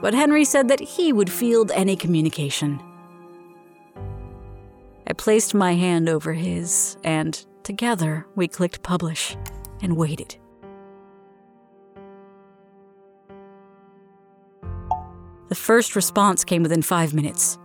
but 0.00 0.14
Henry 0.14 0.44
said 0.44 0.68
that 0.68 0.80
he 0.80 1.12
would 1.12 1.30
field 1.30 1.70
any 1.72 1.96
communication. 1.96 2.80
I 5.06 5.12
placed 5.12 5.54
my 5.54 5.74
hand 5.74 6.08
over 6.08 6.32
his, 6.32 6.96
and 7.04 7.44
together 7.62 8.26
we 8.34 8.48
clicked 8.48 8.82
publish 8.82 9.36
and 9.82 9.96
waited. 9.96 10.36
The 15.48 15.54
first 15.54 15.94
response 15.94 16.42
came 16.42 16.62
within 16.62 16.82
five 16.82 17.14
minutes. 17.14 17.58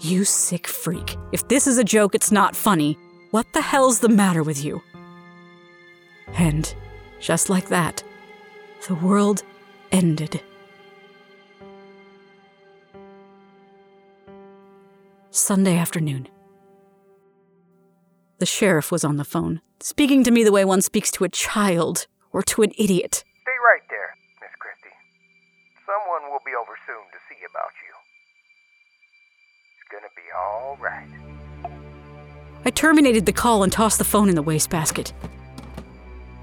You 0.00 0.24
sick 0.24 0.66
freak. 0.66 1.16
If 1.30 1.46
this 1.48 1.66
is 1.66 1.78
a 1.78 1.84
joke, 1.84 2.14
it's 2.14 2.32
not 2.32 2.56
funny. 2.56 2.98
What 3.32 3.54
the 3.54 3.62
hell's 3.62 4.00
the 4.00 4.10
matter 4.10 4.42
with 4.42 4.62
you? 4.62 4.82
And 6.34 6.74
just 7.18 7.48
like 7.48 7.68
that, 7.68 8.04
the 8.86 8.94
world 8.94 9.42
ended. 9.90 10.42
Sunday 15.30 15.78
afternoon. 15.78 16.28
The 18.36 18.44
sheriff 18.44 18.92
was 18.92 19.02
on 19.02 19.16
the 19.16 19.24
phone, 19.24 19.62
speaking 19.80 20.22
to 20.24 20.30
me 20.30 20.44
the 20.44 20.52
way 20.52 20.66
one 20.66 20.82
speaks 20.82 21.10
to 21.12 21.24
a 21.24 21.30
child 21.30 22.06
or 22.34 22.42
to 22.42 22.60
an 22.60 22.72
idiot. 22.76 23.24
Stay 23.40 23.56
right 23.64 23.88
there, 23.88 24.14
Miss 24.42 24.52
Christy. 24.58 24.92
Someone 25.86 26.30
will 26.30 26.44
be 26.44 26.52
over 26.54 26.76
soon 26.86 27.08
to 27.10 27.18
see 27.30 27.40
about 27.48 27.72
you. 27.80 27.94
It's 29.80 29.88
gonna 29.90 30.12
be 30.14 30.28
all 30.36 30.76
right. 30.78 31.21
I 32.64 32.70
terminated 32.70 33.26
the 33.26 33.32
call 33.32 33.62
and 33.62 33.72
tossed 33.72 33.98
the 33.98 34.04
phone 34.04 34.28
in 34.28 34.34
the 34.34 34.42
wastebasket. 34.42 35.12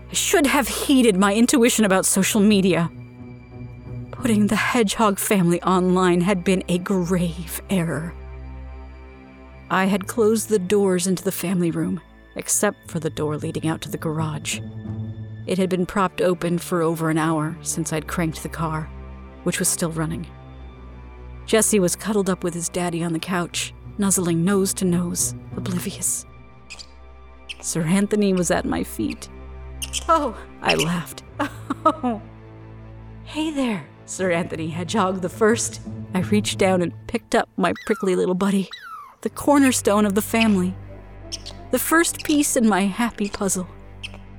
I 0.09 0.13
should 0.13 0.47
have 0.47 0.67
heeded 0.67 1.15
my 1.15 1.33
intuition 1.33 1.85
about 1.85 2.05
social 2.05 2.41
media. 2.41 2.91
Putting 4.11 4.47
the 4.47 4.55
Hedgehog 4.55 5.17
family 5.17 5.61
online 5.63 6.21
had 6.21 6.43
been 6.43 6.63
a 6.67 6.77
grave 6.77 7.61
error. 7.69 8.13
I 9.69 9.85
had 9.85 10.07
closed 10.07 10.49
the 10.49 10.59
doors 10.59 11.07
into 11.07 11.23
the 11.23 11.31
family 11.31 11.71
room, 11.71 12.01
except 12.35 12.89
for 12.89 12.99
the 12.99 13.09
door 13.09 13.37
leading 13.37 13.67
out 13.67 13.81
to 13.81 13.89
the 13.89 13.97
garage. 13.97 14.59
It 15.45 15.57
had 15.57 15.69
been 15.69 15.85
propped 15.85 16.21
open 16.21 16.57
for 16.57 16.81
over 16.81 17.09
an 17.09 17.17
hour 17.17 17.55
since 17.61 17.93
I'd 17.93 18.07
cranked 18.07 18.43
the 18.43 18.49
car, 18.49 18.89
which 19.43 19.59
was 19.59 19.67
still 19.67 19.91
running. 19.91 20.27
Jesse 21.45 21.79
was 21.79 21.95
cuddled 21.95 22.29
up 22.29 22.43
with 22.43 22.53
his 22.53 22.67
daddy 22.67 23.03
on 23.03 23.13
the 23.13 23.19
couch, 23.19 23.73
nuzzling 23.99 24.45
nose 24.45 24.73
to 24.75 24.85
nose, 24.85 25.35
oblivious. 25.55 26.25
Sir 27.61 27.83
Anthony 27.83 28.33
was 28.33 28.49
at 28.49 28.65
my 28.65 28.83
feet. 28.83 29.27
Oh, 30.07 30.35
I 30.61 30.75
laughed. 30.75 31.23
Oh. 31.85 32.21
Hey 33.23 33.51
there, 33.51 33.87
Sir 34.05 34.31
Anthony 34.31 34.67
Hedgehog 34.67 35.21
the 35.21 35.29
First. 35.29 35.79
I 36.13 36.19
reached 36.19 36.57
down 36.57 36.81
and 36.81 36.91
picked 37.07 37.35
up 37.35 37.47
my 37.55 37.73
prickly 37.85 38.17
little 38.17 38.35
buddy, 38.35 38.67
the 39.21 39.29
cornerstone 39.29 40.05
of 40.05 40.13
the 40.13 40.21
family, 40.21 40.75
the 41.71 41.79
first 41.79 42.25
piece 42.25 42.57
in 42.57 42.67
my 42.67 42.81
happy 42.81 43.29
puzzle. 43.29 43.65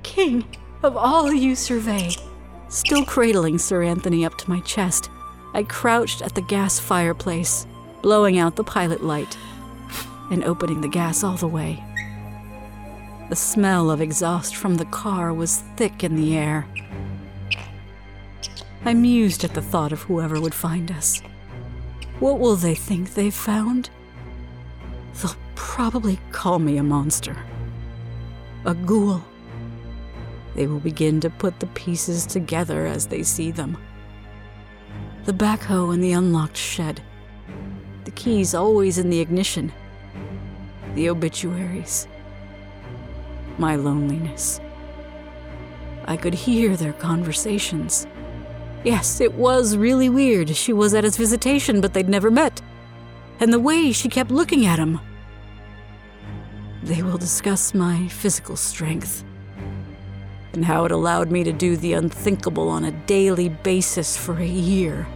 King 0.03 0.45
of 0.83 0.95
all 0.95 1.33
you 1.33 1.55
survey. 1.55 2.11
Still 2.67 3.03
cradling 3.05 3.57
Sir 3.57 3.81
Anthony 3.81 4.23
up 4.23 4.37
to 4.37 4.49
my 4.49 4.59
chest, 4.59 5.09
I 5.55 5.63
crouched 5.63 6.21
at 6.21 6.35
the 6.35 6.43
gas 6.43 6.79
fireplace, 6.79 7.65
blowing 8.03 8.37
out 8.37 8.55
the 8.55 8.63
pilot 8.63 9.03
light 9.03 9.35
and 10.31 10.43
opening 10.43 10.81
the 10.81 10.87
gas 10.87 11.23
all 11.23 11.37
the 11.37 11.47
way. 11.47 11.83
The 13.29 13.35
smell 13.35 13.91
of 13.91 14.01
exhaust 14.01 14.55
from 14.55 14.75
the 14.75 14.85
car 14.85 15.33
was 15.33 15.59
thick 15.77 16.03
in 16.03 16.15
the 16.15 16.35
air. 16.35 16.65
I 18.83 18.93
mused 18.93 19.43
at 19.43 19.53
the 19.53 19.61
thought 19.61 19.91
of 19.91 20.01
whoever 20.01 20.41
would 20.41 20.55
find 20.55 20.91
us. 20.91 21.21
What 22.19 22.39
will 22.39 22.55
they 22.55 22.75
think 22.75 23.13
they've 23.13 23.33
found? 23.33 23.89
They'll 25.21 25.35
probably 25.55 26.19
call 26.31 26.59
me 26.59 26.77
a 26.77 26.83
monster. 26.83 27.37
A 28.65 28.73
ghoul. 28.73 29.23
They 30.55 30.67
will 30.67 30.79
begin 30.79 31.19
to 31.21 31.29
put 31.29 31.59
the 31.59 31.67
pieces 31.67 32.25
together 32.25 32.85
as 32.85 33.07
they 33.07 33.23
see 33.23 33.51
them. 33.51 33.77
The 35.25 35.33
backhoe 35.33 35.93
in 35.93 36.01
the 36.01 36.13
unlocked 36.13 36.57
shed. 36.57 37.01
The 38.05 38.11
keys 38.11 38.53
always 38.53 38.97
in 38.97 39.09
the 39.09 39.19
ignition. 39.19 39.71
The 40.95 41.09
obituaries. 41.09 42.07
My 43.57 43.75
loneliness. 43.75 44.59
I 46.05 46.17
could 46.17 46.33
hear 46.33 46.75
their 46.75 46.93
conversations. 46.93 48.07
Yes, 48.83 49.21
it 49.21 49.33
was 49.33 49.77
really 49.77 50.09
weird. 50.09 50.55
She 50.55 50.73
was 50.73 50.93
at 50.93 51.03
his 51.03 51.17
visitation, 51.17 51.81
but 51.81 51.93
they'd 51.93 52.09
never 52.09 52.31
met. 52.31 52.61
And 53.39 53.53
the 53.53 53.59
way 53.59 53.91
she 53.91 54.09
kept 54.09 54.31
looking 54.31 54.65
at 54.65 54.79
him. 54.79 54.99
They 56.83 57.03
will 57.03 57.17
discuss 57.17 57.73
my 57.73 58.07
physical 58.07 58.55
strength 58.55 59.23
and 60.53 60.65
how 60.65 60.85
it 60.85 60.91
allowed 60.91 61.31
me 61.31 61.43
to 61.43 61.53
do 61.53 61.77
the 61.77 61.93
unthinkable 61.93 62.67
on 62.69 62.83
a 62.85 62.91
daily 62.91 63.49
basis 63.49 64.17
for 64.17 64.37
a 64.37 64.45
year. 64.45 65.07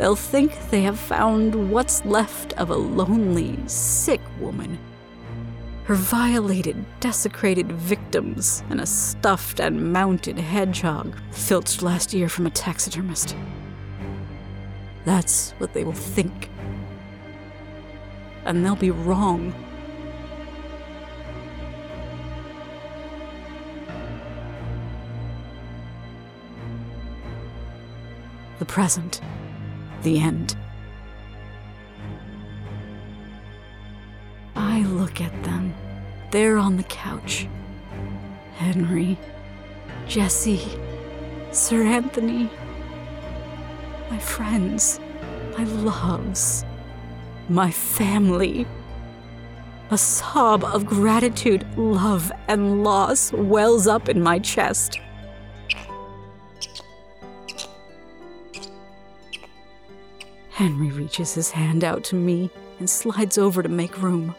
They'll 0.00 0.16
think 0.16 0.70
they 0.70 0.80
have 0.84 0.98
found 0.98 1.70
what's 1.70 2.02
left 2.06 2.54
of 2.54 2.70
a 2.70 2.74
lonely, 2.74 3.58
sick 3.66 4.22
woman. 4.38 4.78
Her 5.84 5.94
violated, 5.94 6.86
desecrated 7.00 7.70
victims 7.70 8.64
and 8.70 8.80
a 8.80 8.86
stuffed 8.86 9.60
and 9.60 9.92
mounted 9.92 10.38
hedgehog 10.38 11.14
filched 11.32 11.82
last 11.82 12.14
year 12.14 12.30
from 12.30 12.46
a 12.46 12.50
taxidermist. 12.50 13.36
That's 15.04 15.50
what 15.58 15.74
they 15.74 15.84
will 15.84 15.92
think. 15.92 16.48
And 18.46 18.64
they'll 18.64 18.76
be 18.76 18.90
wrong. 18.90 19.52
the 28.60 28.66
present, 28.66 29.22
the 30.02 30.18
end. 30.18 30.56
I 34.56 34.82
look 34.82 35.20
at 35.20 35.42
them, 35.44 35.74
there 36.30 36.58
on 36.58 36.76
the 36.76 36.82
couch. 36.84 37.48
Henry, 38.56 39.18
Jesse, 40.06 40.60
Sir 41.52 41.82
Anthony, 41.82 42.50
my 44.10 44.18
friends, 44.18 45.00
my 45.56 45.64
loves, 45.64 46.64
my 47.48 47.70
family. 47.70 48.66
A 49.90 49.98
sob 49.98 50.62
of 50.62 50.86
gratitude, 50.86 51.66
love, 51.76 52.30
and 52.46 52.84
loss 52.84 53.32
wells 53.32 53.86
up 53.88 54.08
in 54.08 54.22
my 54.22 54.38
chest. 54.38 55.00
Henry 60.60 60.90
reaches 60.90 61.32
his 61.32 61.50
hand 61.50 61.84
out 61.84 62.04
to 62.04 62.14
me 62.14 62.50
and 62.78 62.90
slides 62.90 63.38
over 63.38 63.62
to 63.62 63.68
make 63.70 64.02
room. 64.02 64.34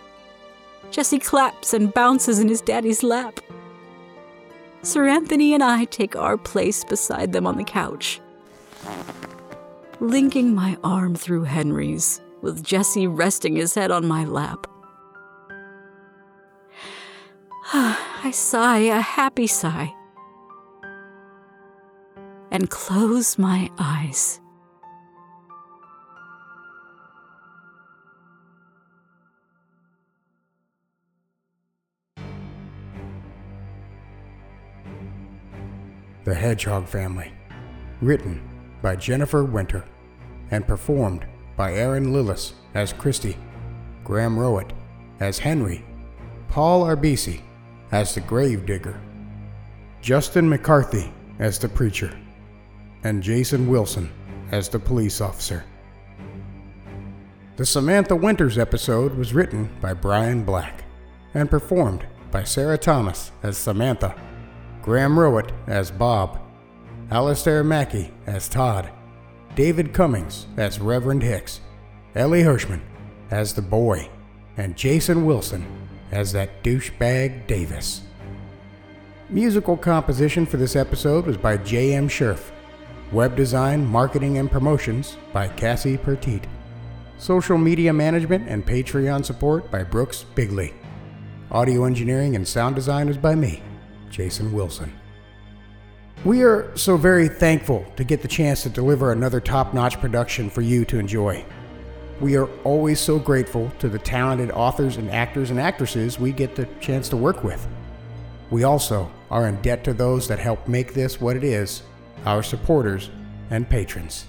Jesse 0.91 1.17
claps 1.17 1.73
and 1.73 1.91
bounces 1.91 2.37
in 2.37 2.47
his 2.47 2.61
daddy's 2.61 3.01
lap. 3.01 3.39
Sir 4.83 5.07
Anthony 5.07 5.55
and 5.55 5.63
I 5.63 5.85
take 5.85 6.15
our 6.15 6.37
place 6.37 6.83
beside 6.83 7.33
them 7.33 7.47
on 7.47 7.57
the 7.57 7.63
couch. 7.63 8.21
Linking 9.99 10.53
my 10.53 10.77
arm 10.83 11.15
through 11.15 11.45
Henry's, 11.45 12.21
with 12.43 12.63
Jesse 12.63 13.07
resting 13.07 13.55
his 13.55 13.73
head 13.73 13.89
on 13.89 14.05
my 14.05 14.23
lap. 14.23 14.67
I 17.73 18.29
sigh 18.31 18.77
a 18.77 19.01
happy 19.01 19.47
sigh 19.47 19.91
and 22.51 22.69
close 22.69 23.39
my 23.39 23.71
eyes. 23.79 24.39
The 36.23 36.35
Hedgehog 36.35 36.87
Family. 36.87 37.31
Written 37.99 38.47
by 38.81 38.95
Jennifer 38.95 39.43
Winter 39.43 39.83
and 40.51 40.67
performed 40.67 41.25
by 41.57 41.73
Erin 41.73 42.13
Lillis 42.13 42.53
as 42.75 42.93
Christy, 42.93 43.37
Graham 44.03 44.37
Rowat 44.37 44.71
as 45.19 45.39
Henry, 45.39 45.83
Paul 46.47 46.83
Arbisi 46.83 47.41
as 47.91 48.13
the 48.13 48.21
Grave 48.21 48.65
Digger, 48.65 48.99
Justin 50.01 50.47
McCarthy 50.47 51.11
as 51.39 51.57
the 51.57 51.69
Preacher, 51.69 52.15
and 53.03 53.23
Jason 53.23 53.67
Wilson 53.67 54.11
as 54.51 54.69
the 54.69 54.79
Police 54.79 55.21
Officer. 55.21 55.63
The 57.57 57.65
Samantha 57.65 58.15
Winters 58.15 58.57
episode 58.57 59.15
was 59.15 59.33
written 59.33 59.69
by 59.81 59.93
Brian 59.93 60.43
Black 60.43 60.83
and 61.33 61.49
performed 61.49 62.05
by 62.29 62.43
Sarah 62.43 62.77
Thomas 62.77 63.31
as 63.43 63.57
Samantha. 63.57 64.15
Graham 64.81 65.15
Rowat 65.15 65.51
as 65.67 65.91
Bob, 65.91 66.39
Alistair 67.11 67.63
Mackey 67.63 68.11
as 68.25 68.49
Todd, 68.49 68.89
David 69.55 69.93
Cummings 69.93 70.47
as 70.57 70.79
Reverend 70.79 71.21
Hicks, 71.21 71.61
Elie 72.15 72.43
Hirschman 72.43 72.81
as 73.29 73.53
the 73.53 73.61
boy, 73.61 74.09
and 74.57 74.75
Jason 74.75 75.25
Wilson 75.25 75.65
as 76.11 76.31
that 76.33 76.63
douchebag 76.63 77.47
Davis. 77.47 78.01
Musical 79.29 79.77
composition 79.77 80.45
for 80.45 80.57
this 80.57 80.75
episode 80.75 81.25
was 81.25 81.37
by 81.37 81.57
J.M. 81.57 82.09
Scherf. 82.09 82.51
Web 83.11 83.35
design, 83.35 83.85
marketing, 83.85 84.37
and 84.37 84.51
promotions 84.51 85.17
by 85.31 85.47
Cassie 85.47 85.97
Pertit. 85.97 86.45
Social 87.17 87.57
media 87.57 87.93
management 87.93 88.49
and 88.49 88.65
Patreon 88.65 89.23
support 89.23 89.69
by 89.69 89.83
Brooks 89.83 90.23
Bigley. 90.35 90.73
Audio 91.51 91.85
engineering 91.85 92.35
and 92.35 92.47
sound 92.47 92.75
design 92.75 93.09
is 93.09 93.17
by 93.17 93.35
me, 93.35 93.61
Jason 94.11 94.51
Wilson. 94.53 94.93
We 96.23 96.43
are 96.43 96.75
so 96.77 96.97
very 96.97 97.27
thankful 97.27 97.83
to 97.95 98.03
get 98.03 98.21
the 98.21 98.27
chance 98.27 98.61
to 98.63 98.69
deliver 98.69 99.11
another 99.11 99.39
top 99.39 99.73
notch 99.73 99.99
production 99.99 100.51
for 100.51 100.61
you 100.61 100.85
to 100.85 100.99
enjoy. 100.99 101.43
We 102.19 102.35
are 102.37 102.45
always 102.63 102.99
so 102.99 103.17
grateful 103.17 103.71
to 103.79 103.89
the 103.89 103.97
talented 103.97 104.51
authors 104.51 104.97
and 104.97 105.09
actors 105.09 105.49
and 105.49 105.59
actresses 105.59 106.19
we 106.19 106.31
get 106.31 106.55
the 106.55 106.67
chance 106.79 107.09
to 107.09 107.17
work 107.17 107.43
with. 107.43 107.67
We 108.51 108.63
also 108.63 109.11
are 109.31 109.47
in 109.47 109.59
debt 109.63 109.83
to 109.85 109.93
those 109.93 110.27
that 110.27 110.37
help 110.37 110.67
make 110.67 110.93
this 110.93 111.19
what 111.19 111.35
it 111.35 111.43
is 111.43 111.81
our 112.25 112.43
supporters 112.43 113.09
and 113.49 113.67
patrons. 113.67 114.25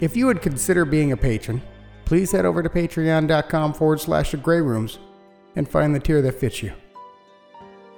If 0.00 0.16
you 0.16 0.26
would 0.26 0.42
consider 0.42 0.84
being 0.84 1.12
a 1.12 1.16
patron, 1.16 1.62
please 2.04 2.32
head 2.32 2.44
over 2.44 2.62
to 2.62 2.68
patreon.com 2.68 3.74
forward 3.74 4.00
slash 4.00 4.32
the 4.32 4.36
grey 4.36 4.60
rooms 4.60 4.98
and 5.54 5.68
find 5.68 5.94
the 5.94 6.00
tier 6.00 6.22
that 6.22 6.40
fits 6.40 6.62
you. 6.62 6.72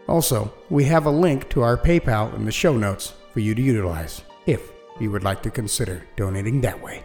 Also, 0.09 0.53
we 0.71 0.85
have 0.85 1.07
a 1.07 1.11
link 1.11 1.49
to 1.51 1.63
our 1.63 1.77
PayPal 1.77 2.35
in 2.35 2.45
the 2.45 2.53
show 2.53 2.77
notes 2.77 3.15
for 3.33 3.41
you 3.41 3.55
to 3.55 3.63
utilize 3.63 4.23
if 4.47 4.73
you 4.99 5.11
would 5.11 5.25
like 5.25 5.43
to 5.43 5.51
consider 5.51 6.05
donating 6.17 6.61
that 6.61 6.81
way. 6.83 7.05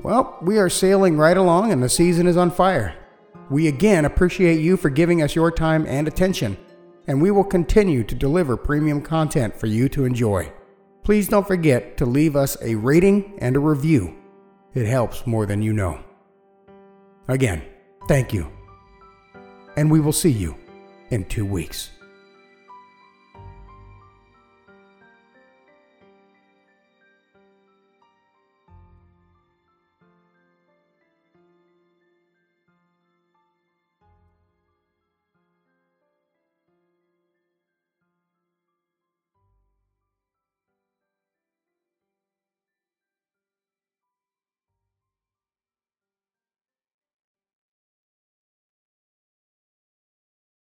Well, 0.00 0.38
we 0.40 0.58
are 0.58 0.68
sailing 0.68 1.18
right 1.18 1.36
along 1.36 1.72
and 1.72 1.82
the 1.82 1.88
season 1.88 2.26
is 2.26 2.36
on 2.36 2.50
fire. 2.50 2.96
We 3.50 3.68
again 3.68 4.04
appreciate 4.04 4.60
you 4.60 4.76
for 4.76 4.88
giving 4.88 5.22
us 5.22 5.34
your 5.34 5.50
time 5.50 5.84
and 5.86 6.08
attention, 6.08 6.56
and 7.06 7.20
we 7.20 7.30
will 7.30 7.44
continue 7.44 8.02
to 8.04 8.14
deliver 8.14 8.56
premium 8.56 9.02
content 9.02 9.58
for 9.58 9.66
you 9.66 9.88
to 9.90 10.04
enjoy. 10.04 10.50
Please 11.04 11.28
don't 11.28 11.46
forget 11.46 11.96
to 11.98 12.06
leave 12.06 12.36
us 12.36 12.56
a 12.62 12.76
rating 12.76 13.34
and 13.38 13.56
a 13.56 13.60
review. 13.60 14.16
It 14.72 14.86
helps 14.86 15.26
more 15.26 15.44
than 15.44 15.60
you 15.60 15.72
know. 15.72 16.02
Again, 17.28 17.62
thank 18.08 18.32
you. 18.32 18.50
And 19.76 19.90
we 19.90 20.00
will 20.00 20.12
see 20.12 20.30
you 20.30 20.56
in 21.12 21.26
two 21.26 21.44
weeks. 21.44 21.91